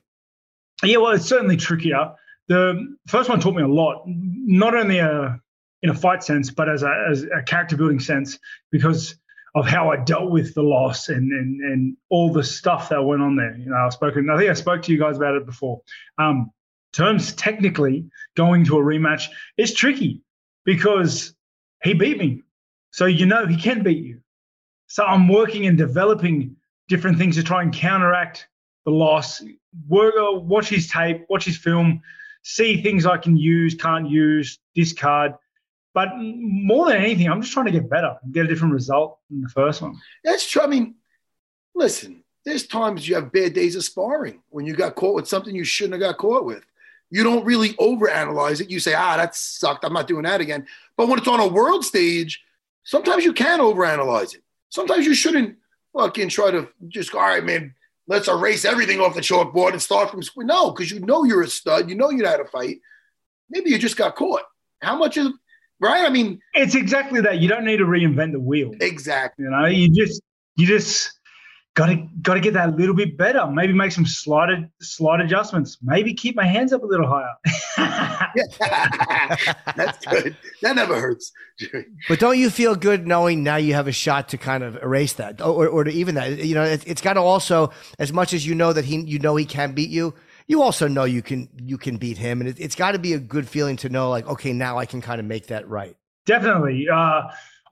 Yeah, 0.82 0.98
well, 0.98 1.12
it's 1.12 1.26
certainly 1.26 1.56
trickier. 1.56 2.12
The 2.48 2.96
first 3.06 3.28
one 3.28 3.40
taught 3.40 3.54
me 3.54 3.62
a 3.62 3.68
lot, 3.68 4.02
not 4.06 4.74
only 4.74 4.98
a, 4.98 5.40
in 5.82 5.90
a 5.90 5.94
fight 5.94 6.22
sense, 6.22 6.50
but 6.50 6.68
as 6.68 6.82
a, 6.82 7.06
as 7.10 7.22
a 7.24 7.42
character 7.42 7.76
building 7.76 8.00
sense, 8.00 8.38
because 8.70 9.16
of 9.54 9.66
how 9.66 9.90
I 9.90 9.96
dealt 9.96 10.30
with 10.30 10.54
the 10.54 10.62
loss 10.62 11.08
and, 11.08 11.32
and 11.32 11.60
and 11.60 11.96
all 12.08 12.32
the 12.32 12.44
stuff 12.44 12.88
that 12.90 13.02
went 13.02 13.22
on 13.22 13.36
there. 13.36 13.56
You 13.56 13.70
know, 13.70 13.76
I've 13.76 13.92
spoken. 13.92 14.28
I 14.30 14.38
think 14.38 14.50
I 14.50 14.54
spoke 14.54 14.82
to 14.82 14.92
you 14.92 14.98
guys 14.98 15.16
about 15.16 15.34
it 15.34 15.46
before. 15.46 15.80
Um, 16.18 16.50
terms 16.92 17.32
technically 17.32 18.06
going 18.36 18.64
to 18.66 18.78
a 18.78 18.80
rematch 18.80 19.28
is 19.56 19.74
tricky 19.74 20.22
because 20.64 21.34
he 21.82 21.94
beat 21.94 22.18
me, 22.18 22.42
so 22.90 23.06
you 23.06 23.26
know 23.26 23.46
he 23.46 23.56
can 23.56 23.82
beat 23.82 24.04
you. 24.04 24.20
So 24.86 25.04
I'm 25.04 25.28
working 25.28 25.66
and 25.66 25.78
developing 25.78 26.56
different 26.88 27.18
things 27.18 27.36
to 27.36 27.42
try 27.42 27.62
and 27.62 27.72
counteract 27.72 28.48
the 28.90 28.96
loss. 28.96 29.42
Work, 29.88 30.14
watch 30.42 30.68
his 30.68 30.88
tape, 30.88 31.26
watch 31.28 31.44
his 31.44 31.56
film, 31.56 32.02
see 32.42 32.82
things 32.82 33.06
I 33.06 33.18
can 33.18 33.36
use, 33.36 33.74
can't 33.74 34.08
use, 34.08 34.58
discard. 34.74 35.34
But 35.92 36.10
more 36.16 36.88
than 36.88 36.98
anything, 36.98 37.28
I'm 37.28 37.40
just 37.40 37.52
trying 37.52 37.66
to 37.66 37.72
get 37.72 37.90
better, 37.90 38.16
get 38.30 38.44
a 38.44 38.48
different 38.48 38.74
result 38.74 39.18
than 39.28 39.40
the 39.42 39.48
first 39.48 39.82
one. 39.82 39.96
That's 40.24 40.48
true. 40.48 40.62
I 40.62 40.66
mean, 40.66 40.94
listen, 41.74 42.22
there's 42.44 42.66
times 42.66 43.08
you 43.08 43.16
have 43.16 43.32
bad 43.32 43.54
days 43.54 43.76
of 43.76 43.84
sparring 43.84 44.40
when 44.50 44.66
you 44.66 44.74
got 44.74 44.94
caught 44.94 45.14
with 45.14 45.28
something 45.28 45.54
you 45.54 45.64
shouldn't 45.64 46.00
have 46.00 46.12
got 46.12 46.18
caught 46.18 46.44
with. 46.44 46.64
You 47.10 47.24
don't 47.24 47.44
really 47.44 47.70
overanalyze 47.70 48.60
it. 48.60 48.70
You 48.70 48.78
say, 48.78 48.94
ah, 48.94 49.16
that 49.16 49.34
sucked. 49.34 49.84
I'm 49.84 49.92
not 49.92 50.06
doing 50.06 50.22
that 50.22 50.40
again. 50.40 50.66
But 50.96 51.08
when 51.08 51.18
it's 51.18 51.26
on 51.26 51.40
a 51.40 51.46
world 51.46 51.84
stage, 51.84 52.42
sometimes 52.84 53.24
you 53.24 53.32
can 53.32 53.58
overanalyze 53.58 54.34
it. 54.34 54.42
Sometimes 54.68 55.04
you 55.06 55.14
shouldn't 55.14 55.56
fucking 55.92 56.28
try 56.28 56.52
to 56.52 56.68
just 56.86 57.12
all 57.14 57.20
right, 57.20 57.44
man, 57.44 57.74
let's 58.10 58.28
erase 58.28 58.64
everything 58.64 59.00
off 59.00 59.14
the 59.14 59.20
chalkboard 59.20 59.70
and 59.70 59.80
start 59.80 60.10
from 60.10 60.22
square. 60.22 60.44
No, 60.44 60.72
because 60.72 60.90
you 60.90 61.00
know 61.00 61.24
you're 61.24 61.42
a 61.42 61.48
stud. 61.48 61.88
You 61.88 61.94
know 61.94 62.10
you 62.10 62.22
know 62.22 62.28
how 62.28 62.36
to 62.36 62.44
fight. 62.44 62.80
Maybe 63.48 63.70
you 63.70 63.78
just 63.78 63.96
got 63.96 64.16
caught. 64.16 64.42
How 64.82 64.98
much 64.98 65.16
is 65.16 65.28
right? 65.78 66.04
I 66.04 66.10
mean, 66.10 66.40
it's 66.52 66.74
exactly 66.74 67.20
that. 67.22 67.38
You 67.38 67.48
don't 67.48 67.64
need 67.64 67.78
to 67.78 67.86
reinvent 67.86 68.32
the 68.32 68.40
wheel. 68.40 68.72
Exactly. 68.80 69.44
You 69.44 69.50
know, 69.50 69.66
you 69.66 69.88
just 69.88 70.20
you 70.56 70.66
just 70.66 71.19
gotta 71.74 72.06
gotta 72.22 72.40
get 72.40 72.54
that 72.54 72.70
a 72.70 72.72
little 72.72 72.94
bit 72.94 73.16
better. 73.16 73.46
Maybe 73.46 73.72
make 73.72 73.92
some 73.92 74.06
slight 74.06 74.50
slight 74.80 75.20
adjustments. 75.20 75.78
Maybe 75.82 76.14
keep 76.14 76.36
my 76.36 76.46
hands 76.46 76.72
up 76.72 76.82
a 76.82 76.86
little 76.86 77.06
higher. 77.06 77.34
That's 79.76 80.06
good. 80.06 80.36
That 80.62 80.76
never 80.76 81.00
hurts. 81.00 81.32
but 82.08 82.18
don't 82.18 82.38
you 82.38 82.50
feel 82.50 82.74
good 82.74 83.06
knowing 83.06 83.42
now 83.42 83.56
you 83.56 83.74
have 83.74 83.88
a 83.88 83.92
shot 83.92 84.28
to 84.30 84.38
kind 84.38 84.62
of 84.62 84.76
erase 84.76 85.14
that, 85.14 85.40
or, 85.40 85.68
or 85.68 85.84
to 85.84 85.90
even 85.90 86.14
that? 86.16 86.44
You 86.44 86.54
know, 86.54 86.64
it, 86.64 86.82
it's 86.86 87.00
got 87.00 87.14
to 87.14 87.20
also, 87.20 87.70
as 87.98 88.12
much 88.12 88.32
as 88.32 88.46
you 88.46 88.54
know 88.54 88.72
that 88.72 88.84
he, 88.84 89.00
you 89.00 89.18
know, 89.18 89.36
he 89.36 89.44
can 89.44 89.72
beat 89.72 89.90
you. 89.90 90.14
You 90.46 90.62
also 90.62 90.88
know 90.88 91.04
you 91.04 91.22
can 91.22 91.48
you 91.62 91.78
can 91.78 91.96
beat 91.96 92.18
him, 92.18 92.40
and 92.40 92.50
it, 92.50 92.58
it's 92.58 92.74
got 92.74 92.92
to 92.92 92.98
be 92.98 93.12
a 93.12 93.20
good 93.20 93.48
feeling 93.48 93.76
to 93.78 93.88
know, 93.88 94.10
like, 94.10 94.26
okay, 94.26 94.52
now 94.52 94.78
I 94.78 94.86
can 94.86 95.00
kind 95.00 95.20
of 95.20 95.26
make 95.26 95.46
that 95.46 95.68
right. 95.68 95.96
Definitely. 96.26 96.88
Uh, 96.92 97.22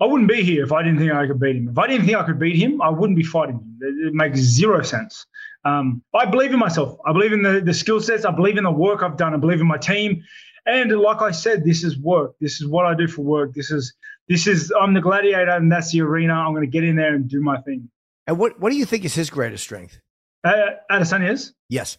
I 0.00 0.06
wouldn't 0.06 0.28
be 0.28 0.42
here 0.42 0.64
if 0.64 0.72
I 0.72 0.82
didn't 0.82 0.98
think 0.98 1.12
I 1.12 1.26
could 1.26 1.40
beat 1.40 1.56
him. 1.56 1.68
If 1.68 1.78
I 1.78 1.86
didn't 1.86 2.06
think 2.06 2.16
I 2.16 2.24
could 2.24 2.38
beat 2.38 2.56
him, 2.56 2.80
I 2.80 2.88
wouldn't 2.88 3.16
be 3.16 3.24
fighting 3.24 3.56
him. 3.56 3.78
It, 3.80 4.14
makes 4.14 4.38
zero 4.38 4.82
sense. 4.82 5.26
Um, 5.64 6.02
I 6.14 6.24
believe 6.24 6.52
in 6.52 6.58
myself. 6.58 6.98
I 7.04 7.12
believe 7.12 7.32
in 7.32 7.42
the, 7.42 7.60
the 7.60 7.74
skill 7.74 8.00
sets. 8.00 8.24
I 8.24 8.30
believe 8.30 8.58
in 8.58 8.64
the 8.64 8.70
work 8.70 9.02
I've 9.02 9.16
done. 9.16 9.34
I 9.34 9.38
believe 9.38 9.60
in 9.60 9.66
my 9.66 9.78
team. 9.78 10.22
And 10.66 10.92
like 10.92 11.20
I 11.20 11.32
said, 11.32 11.64
this 11.64 11.82
is 11.82 11.98
work. 11.98 12.34
This 12.40 12.60
is 12.60 12.68
what 12.68 12.86
I 12.86 12.94
do 12.94 13.08
for 13.08 13.22
work. 13.22 13.54
This 13.54 13.70
is 13.70 13.94
this 14.28 14.46
is 14.46 14.72
I'm 14.78 14.94
the 14.94 15.00
gladiator, 15.00 15.50
and 15.50 15.72
that's 15.72 15.92
the 15.92 16.02
arena. 16.02 16.34
I'm 16.34 16.52
going 16.52 16.64
to 16.64 16.70
get 16.70 16.84
in 16.84 16.94
there 16.94 17.14
and 17.14 17.28
do 17.28 17.40
my 17.40 17.58
thing. 17.62 17.90
And 18.26 18.38
what 18.38 18.60
what 18.60 18.70
do 18.70 18.76
you 18.76 18.84
think 18.84 19.04
is 19.04 19.14
his 19.14 19.30
greatest 19.30 19.64
strength? 19.64 19.98
Uh, 20.44 20.70
Adesanya 20.90 21.50
Yes. 21.68 21.98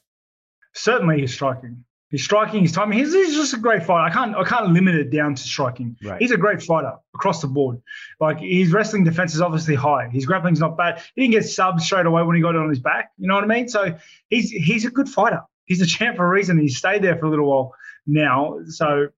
Certainly, 0.76 1.22
his 1.22 1.34
striking. 1.34 1.84
His 2.12 2.24
striking, 2.24 2.62
his 2.62 2.72
timing. 2.72 2.98
He's, 2.98 3.14
he's, 3.14 3.36
just 3.36 3.54
a 3.54 3.58
great 3.58 3.84
fighter. 3.84 4.10
I 4.10 4.12
can't 4.12 4.36
I 4.36 4.44
can't 4.44 4.72
limit 4.74 4.96
it 4.96 5.12
down 5.12 5.36
to 5.36 5.42
striking. 5.42 5.96
Right. 6.04 6.20
He's 6.20 6.32
a 6.32 6.38
great 6.38 6.62
fighter 6.62 6.94
across 7.14 7.42
the 7.42 7.48
board. 7.48 7.82
Like 8.20 8.40
his 8.40 8.72
wrestling 8.74 9.04
defense 9.04 9.36
is 9.36 9.42
obviously 9.42 9.76
high. 9.76 10.10
His 10.10 10.26
grappling's 10.26 10.60
not 10.60 10.76
bad. 10.76 11.04
He 11.16 11.22
didn't 11.22 11.34
get 11.34 11.44
subbed 11.44 11.82
straight 11.82 12.08
away 12.08 12.24
when 12.24 12.36
he 12.36 12.42
got 12.42 12.56
it 12.56 12.62
on 12.62 12.70
his 12.70 12.80
back. 12.80 13.12
You 13.20 13.28
know 13.28 13.36
what 13.36 13.44
I 13.44 13.48
mean? 13.48 13.68
So 13.70 13.96
he's 14.30 14.50
he's 14.50 14.86
a 14.86 14.90
good 14.90 15.08
fighter. 15.08 15.42
He's 15.66 15.82
a 15.82 15.86
champ 15.86 16.18
for 16.18 16.26
a 16.26 16.30
reason. 16.30 16.58
He 16.58 16.70
stayed 16.70 17.04
there 17.04 17.16
for 17.16 17.28
a 17.28 17.30
little 17.30 17.48
while 17.48 17.76
now. 18.08 18.60
So 18.68 19.10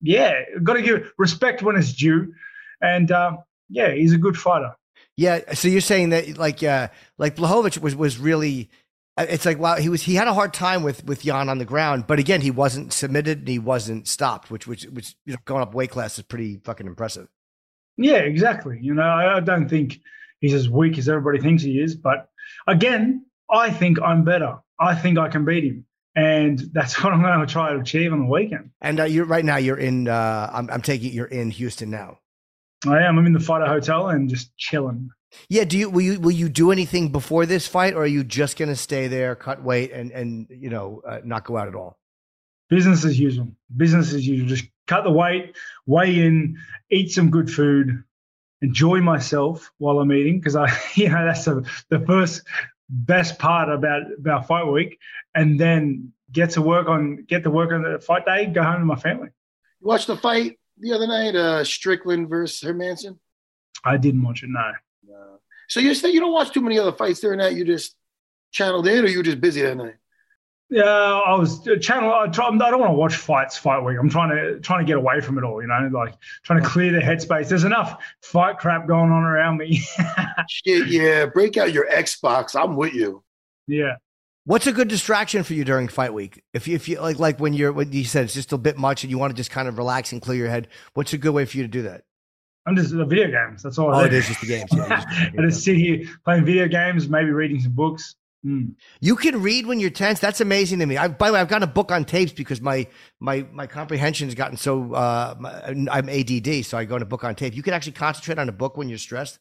yeah, 0.00 0.34
got 0.62 0.74
to 0.74 0.82
give 0.82 1.12
respect 1.18 1.62
when 1.62 1.74
it's 1.74 1.92
due. 1.92 2.32
And 2.80 3.10
uh, 3.10 3.38
yeah, 3.68 3.92
he's 3.92 4.12
a 4.12 4.18
good 4.18 4.36
fighter. 4.36 4.76
Yeah. 5.16 5.54
So 5.54 5.66
you're 5.66 5.80
saying 5.80 6.10
that 6.10 6.38
like 6.38 6.62
uh, 6.62 6.88
like 7.18 7.34
Blachowicz 7.34 7.78
was 7.78 7.96
was 7.96 8.18
really 8.18 8.70
it's 9.24 9.46
like 9.46 9.58
wow 9.58 9.76
he 9.76 9.88
was 9.88 10.02
he 10.02 10.14
had 10.14 10.28
a 10.28 10.34
hard 10.34 10.54
time 10.54 10.82
with 10.82 11.04
with 11.04 11.22
Jan 11.22 11.48
on 11.48 11.58
the 11.58 11.64
ground, 11.64 12.06
but 12.06 12.18
again 12.18 12.40
he 12.40 12.50
wasn't 12.50 12.92
submitted 12.92 13.40
and 13.40 13.48
he 13.48 13.58
wasn't 13.58 14.08
stopped, 14.08 14.50
which 14.50 14.66
which 14.66 14.84
which 14.84 15.14
you 15.24 15.32
know 15.32 15.38
going 15.44 15.62
up 15.62 15.74
weight 15.74 15.90
class 15.90 16.18
is 16.18 16.24
pretty 16.24 16.60
fucking 16.64 16.86
impressive. 16.86 17.28
Yeah, 17.96 18.18
exactly. 18.18 18.78
You 18.80 18.94
know, 18.94 19.02
I, 19.02 19.36
I 19.36 19.40
don't 19.40 19.68
think 19.68 20.00
he's 20.40 20.54
as 20.54 20.68
weak 20.68 20.98
as 20.98 21.08
everybody 21.08 21.40
thinks 21.40 21.62
he 21.62 21.80
is, 21.80 21.96
but 21.96 22.28
again, 22.66 23.26
I 23.50 23.70
think 23.70 24.00
I'm 24.00 24.24
better. 24.24 24.58
I 24.80 24.94
think 24.94 25.18
I 25.18 25.28
can 25.28 25.44
beat 25.44 25.64
him. 25.64 25.84
And 26.14 26.58
that's 26.72 27.02
what 27.02 27.12
I'm 27.12 27.22
going 27.22 27.40
to 27.40 27.46
try 27.46 27.72
to 27.72 27.80
achieve 27.80 28.12
on 28.12 28.20
the 28.20 28.30
weekend. 28.30 28.70
And 28.80 29.00
uh, 29.00 29.04
you're 29.04 29.24
right 29.24 29.44
now. 29.44 29.56
You're 29.56 29.78
in. 29.78 30.08
Uh, 30.08 30.50
I'm, 30.52 30.70
I'm 30.70 30.82
taking 30.82 31.12
you're 31.12 31.26
in 31.26 31.50
Houston 31.50 31.90
now. 31.90 32.18
I 32.86 33.02
am. 33.02 33.18
I'm 33.18 33.26
in 33.26 33.32
the 33.32 33.40
fighter 33.40 33.66
hotel 33.66 34.08
and 34.08 34.28
just 34.28 34.56
chilling. 34.56 35.10
Yeah. 35.48 35.64
Do 35.64 35.78
you 35.78 35.90
will 35.90 36.02
you 36.02 36.20
will 36.20 36.32
you 36.32 36.48
do 36.48 36.70
anything 36.70 37.10
before 37.10 37.46
this 37.46 37.66
fight, 37.66 37.94
or 37.94 38.02
are 38.02 38.06
you 38.06 38.24
just 38.24 38.58
going 38.58 38.68
to 38.68 38.76
stay 38.76 39.08
there, 39.08 39.34
cut 39.34 39.62
weight, 39.62 39.92
and 39.92 40.10
and 40.12 40.46
you 40.50 40.70
know 40.70 41.02
uh, 41.06 41.20
not 41.24 41.44
go 41.44 41.56
out 41.56 41.68
at 41.68 41.74
all? 41.74 41.98
Business 42.68 43.04
as 43.04 43.18
usual. 43.18 43.48
Business 43.76 44.12
as 44.12 44.26
usual. 44.26 44.48
Just 44.48 44.66
cut 44.86 45.04
the 45.04 45.10
weight, 45.10 45.56
weigh 45.86 46.18
in, 46.18 46.58
eat 46.90 47.12
some 47.12 47.30
good 47.30 47.50
food, 47.50 48.02
enjoy 48.62 49.00
myself 49.00 49.70
while 49.78 50.00
I'm 50.00 50.12
eating 50.12 50.38
because 50.38 50.56
I, 50.56 50.68
you 50.94 51.08
know, 51.08 51.24
that's 51.24 51.44
the 51.44 51.68
the 51.90 52.00
first 52.00 52.42
best 52.88 53.38
part 53.38 53.68
about 53.70 54.02
about 54.18 54.46
fight 54.46 54.66
week, 54.66 54.98
and 55.34 55.58
then 55.58 56.12
get 56.32 56.50
to 56.50 56.62
work 56.62 56.88
on 56.88 57.24
get 57.28 57.42
to 57.44 57.50
work 57.50 57.72
on 57.72 57.82
the 57.82 58.00
fight 58.00 58.24
day, 58.26 58.46
go 58.46 58.62
home 58.62 58.80
to 58.80 58.84
my 58.84 58.96
family. 58.96 59.28
You 59.80 59.86
watched 59.86 60.08
the 60.08 60.16
fight 60.16 60.58
the 60.78 60.92
other 60.92 61.06
night, 61.06 61.34
uh, 61.34 61.64
Strickland 61.64 62.28
versus 62.28 62.66
Hermansson. 62.66 63.18
I 63.84 63.96
didn't 63.96 64.22
watch 64.22 64.42
it. 64.42 64.48
No. 64.48 64.72
No. 65.68 65.74
So 65.80 65.80
you 65.80 65.94
say 65.94 66.10
you 66.10 66.20
don't 66.20 66.32
watch 66.32 66.52
too 66.52 66.60
many 66.60 66.78
other 66.78 66.92
fights 66.92 67.20
during 67.20 67.38
that. 67.38 67.54
You 67.54 67.64
just 67.64 67.94
channeled 68.52 68.86
in, 68.86 69.04
or 69.04 69.08
you 69.08 69.18
were 69.18 69.24
just 69.24 69.40
busy 69.40 69.62
that 69.62 69.76
night. 69.76 69.94
Yeah, 70.70 70.84
I 70.84 71.34
was 71.34 71.66
uh, 71.66 71.76
channel. 71.76 72.12
I, 72.12 72.26
try, 72.26 72.48
I 72.48 72.50
don't 72.50 72.80
want 72.80 72.90
to 72.90 72.96
watch 72.96 73.16
fights 73.16 73.56
fight 73.56 73.82
week. 73.82 73.96
I'm 73.98 74.10
trying 74.10 74.36
to 74.36 74.60
trying 74.60 74.84
to 74.84 74.86
get 74.86 74.98
away 74.98 75.20
from 75.20 75.38
it 75.38 75.44
all. 75.44 75.62
You 75.62 75.68
know, 75.68 75.88
like 75.92 76.14
trying 76.42 76.62
to 76.62 76.68
clear 76.68 76.92
the 76.92 76.98
headspace. 76.98 77.48
There's 77.48 77.64
enough 77.64 78.02
fight 78.22 78.58
crap 78.58 78.86
going 78.86 79.10
on 79.10 79.22
around 79.22 79.56
me. 79.56 79.80
Shit, 80.48 80.88
yeah. 80.88 81.24
Break 81.26 81.56
out 81.56 81.72
your 81.72 81.88
Xbox. 81.88 82.54
I'm 82.54 82.76
with 82.76 82.92
you. 82.92 83.22
Yeah. 83.66 83.96
What's 84.44 84.66
a 84.66 84.72
good 84.72 84.88
distraction 84.88 85.42
for 85.42 85.54
you 85.54 85.64
during 85.64 85.88
fight 85.88 86.12
week? 86.12 86.42
If 86.52 86.68
you, 86.68 86.74
if 86.74 86.88
you 86.88 87.00
like 87.00 87.18
like 87.18 87.38
when 87.38 87.54
you're 87.54 87.72
when 87.72 87.92
you 87.92 88.04
said 88.04 88.24
it's 88.24 88.34
just 88.34 88.52
a 88.52 88.58
bit 88.58 88.76
much 88.76 89.04
and 89.04 89.10
you 89.10 89.16
want 89.16 89.30
to 89.30 89.36
just 89.36 89.50
kind 89.50 89.68
of 89.68 89.78
relax 89.78 90.12
and 90.12 90.20
clear 90.20 90.38
your 90.38 90.48
head, 90.48 90.68
what's 90.94 91.12
a 91.14 91.18
good 91.18 91.32
way 91.32 91.46
for 91.46 91.56
you 91.56 91.62
to 91.64 91.68
do 91.68 91.82
that? 91.82 92.04
I'm 92.68 92.76
just 92.76 92.94
the 92.94 93.04
video 93.06 93.30
games. 93.30 93.62
That's 93.62 93.78
all. 93.78 93.94
Oh, 93.94 94.04
it 94.04 94.12
is 94.12 94.26
just 94.26 94.42
the 94.42 94.46
games. 94.46 94.68
Yeah, 94.72 94.88
just 94.88 95.08
I 95.38 95.42
just 95.42 95.64
sit 95.64 95.76
here 95.76 96.04
playing 96.24 96.44
video 96.44 96.68
games, 96.68 97.08
maybe 97.08 97.30
reading 97.30 97.60
some 97.60 97.72
books. 97.72 98.14
Mm. 98.44 98.74
You 99.00 99.16
can 99.16 99.40
read 99.40 99.66
when 99.66 99.80
you're 99.80 99.88
tense. 99.88 100.20
That's 100.20 100.42
amazing 100.42 100.78
to 100.80 100.86
me. 100.86 100.98
I, 100.98 101.08
by 101.08 101.28
the 101.28 101.34
way, 101.34 101.40
I've 101.40 101.48
got 101.48 101.62
a 101.62 101.66
book 101.66 101.90
on 101.90 102.04
tapes 102.04 102.30
because 102.30 102.60
my 102.60 102.86
my 103.20 103.46
my 103.52 103.66
comprehension 103.66 104.28
has 104.28 104.34
gotten 104.34 104.58
so. 104.58 104.92
Uh, 104.92 105.34
I'm 105.90 106.10
ADD, 106.10 106.66
so 106.66 106.76
I 106.76 106.84
go 106.84 106.96
in 106.96 107.02
a 107.02 107.06
book 107.06 107.24
on 107.24 107.34
tape. 107.34 107.56
You 107.56 107.62
can 107.62 107.72
actually 107.72 107.92
concentrate 107.92 108.38
on 108.38 108.50
a 108.50 108.52
book 108.52 108.76
when 108.76 108.90
you're 108.90 108.98
stressed. 108.98 109.38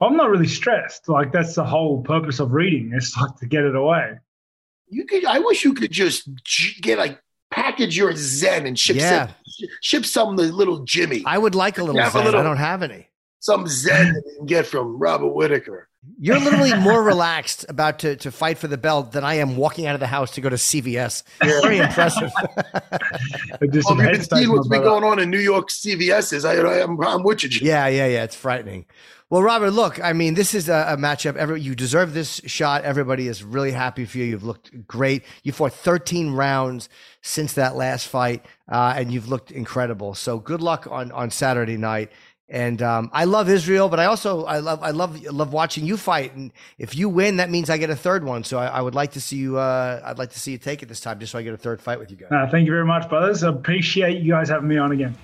I'm 0.00 0.16
not 0.16 0.28
really 0.28 0.48
stressed. 0.48 1.08
Like 1.08 1.30
that's 1.30 1.54
the 1.54 1.64
whole 1.64 2.02
purpose 2.02 2.40
of 2.40 2.52
reading. 2.52 2.90
It's 2.94 3.16
like 3.16 3.36
to 3.36 3.46
get 3.46 3.62
it 3.62 3.76
away. 3.76 4.18
You 4.88 5.06
could. 5.06 5.24
I 5.24 5.38
wish 5.38 5.64
you 5.64 5.72
could 5.72 5.92
just 5.92 6.28
get 6.80 6.98
like 6.98 7.20
package 7.74 7.96
your 7.96 8.12
Zen 8.16 8.66
and 8.66 8.78
ship 8.78 8.96
Yeah. 8.96 9.26
some, 9.46 9.68
ship 9.80 10.06
some 10.06 10.36
to 10.36 10.42
little 10.44 10.80
Jimmy. 10.84 11.22
I 11.26 11.38
would 11.38 11.54
like 11.54 11.78
a 11.78 11.84
little 11.84 12.00
Have 12.00 12.14
a 12.14 12.18
Zen. 12.18 12.24
little- 12.24 12.40
I 12.40 12.42
don't 12.42 12.56
have 12.56 12.82
any. 12.82 13.08
some 13.40 13.66
Zen 13.66 14.14
that 14.14 14.22
you 14.26 14.36
can 14.38 14.46
get 14.46 14.66
from 14.66 14.98
Robert 14.98 15.28
Whitaker. 15.34 15.88
You're 16.18 16.38
literally 16.38 16.74
more 16.80 17.02
relaxed 17.02 17.64
about 17.68 17.98
to, 18.00 18.16
to 18.16 18.30
fight 18.30 18.56
for 18.58 18.68
the 18.68 18.76
belt 18.78 19.12
than 19.12 19.22
I 19.24 19.34
am 19.34 19.56
walking 19.56 19.86
out 19.86 19.94
of 19.94 20.00
the 20.00 20.06
house 20.06 20.30
to 20.32 20.40
go 20.40 20.48
to 20.50 20.56
CVS. 20.56 21.22
Very 21.42 21.78
impressive. 21.78 22.30
Do 23.60 23.68
Well, 23.72 23.82
some 23.82 24.00
you've 24.00 24.12
been 24.12 24.22
seeing 24.22 24.50
what's 24.52 24.68
been 24.68 24.82
going 24.82 25.04
on 25.04 25.18
in 25.18 25.30
New 25.30 25.38
York 25.38 25.68
CVS's. 25.70 26.44
I, 26.44 26.54
I, 26.56 26.82
I'm, 26.82 26.98
I'm 27.02 27.22
with 27.22 27.42
you. 27.42 27.48
Jim. 27.50 27.66
yeah, 27.66 27.86
yeah, 27.88 28.06
yeah. 28.06 28.24
It's 28.24 28.34
frightening. 28.36 28.86
Well, 29.34 29.42
Robert, 29.42 29.72
look, 29.72 30.00
I 30.00 30.12
mean, 30.12 30.34
this 30.34 30.54
is 30.54 30.68
a, 30.68 30.90
a 30.90 30.96
matchup. 30.96 31.34
Every, 31.34 31.60
you 31.60 31.74
deserve 31.74 32.14
this 32.14 32.40
shot. 32.46 32.84
Everybody 32.84 33.26
is 33.26 33.42
really 33.42 33.72
happy 33.72 34.04
for 34.04 34.18
you. 34.18 34.26
You've 34.26 34.44
looked 34.44 34.86
great. 34.86 35.24
You 35.42 35.50
fought 35.50 35.72
13 35.72 36.30
rounds 36.30 36.88
since 37.20 37.54
that 37.54 37.74
last 37.74 38.06
fight, 38.06 38.46
uh, 38.68 38.94
and 38.96 39.12
you've 39.12 39.26
looked 39.26 39.50
incredible. 39.50 40.14
So 40.14 40.38
good 40.38 40.62
luck 40.62 40.86
on, 40.88 41.10
on 41.10 41.32
Saturday 41.32 41.76
night. 41.76 42.12
And 42.48 42.80
um, 42.80 43.10
I 43.12 43.24
love 43.24 43.48
Israel, 43.48 43.88
but 43.88 43.98
I 43.98 44.04
also 44.04 44.44
I 44.44 44.58
love 44.60 44.84
I 44.84 44.90
love 44.90 45.20
love 45.24 45.52
watching 45.52 45.84
you 45.84 45.96
fight. 45.96 46.32
And 46.36 46.52
if 46.78 46.94
you 46.94 47.08
win, 47.08 47.38
that 47.38 47.50
means 47.50 47.70
I 47.70 47.76
get 47.76 47.90
a 47.90 47.96
third 47.96 48.22
one. 48.22 48.44
So 48.44 48.58
I, 48.58 48.66
I 48.66 48.80
would 48.82 48.94
like 48.94 49.14
to 49.14 49.20
see 49.20 49.38
you. 49.38 49.58
Uh, 49.58 50.00
I'd 50.04 50.16
like 50.16 50.30
to 50.30 50.38
see 50.38 50.52
you 50.52 50.58
take 50.58 50.84
it 50.84 50.86
this 50.86 51.00
time, 51.00 51.18
just 51.18 51.32
so 51.32 51.40
I 51.40 51.42
get 51.42 51.54
a 51.54 51.56
third 51.56 51.82
fight 51.82 51.98
with 51.98 52.08
you 52.12 52.18
guys. 52.18 52.28
Uh, 52.30 52.48
thank 52.52 52.66
you 52.66 52.72
very 52.72 52.84
much, 52.84 53.08
brothers. 53.08 53.42
I 53.42 53.48
appreciate 53.48 54.22
you 54.22 54.30
guys 54.30 54.48
having 54.48 54.68
me 54.68 54.76
on 54.76 54.92
again. 54.92 55.16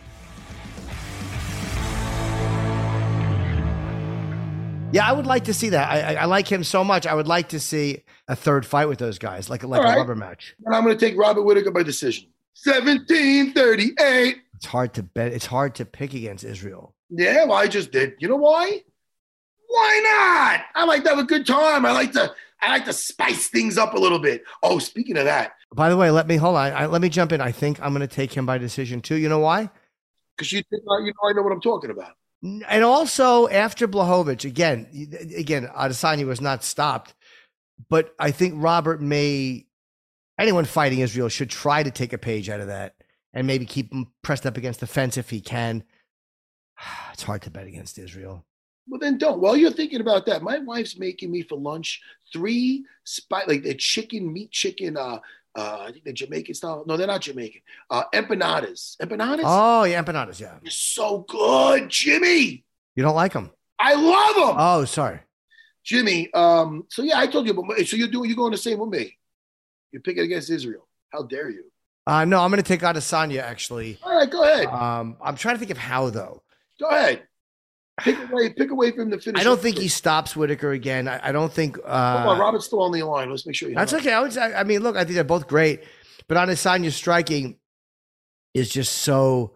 Yeah, 4.93 5.09
I 5.09 5.13
would 5.13 5.27
like 5.27 5.45
to 5.45 5.55
see 5.55 5.69
that. 5.71 5.89
I, 5.91 6.01
I, 6.01 6.23
I 6.23 6.25
like 6.25 6.49
him 6.51 6.65
so 6.65 6.83
much. 6.85 7.07
I 7.07 7.15
would 7.15 7.29
like 7.29 7.51
to 7.51 7.61
see 7.61 8.03
a 8.29 8.35
third 8.37 8.67
fight 8.67 8.87
with 8.87 8.99
those 8.99 9.19
guys, 9.19 9.49
like 9.51 9.63
like 9.63 9.81
All 9.81 9.87
a 9.87 9.89
right. 9.91 9.97
rubber 9.99 10.17
match. 10.17 10.55
And 10.65 10.75
I'm 10.75 10.85
going 10.85 10.97
to 10.97 11.07
take 11.07 11.19
Robert 11.19 11.43
Whitaker 11.43 11.71
by 11.71 11.83
decision. 11.83 12.29
1738. 12.65 14.37
It's 14.57 14.67
hard 14.67 14.93
to 14.95 15.03
bet. 15.03 15.33
It's 15.33 15.47
hard 15.47 15.75
to 15.77 15.85
pick 15.85 16.15
against 16.15 16.45
Israel. 16.45 16.95
Yeah, 17.09 17.45
well, 17.45 17.55
I 17.57 17.67
just 17.67 17.91
did. 17.93 18.15
You 18.19 18.29
know 18.29 18.37
why? 18.37 18.83
Why 19.69 20.01
not? 20.05 20.65
I 20.75 20.85
like 20.85 21.05
to 21.05 21.11
have 21.11 21.19
a 21.19 21.25
good 21.25 21.47
time. 21.47 21.87
I 21.87 21.93
like 21.93 22.13
to 22.13 22.33
I 22.61 22.69
like 22.73 22.85
to 22.85 22.93
spice 22.93 23.49
things 23.49 23.79
up 23.79 23.95
a 23.95 23.99
little 23.99 24.19
bit. 24.19 24.43
Oh, 24.63 24.79
speaking 24.79 25.17
of 25.17 25.25
that, 25.25 25.53
By 25.75 25.89
the 25.89 25.97
way, 25.97 26.11
let 26.11 26.27
me 26.27 26.37
hold 26.37 26.57
on. 26.57 26.73
I, 26.73 26.87
let 26.87 27.01
me 27.01 27.09
jump 27.09 27.33
in. 27.33 27.41
I 27.41 27.53
think 27.53 27.81
I'm 27.81 27.95
going 27.95 28.07
to 28.07 28.15
take 28.15 28.33
him 28.37 28.45
by 28.45 28.59
decision 28.59 29.01
too. 29.01 29.17
You 29.17 29.29
know 29.29 29.39
why? 29.39 29.71
because 30.37 30.53
you 30.53 30.63
you 30.71 30.79
know 30.87 31.29
I 31.29 31.33
know 31.33 31.43
what 31.43 31.53
I'm 31.53 31.61
talking 31.61 31.91
about. 31.91 32.13
And 32.43 32.85
also 32.85 33.49
after 33.49 33.87
Blachowicz, 33.87 34.45
again, 34.45 34.87
again, 35.37 35.69
Adesanya 35.77 36.27
was 36.27 36.41
not 36.41 36.65
stopped, 36.65 37.15
but 37.89 38.15
I 38.19 38.31
think 38.31 38.55
Robert 38.57 39.03
may 39.03 39.67
anyone 40.39 40.65
fighting 40.65 41.01
Israel 41.01 41.29
should 41.29 41.51
try 41.51 41.83
to 41.83 41.91
take 41.91 42.15
a 42.15 42.19
page 42.19 42.49
out 42.49 42.61
of 42.61 42.69
that 42.69 42.95
and 43.35 43.47
maybe 43.47 43.67
keep 43.67 43.93
him 43.93 44.07
pressed 44.23 44.47
up 44.47 44.57
against 44.57 44.81
the 44.81 44.87
fence 44.87 45.17
if 45.17 45.31
he 45.31 45.41
can. 45.41 45.85
It's 47.13 47.25
hard 47.25 47.43
to 47.43 47.51
bet 47.51 47.67
against 47.67 47.99
Israel. 47.99 48.47
Well, 48.89 48.99
then 48.99 49.19
don't. 49.19 49.41
While 49.41 49.57
you're 49.57 49.71
thinking 49.71 50.01
about 50.01 50.25
that, 50.27 50.43
my 50.43 50.59
wife's 50.59 50.99
making 50.99 51.31
me 51.31 51.43
for 51.43 51.59
lunch 51.59 52.01
three 52.33 52.85
spy 53.05 53.45
like 53.47 53.63
the 53.63 53.75
chicken 53.75 54.33
meat 54.33 54.51
chicken. 54.51 54.97
Uh, 54.97 55.21
uh, 55.57 55.85
I 55.89 55.93
think 55.93 56.05
they're 56.05 56.13
Jamaican 56.13 56.55
style. 56.55 56.85
No, 56.87 56.97
they're 56.97 57.07
not 57.07 57.21
Jamaican. 57.23 57.61
Uh, 57.91 58.05
empanadas. 58.15 58.97
Empanadas. 58.99 59.41
Oh 59.45 59.85
yeah, 59.85 60.03
empanadas. 60.03 60.41
Yeah, 60.41 60.55
They're 60.63 60.71
so 60.71 61.25
good, 61.29 61.89
Jimmy. 61.89 62.65
you 62.95 63.03
don't 63.03 63.15
like 63.17 63.33
them? 63.33 63.51
I 63.79 63.95
love 63.95 64.35
them, 64.37 64.57
Oh, 64.59 64.85
sorry. 64.85 65.21
Jimmy. 65.85 66.33
Um. 66.35 66.85
So 66.91 67.03
yeah, 67.03 67.19
I 67.19 67.27
told 67.27 67.47
you, 67.47 67.55
but 67.55 67.87
so 67.87 67.97
you're 67.97 68.09
doing. 68.09 68.29
You're 68.29 68.37
going 68.37 68.53
the 68.53 68.59
same 68.59 68.79
with 68.79 68.91
me. 68.91 69.17
You're 69.93 70.03
picking 70.03 70.23
against 70.25 70.51
Israel. 70.51 70.87
How 71.11 71.23
dare 71.25 71.51
you? 71.51 71.65
Uh, 72.07 72.25
no, 72.25 72.41
I'm 72.41 72.51
going 72.51 72.63
to 72.63 72.67
take 72.69 72.83
out 72.83 72.97
Adesanya. 72.97 73.41
Actually, 73.41 73.99
All 74.03 74.17
right, 74.17 74.31
go 74.31 74.43
ahead. 74.43 74.67
um, 74.67 75.17
I'm 75.23 75.37
trying 75.37 75.55
to 75.57 75.59
think 75.59 75.71
of 75.71 75.79
how 75.79 76.11
though. 76.11 76.43
Go 76.79 76.89
ahead. 76.89 77.23
Pick 78.03 78.17
away. 78.31 78.51
Pick 78.51 78.71
away 78.71 78.91
from 78.93 79.11
the 79.11 79.19
finish. 79.19 79.41
I 79.41 79.45
don't 79.45 79.61
think 79.61 79.79
he 79.79 79.89
stops 79.89 80.35
Whitaker 80.37 80.73
again. 80.73 81.09
I, 81.09 81.29
I 81.29 81.33
don't 81.33 81.53
think. 81.53 81.77
Hold 81.77 81.87
on, 81.89 82.37
Uh, 82.37 82.41
Robert's 82.41 82.67
still 82.67 82.83
on 82.83 82.93
the 82.93 83.03
line. 83.03 83.31
Let's 83.31 83.47
make 83.47 83.57
sure. 83.57 83.71
That's 83.73 83.93
okay. 83.95 84.13
I 84.13 84.21
would. 84.21 84.37
I 84.37 84.65
mean, 84.65 84.83
look, 84.83 84.97
I 84.97 85.05
think 85.05 85.15
they're 85.15 85.25
both 85.25 85.47
great, 85.49 85.83
but 86.29 86.37
Adesanya's 86.37 86.97
striking 86.97 87.59
is 88.55 88.69
just 88.71 88.93
so. 88.99 89.55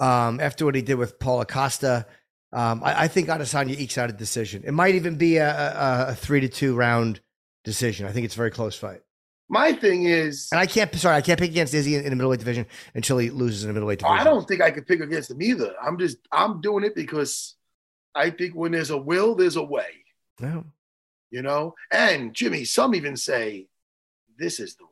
Um, 0.00 0.38
after 0.40 0.64
what 0.64 0.76
he 0.76 0.82
did 0.82 0.94
with 0.94 1.18
Paulo 1.18 1.44
Costa, 1.44 2.06
um, 2.52 2.84
I, 2.84 3.02
I 3.02 3.08
think 3.08 3.28
Adesanya 3.28 3.76
ekes 3.76 3.98
out 3.98 4.10
a 4.10 4.12
decision. 4.12 4.62
It 4.64 4.70
might 4.72 4.94
even 4.94 5.16
be 5.16 5.38
a, 5.38 5.50
a, 5.50 6.06
a 6.10 6.14
three 6.14 6.40
to 6.40 6.48
two 6.48 6.76
round 6.76 7.20
decision. 7.64 8.06
I 8.06 8.12
think 8.12 8.24
it's 8.24 8.34
a 8.34 8.38
very 8.38 8.52
close 8.52 8.76
fight. 8.76 9.00
My 9.50 9.72
thing 9.72 10.04
is, 10.04 10.48
And 10.52 10.60
I 10.60 10.66
can't. 10.66 10.94
Sorry, 10.94 11.16
I 11.16 11.20
can't 11.20 11.38
pick 11.40 11.50
against 11.50 11.74
Izzy 11.74 11.96
in, 11.96 12.04
in 12.04 12.10
the 12.10 12.16
middleweight 12.16 12.38
division 12.38 12.66
until 12.94 13.18
he 13.18 13.30
loses 13.30 13.64
in 13.64 13.68
the 13.68 13.74
middleweight 13.74 13.98
division. 13.98 14.18
I 14.18 14.22
don't 14.22 14.46
think 14.46 14.60
I 14.60 14.70
could 14.70 14.86
pick 14.86 15.00
against 15.00 15.30
him 15.32 15.42
either. 15.42 15.74
I'm 15.82 15.98
just 15.98 16.18
I'm 16.30 16.60
doing 16.60 16.84
it 16.84 16.94
because 16.94 17.56
I 18.18 18.30
think 18.30 18.54
when 18.56 18.72
there's 18.72 18.90
a 18.90 18.98
will, 18.98 19.36
there's 19.36 19.54
a 19.54 19.62
way. 19.62 19.86
No. 20.40 20.64
You 21.30 21.42
know? 21.42 21.76
And 21.92 22.34
Jimmy, 22.34 22.64
some 22.64 22.96
even 22.96 23.16
say 23.16 23.68
this 24.36 24.58
is 24.58 24.76
the 24.76 24.84
way. 24.84 24.90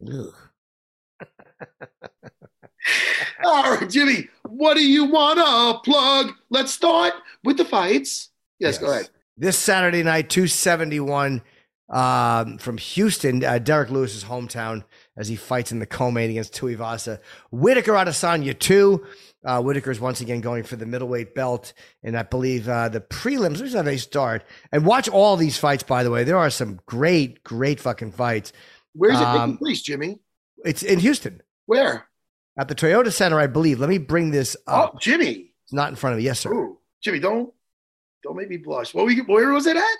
All 3.44 3.76
right, 3.76 3.88
Jimmy, 3.88 4.28
what 4.42 4.74
do 4.74 4.86
you 4.86 5.06
wanna 5.06 5.78
plug? 5.80 6.32
Let's 6.50 6.72
start 6.72 7.14
with 7.44 7.56
the 7.56 7.64
fights. 7.64 8.28
Yes, 8.58 8.76
go 8.76 8.90
ahead. 8.90 9.08
This 9.38 9.56
Saturday 9.56 10.02
night, 10.02 10.28
271 10.28 11.40
um, 11.88 12.58
from 12.58 12.76
Houston, 12.76 13.42
uh, 13.42 13.58
Derrick 13.58 13.90
Lewis's 13.90 14.24
hometown, 14.24 14.84
as 15.18 15.28
he 15.28 15.36
fights 15.36 15.72
in 15.72 15.80
the 15.80 15.86
co-main 15.86 16.30
against 16.30 16.54
Tuivasa. 16.54 17.20
Whitaker 17.50 17.92
Adesanya, 17.92 18.58
two. 18.58 19.04
Uh, 19.44 19.62
is 19.66 20.00
once 20.00 20.20
again 20.20 20.40
going 20.40 20.64
for 20.64 20.76
the 20.76 20.84
middleweight 20.84 21.34
belt, 21.34 21.72
and 22.02 22.18
I 22.18 22.22
believe 22.24 22.68
uh, 22.68 22.88
the 22.88 23.00
prelims. 23.00 23.58
Here's 23.58 23.74
how 23.74 23.82
they 23.82 23.96
start. 23.96 24.44
And 24.72 24.84
watch 24.84 25.08
all 25.08 25.36
these 25.36 25.56
fights, 25.56 25.84
by 25.84 26.02
the 26.02 26.10
way. 26.10 26.24
There 26.24 26.36
are 26.36 26.50
some 26.50 26.80
great, 26.86 27.44
great 27.44 27.78
fucking 27.80 28.12
fights. 28.12 28.52
Where's 28.94 29.20
it 29.20 29.24
Um, 29.24 29.52
taking 29.52 29.58
place, 29.58 29.82
Jimmy? 29.82 30.18
It's 30.64 30.82
in 30.82 30.98
Houston 30.98 31.40
Where? 31.66 32.06
at 32.58 32.66
the 32.66 32.74
Toyota 32.74 33.12
Center, 33.12 33.38
I 33.38 33.46
believe. 33.46 33.78
Let 33.78 33.88
me 33.88 33.98
bring 33.98 34.32
this 34.32 34.56
up. 34.66 34.92
Oh, 34.94 34.98
Jimmy. 35.00 35.52
It's 35.64 35.72
not 35.72 35.88
in 35.90 35.94
front 35.94 36.14
of 36.14 36.18
me. 36.18 36.24
Yes, 36.24 36.40
sir. 36.40 36.52
Ooh, 36.52 36.78
Jimmy, 37.00 37.20
don't 37.20 37.52
don't 38.24 38.36
make 38.36 38.48
me 38.48 38.56
blush. 38.56 38.92
What 38.92 39.06
we 39.06 39.20
where 39.20 39.52
was 39.52 39.66
it 39.66 39.76
at? 39.76 39.96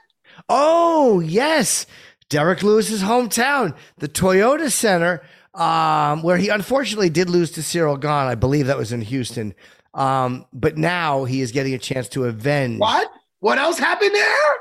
Oh, 0.49 1.21
yes. 1.21 1.87
Derrick 2.31 2.62
Lewis's 2.62 3.03
hometown, 3.03 3.74
the 3.99 4.09
Toyota 4.09 4.70
Center, 4.70 5.22
um, 5.55 6.22
where 6.22 6.37
he 6.37 6.49
unfortunately 6.49 7.11
did 7.11 7.31
lose 7.31 7.51
to 7.53 7.61
Ciryl 7.61 7.99
Gane. 8.01 8.11
I 8.29 8.35
believe 8.35 8.66
that 8.66 8.76
was 8.79 8.93
in 8.93 9.01
Houston. 9.01 9.55
Um, 9.95 10.47
but 10.53 10.76
now 10.76 11.24
he 11.24 11.41
is 11.41 11.53
getting 11.53 11.74
a 11.74 11.79
chance 11.79 12.09
to 12.11 12.24
avenge. 12.26 12.79
What? 12.81 13.11
What 13.41 13.59
else 13.59 13.79
happened 13.79 14.14
there? 14.14 14.55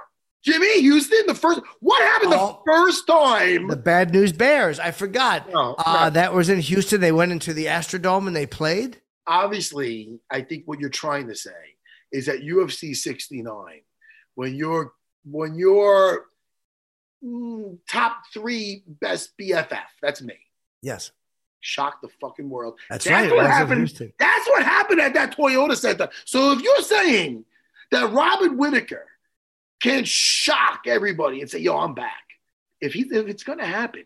Jimmy, 0.43 0.79
Houston, 0.81 1.27
the 1.27 1.35
first 1.35 1.59
what 1.81 2.01
happened 2.01 2.33
Oh. 2.33 2.61
the 2.65 2.71
first 2.71 3.05
time? 3.05 3.67
The 3.67 3.75
Bad 3.75 4.13
News 4.13 4.31
Bears. 4.31 4.79
I 4.79 4.91
forgot. 4.91 5.49
Oh, 5.53 5.73
uh, 5.77 5.83
right. 6.03 6.09
that 6.11 6.33
was 6.33 6.47
in 6.47 6.59
Houston. 6.59 7.01
They 7.01 7.11
went 7.11 7.31
into 7.33 7.53
the 7.53 7.65
Astrodome 7.65 8.27
and 8.27 8.35
they 8.35 8.45
played. 8.45 9.01
obviously, 9.27 10.19
I 10.31 10.41
think 10.41 10.63
what 10.67 10.79
you're 10.79 10.89
trying 10.89 11.27
to 11.27 11.35
say 11.35 11.51
is 12.13 12.27
that 12.27 12.41
UFC 12.43 12.95
69, 12.95 13.81
when 14.35 14.55
you're 14.55 14.93
when 15.29 15.55
you're 15.55 16.25
mm, 17.23 17.77
top 17.89 18.23
three 18.33 18.83
best 18.87 19.37
BFF, 19.37 19.85
that's 20.01 20.21
me. 20.21 20.35
Yes. 20.81 21.11
Shock 21.59 22.01
the 22.01 22.09
fucking 22.21 22.49
world. 22.49 22.79
That's 22.89 23.07
right, 23.07 23.29
it 23.29 23.35
what 23.35 23.47
happened. 23.47 23.87
That's 24.19 24.47
what 24.47 24.63
happened 24.63 25.01
at 25.01 25.13
that 25.15 25.35
Toyota 25.35 25.75
Center. 25.75 26.09
So 26.25 26.51
if 26.51 26.61
you're 26.61 26.81
saying 26.81 27.45
that 27.91 28.11
Robert 28.11 28.55
Whitaker 28.55 29.05
can 29.81 30.03
shock 30.05 30.81
everybody 30.85 31.41
and 31.41 31.49
say, 31.49 31.59
"Yo, 31.59 31.77
I'm 31.77 31.93
back," 31.93 32.23
if 32.79 32.93
he 32.93 33.01
if 33.01 33.27
it's 33.27 33.43
gonna 33.43 33.65
happen, 33.65 34.05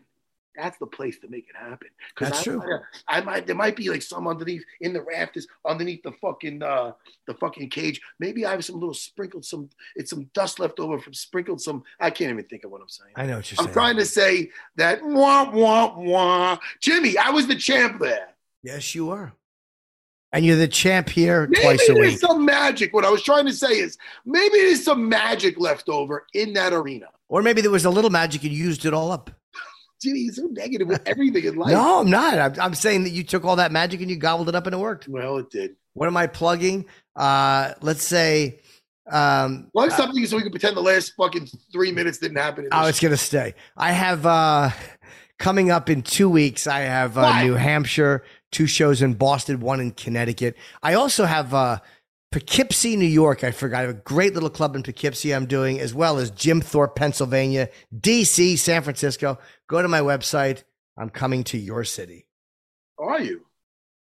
that's 0.56 0.76
the 0.78 0.86
place 0.86 1.18
to 1.20 1.28
make 1.28 1.46
it 1.48 1.56
happen. 1.56 1.88
That's 2.20 2.40
I 2.40 2.42
true. 2.42 2.58
might- 2.58 2.80
I 3.08 3.20
might 3.20 3.46
there 3.46 3.56
might 3.56 3.76
be 3.76 3.88
like 3.90 4.02
some 4.02 4.28
underneath 4.28 4.62
in 4.80 4.92
the 4.92 5.02
rafters, 5.02 5.46
underneath 5.66 6.02
the 6.02 6.12
fucking 6.12 6.62
uh 6.62 6.92
the 7.26 7.34
fucking 7.34 7.70
cage. 7.70 8.00
Maybe 8.18 8.44
I 8.44 8.50
have 8.52 8.64
some 8.64 8.76
little 8.78 8.94
sprinkled 8.94 9.44
some 9.44 9.70
it's 9.96 10.10
some 10.10 10.24
dust 10.34 10.58
left 10.60 10.78
over 10.80 10.98
from 10.98 11.14
sprinkled 11.14 11.60
some. 11.60 11.82
I 12.00 12.10
can't 12.10 12.30
even 12.30 12.44
think 12.44 12.64
of 12.64 12.70
what 12.70 12.80
I'm 12.80 12.88
saying. 12.88 13.12
I 13.16 13.26
know 13.26 13.36
what 13.36 13.50
you're 13.50 13.60
I'm 13.60 13.66
saying. 13.66 13.72
trying 13.74 13.96
to 13.96 14.04
say 14.04 14.50
that 14.76 15.02
wah 15.02 15.50
wah 15.50 15.98
wah. 15.98 16.58
Jimmy, 16.80 17.16
I 17.18 17.30
was 17.30 17.46
the 17.46 17.56
champ 17.56 18.00
there. 18.00 18.28
Yes, 18.62 18.94
you 18.94 19.10
are. 19.10 19.32
And 20.34 20.46
you're 20.46 20.56
the 20.56 20.68
champ 20.68 21.10
here 21.10 21.46
Maybe 21.46 21.62
twice 21.62 21.88
a 21.90 21.92
there's 21.92 22.12
week. 22.12 22.18
some 22.20 22.44
magic. 22.44 22.94
What 22.94 23.04
I 23.04 23.10
was 23.10 23.22
trying 23.22 23.44
to 23.46 23.52
say 23.52 23.72
is 23.78 23.98
maybe 24.24 24.56
there's 24.58 24.82
some 24.82 25.06
magic 25.08 25.58
left 25.60 25.90
over 25.90 26.26
in 26.32 26.54
that 26.54 26.72
arena. 26.72 27.08
Or 27.28 27.42
maybe 27.42 27.60
there 27.60 27.70
was 27.70 27.84
a 27.84 27.90
little 27.90 28.08
magic 28.10 28.42
and 28.44 28.50
you 28.52 28.64
used 28.64 28.86
it 28.86 28.94
all 28.94 29.10
up. 29.12 29.30
Jimmy, 30.02 30.20
you're 30.20 30.34
so 30.34 30.48
negative 30.50 30.88
with 30.88 31.06
everything 31.06 31.44
in 31.44 31.56
life. 31.56 31.72
No, 31.72 32.00
I'm 32.00 32.10
not. 32.10 32.38
I'm, 32.38 32.60
I'm 32.60 32.74
saying 32.74 33.04
that 33.04 33.10
you 33.10 33.22
took 33.22 33.44
all 33.44 33.56
that 33.56 33.72
magic 33.72 34.00
and 34.00 34.10
you 34.10 34.16
gobbled 34.16 34.48
it 34.48 34.54
up 34.54 34.66
and 34.66 34.74
it 34.74 34.78
worked. 34.78 35.08
Well, 35.08 35.38
it 35.38 35.50
did. 35.50 35.76
What 35.94 36.06
am 36.06 36.16
I 36.16 36.26
plugging? 36.26 36.86
Uh, 37.14 37.74
let's 37.80 38.04
say. 38.04 38.60
Um, 39.10 39.68
Plug 39.72 39.90
something 39.90 40.24
so 40.26 40.36
we 40.36 40.42
can 40.42 40.52
pretend 40.52 40.76
the 40.76 40.80
last 40.80 41.14
fucking 41.16 41.48
three 41.72 41.92
minutes 41.92 42.18
didn't 42.18 42.38
happen. 42.38 42.64
in 42.64 42.70
oh, 42.72 42.86
it's 42.86 43.00
gonna 43.00 43.16
stay. 43.16 43.54
I 43.76 43.92
have 43.92 44.24
uh, 44.24 44.70
coming 45.38 45.70
up 45.70 45.90
in 45.90 46.02
two 46.02 46.30
weeks. 46.30 46.66
I 46.66 46.80
have 46.80 47.18
uh, 47.18 47.22
What? 47.22 47.44
New 47.44 47.54
Hampshire, 47.54 48.24
two 48.52 48.66
shows 48.66 49.02
in 49.02 49.14
Boston, 49.14 49.60
one 49.60 49.80
in 49.80 49.90
Connecticut. 49.90 50.56
I 50.82 50.94
also 50.94 51.24
have 51.24 51.52
uh, 51.52 51.80
Poughkeepsie, 52.30 52.96
New 52.96 53.04
York. 53.04 53.44
I 53.44 53.50
forgot. 53.50 53.78
I 53.78 53.80
have 53.82 53.90
a 53.90 53.94
great 53.94 54.34
little 54.34 54.50
club 54.50 54.74
in 54.76 54.82
Poughkeepsie. 54.82 55.34
I'm 55.34 55.46
doing 55.46 55.80
as 55.80 55.92
well 55.94 56.18
as 56.18 56.30
Jim 56.30 56.60
Thorpe, 56.60 56.94
Pennsylvania, 56.96 57.68
D.C., 58.00 58.56
San 58.56 58.82
Francisco. 58.82 59.38
Go 59.72 59.80
to 59.80 59.88
my 59.88 60.00
website. 60.00 60.64
I'm 60.98 61.08
coming 61.08 61.44
to 61.44 61.56
your 61.56 61.82
city. 61.84 62.26
Are 62.98 63.22
you? 63.22 63.46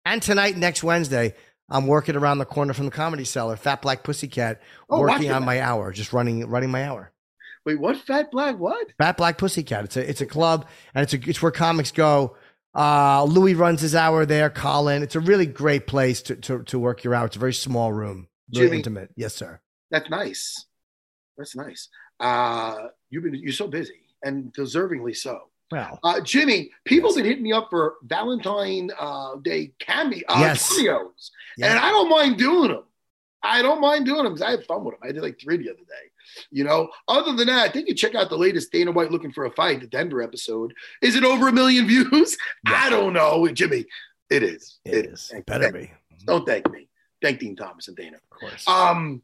And 0.07 0.23
tonight, 0.23 0.57
next 0.57 0.83
Wednesday, 0.83 1.35
I'm 1.69 1.87
working 1.87 2.17
around 2.17 2.39
the 2.39 2.47
corner 2.47 2.73
from 2.73 2.87
the 2.87 2.91
Comedy 2.91 3.27
Cellar, 3.27 3.57
Fat 3.57 3.83
Black 3.83 4.03
Pussycat, 4.03 4.63
Oh, 4.89 5.01
working 5.01 5.31
on 5.31 5.43
that. 5.43 5.47
my 5.47 5.61
hour, 5.61 5.93
just 5.93 6.15
running 6.15 6.49
running 6.49 6.71
my 6.71 6.85
hour. 6.89 7.13
Wait, 7.67 7.79
what? 7.79 7.99
Fat 7.99 8.31
Black? 8.31 8.59
What? 8.59 8.87
Fat 8.97 9.19
Black 9.19 9.37
Pussycat. 9.37 9.85
It's 9.85 9.99
a 9.99 10.09
it's 10.09 10.23
a 10.23 10.27
club, 10.27 10.67
and 10.95 11.03
it's 11.03 11.13
a, 11.13 11.29
it's 11.29 11.43
where 11.43 11.53
comics 11.53 11.93
go. 11.93 12.39
Uh, 12.75 13.25
Louis 13.25 13.53
runs 13.55 13.83
his 13.83 13.95
hour 13.95 14.25
there. 14.25 14.49
Colin. 14.49 15.03
It's 15.03 15.15
a 15.15 15.21
really 15.21 15.45
great 15.45 15.87
place 15.87 16.23
to 16.23 16.37
to, 16.37 16.63
to 16.63 16.79
work 16.79 17.05
your 17.05 17.15
hour. 17.15 17.27
It's 17.27 17.37
a 17.37 17.39
very 17.39 17.53
small 17.53 17.93
room, 17.93 18.29
really 18.55 18.69
Jimmy. 18.69 18.77
intimate. 18.79 19.11
Yes, 19.15 19.35
sir. 19.35 19.61
That's 19.91 20.09
nice. 20.09 20.65
That's 21.37 21.55
nice. 21.55 21.91
Uh, 22.19 22.87
you've 23.11 23.25
been 23.25 23.35
you're 23.35 23.53
so 23.53 23.69
busy 23.69 24.07
and 24.25 24.55
deservingly 24.55 25.15
so. 25.15 25.50
Well, 25.71 25.99
Uh, 26.03 26.21
Jimmy, 26.21 26.71
people 26.85 27.11
have 27.11 27.17
been 27.17 27.25
hitting 27.27 27.45
me 27.45 27.53
up 27.53 27.69
for 27.71 27.97
Valentine 28.03 28.91
uh, 28.99 29.37
Day 29.37 29.73
cameo, 29.79 30.21
uh, 30.29 30.37
Yes. 30.41 30.69
cameos, 30.77 31.31
Yeah. 31.57 31.71
and 31.71 31.79
I 31.79 31.91
don't 31.91 32.09
mind 32.11 32.39
doing 32.39 32.71
them. 32.73 32.85
I 33.43 33.63
don't 33.63 33.81
mind 33.81 34.05
doing 34.05 34.25
them 34.25 34.35
because 34.35 34.47
I 34.47 34.51
have 34.51 34.67
fun 34.67 34.85
with 34.85 34.95
them. 35.01 35.09
I 35.09 35.13
did 35.13 35.23
like 35.23 35.41
three 35.41 35.57
the 35.57 35.71
other 35.71 35.79
day. 35.79 36.11
You 36.51 36.65
know, 36.65 36.91
other 37.09 37.33
than 37.33 37.47
that, 37.47 37.69
I 37.69 37.73
think 37.73 37.89
you 37.89 37.95
check 37.95 38.15
out 38.15 38.29
the 38.29 38.37
latest 38.37 38.71
Dana 38.71 38.93
White 38.93 39.11
looking 39.11 39.33
for 39.33 39.47
a 39.47 39.51
fight, 39.51 39.81
the 39.81 39.87
Denver 39.87 40.23
episode. 40.23 40.75
Is 41.03 41.17
it 41.17 41.25
over 41.25 41.49
a 41.49 41.53
million 41.53 41.87
views? 41.89 42.37
I 42.67 42.91
don't 42.91 43.13
know, 43.15 43.47
Jimmy. 43.49 43.87
It 44.29 44.43
is. 44.43 44.79
it 44.85 45.07
is. 45.07 45.29
Thank- 45.33 45.47
Better 45.47 45.71
thank- 45.73 45.91
be, 45.91 46.25
Don't 46.27 46.47
thank 46.47 46.71
me. 46.71 46.89
Thank 47.23 47.41
Dean 47.41 47.57
Thomas 47.57 47.89
and 47.89 47.97
Dana. 47.97 48.17
of 48.19 48.39
course. 48.39 48.67
Um, 48.69 49.23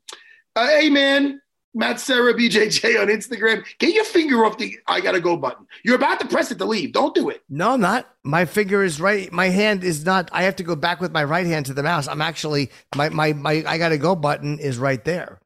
uh, 0.56 0.66
hey 0.68 0.90
man, 0.90 1.40
Matt 1.76 2.00
Serra 2.00 2.32
BJJ 2.32 3.00
on 3.00 3.08
Instagram. 3.08 3.64
Get 3.78 3.94
your 3.94 4.04
finger 4.04 4.44
off 4.46 4.56
the 4.56 4.78
I 4.86 5.00
gotta 5.02 5.20
go 5.20 5.36
button. 5.36 5.66
You're 5.84 5.96
about 5.96 6.18
to 6.20 6.26
press 6.26 6.50
it 6.50 6.56
to 6.58 6.64
leave. 6.64 6.92
Don't 6.92 7.14
do 7.14 7.28
it. 7.28 7.42
No, 7.50 7.72
I'm 7.72 7.80
not. 7.80 8.08
My 8.24 8.46
finger 8.46 8.82
is 8.82 8.98
right. 9.00 9.30
My 9.30 9.50
hand 9.50 9.84
is 9.84 10.04
not. 10.04 10.30
I 10.32 10.44
have 10.44 10.56
to 10.56 10.62
go 10.62 10.74
back 10.74 11.00
with 11.02 11.12
my 11.12 11.22
right 11.22 11.46
hand 11.46 11.66
to 11.66 11.74
the 11.74 11.82
mouse. 11.82 12.08
I'm 12.08 12.22
actually 12.22 12.70
my 12.96 13.10
my 13.10 13.34
my 13.34 13.62
I 13.66 13.76
gotta 13.76 13.98
go 13.98 14.16
button 14.16 14.58
is 14.58 14.78
right 14.78 15.04
there. 15.04 15.38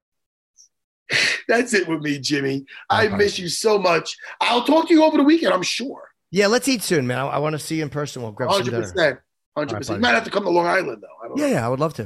That's 1.49 1.75
it 1.75 1.89
with 1.89 2.01
me, 2.03 2.21
Jimmy. 2.21 2.65
I 2.89 3.09
miss 3.09 3.37
you 3.39 3.49
so 3.49 3.77
much. 3.79 4.17
I'll 4.41 4.63
talk 4.65 4.87
to 4.89 4.95
you 4.95 5.03
over 5.03 5.17
the 5.17 5.25
weekend, 5.25 5.53
I'm 5.53 5.63
sure. 5.65 6.05
Yeah, 6.31 6.47
let's 6.47 6.69
eat 6.69 6.83
soon, 6.85 7.09
man. 7.09 7.19
I, 7.19 7.27
I 7.27 7.39
want 7.39 7.55
to 7.55 7.59
see 7.59 7.77
you 7.79 7.83
in 7.83 7.89
person. 7.91 8.23
We'll 8.23 8.31
grab 8.31 8.53
some 8.53 8.63
dinner. 8.63 8.77
Hundred 8.77 8.93
percent. 8.93 9.19
Hundred 9.57 9.77
percent. 9.79 9.97
You 9.99 10.03
might 10.03 10.15
have 10.15 10.25
to 10.25 10.31
come 10.31 10.45
to 10.45 10.51
Long 10.51 10.67
Island 10.67 11.03
though. 11.03 11.25
I 11.25 11.29
don't 11.29 11.39
Yeah, 11.39 11.47
know. 11.47 11.53
yeah, 11.55 11.67
I 11.67 11.69
would 11.69 11.81
love 11.81 11.95
to. 11.95 12.03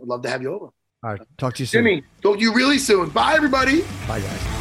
I'd 0.00 0.06
love 0.06 0.22
to 0.22 0.30
have 0.30 0.40
you 0.40 0.54
over. 0.54 0.68
All 1.02 1.12
right, 1.12 1.20
talk 1.38 1.54
to 1.54 1.62
you 1.62 1.66
soon. 1.66 1.84
Jimmy, 1.84 2.02
talk 2.20 2.36
to 2.36 2.42
you 2.42 2.52
really 2.52 2.76
soon. 2.76 3.08
Bye, 3.08 3.32
everybody. 3.34 3.80
Bye, 4.06 4.20
guys. 4.20 4.60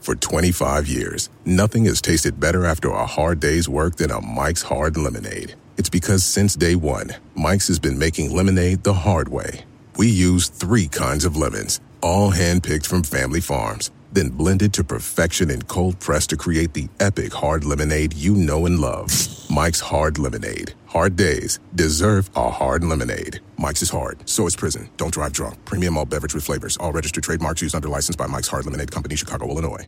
For 0.00 0.16
25 0.16 0.88
years, 0.88 1.28
nothing 1.44 1.84
has 1.84 2.00
tasted 2.00 2.40
better 2.40 2.64
after 2.64 2.90
a 2.90 3.06
hard 3.06 3.38
day's 3.38 3.68
work 3.68 3.96
than 3.96 4.10
a 4.10 4.20
Mike's 4.20 4.62
Hard 4.62 4.96
Lemonade. 4.96 5.54
It's 5.76 5.90
because 5.90 6.24
since 6.24 6.56
day 6.56 6.74
one, 6.74 7.14
Mike's 7.36 7.68
has 7.68 7.78
been 7.78 7.98
making 7.98 8.34
lemonade 8.34 8.82
the 8.82 8.94
hard 8.94 9.28
way. 9.28 9.64
We 9.96 10.08
use 10.08 10.48
three 10.48 10.88
kinds 10.88 11.24
of 11.24 11.36
lemons, 11.36 11.80
all 12.00 12.32
handpicked 12.32 12.86
from 12.86 13.02
family 13.04 13.40
farms, 13.40 13.90
then 14.12 14.28
blended 14.28 14.72
to 14.74 14.84
perfection 14.84 15.50
and 15.50 15.66
cold 15.68 15.98
pressed 16.00 16.30
to 16.30 16.36
create 16.36 16.74
the 16.74 16.88
epic 17.00 17.32
hard 17.32 17.64
lemonade 17.64 18.14
you 18.14 18.34
know 18.34 18.66
and 18.66 18.78
love. 18.78 19.10
Mike's 19.50 19.80
Hard 19.80 20.18
Lemonade. 20.18 20.74
Hard 20.86 21.16
days 21.16 21.58
deserve 21.74 22.30
a 22.36 22.50
hard 22.50 22.84
lemonade. 22.84 23.40
Mike's 23.56 23.82
is 23.82 23.90
hard, 23.90 24.28
so 24.28 24.46
is 24.46 24.54
prison. 24.54 24.88
Don't 24.96 25.12
drive 25.12 25.32
drunk. 25.32 25.64
Premium 25.64 25.96
all 25.96 26.04
beverage 26.04 26.34
with 26.34 26.44
flavors. 26.44 26.76
All 26.76 26.92
registered 26.92 27.24
trademarks 27.24 27.62
used 27.62 27.74
under 27.74 27.88
license 27.88 28.16
by 28.16 28.26
Mike's 28.26 28.48
Hard 28.48 28.66
Lemonade 28.66 28.92
Company, 28.92 29.16
Chicago, 29.16 29.48
Illinois. 29.48 29.86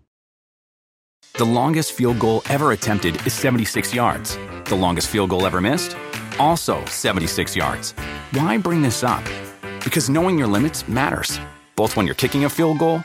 The 1.35 1.45
longest 1.45 1.93
field 1.93 2.19
goal 2.19 2.43
ever 2.49 2.73
attempted 2.73 3.25
is 3.27 3.33
76 3.35 3.95
yards. 3.95 4.37
The 4.65 4.75
longest 4.75 5.09
field 5.09 5.31
goal 5.31 5.47
ever 5.47 5.61
missed? 5.61 5.97
Also 6.39 6.85
76 6.87 7.55
yards. 7.55 7.93
Why 8.33 8.59
bring 8.59 8.83
this 8.83 9.05
up? 9.05 9.25
Because 9.85 10.11
knowing 10.11 10.39
your 10.39 10.49
limits 10.49 10.89
matters, 10.89 11.39
both 11.77 11.97
when 11.97 12.07
you're 12.07 12.15
kicking 12.15 12.45
a 12.45 12.51
field 12.51 12.79
goal 12.79 13.05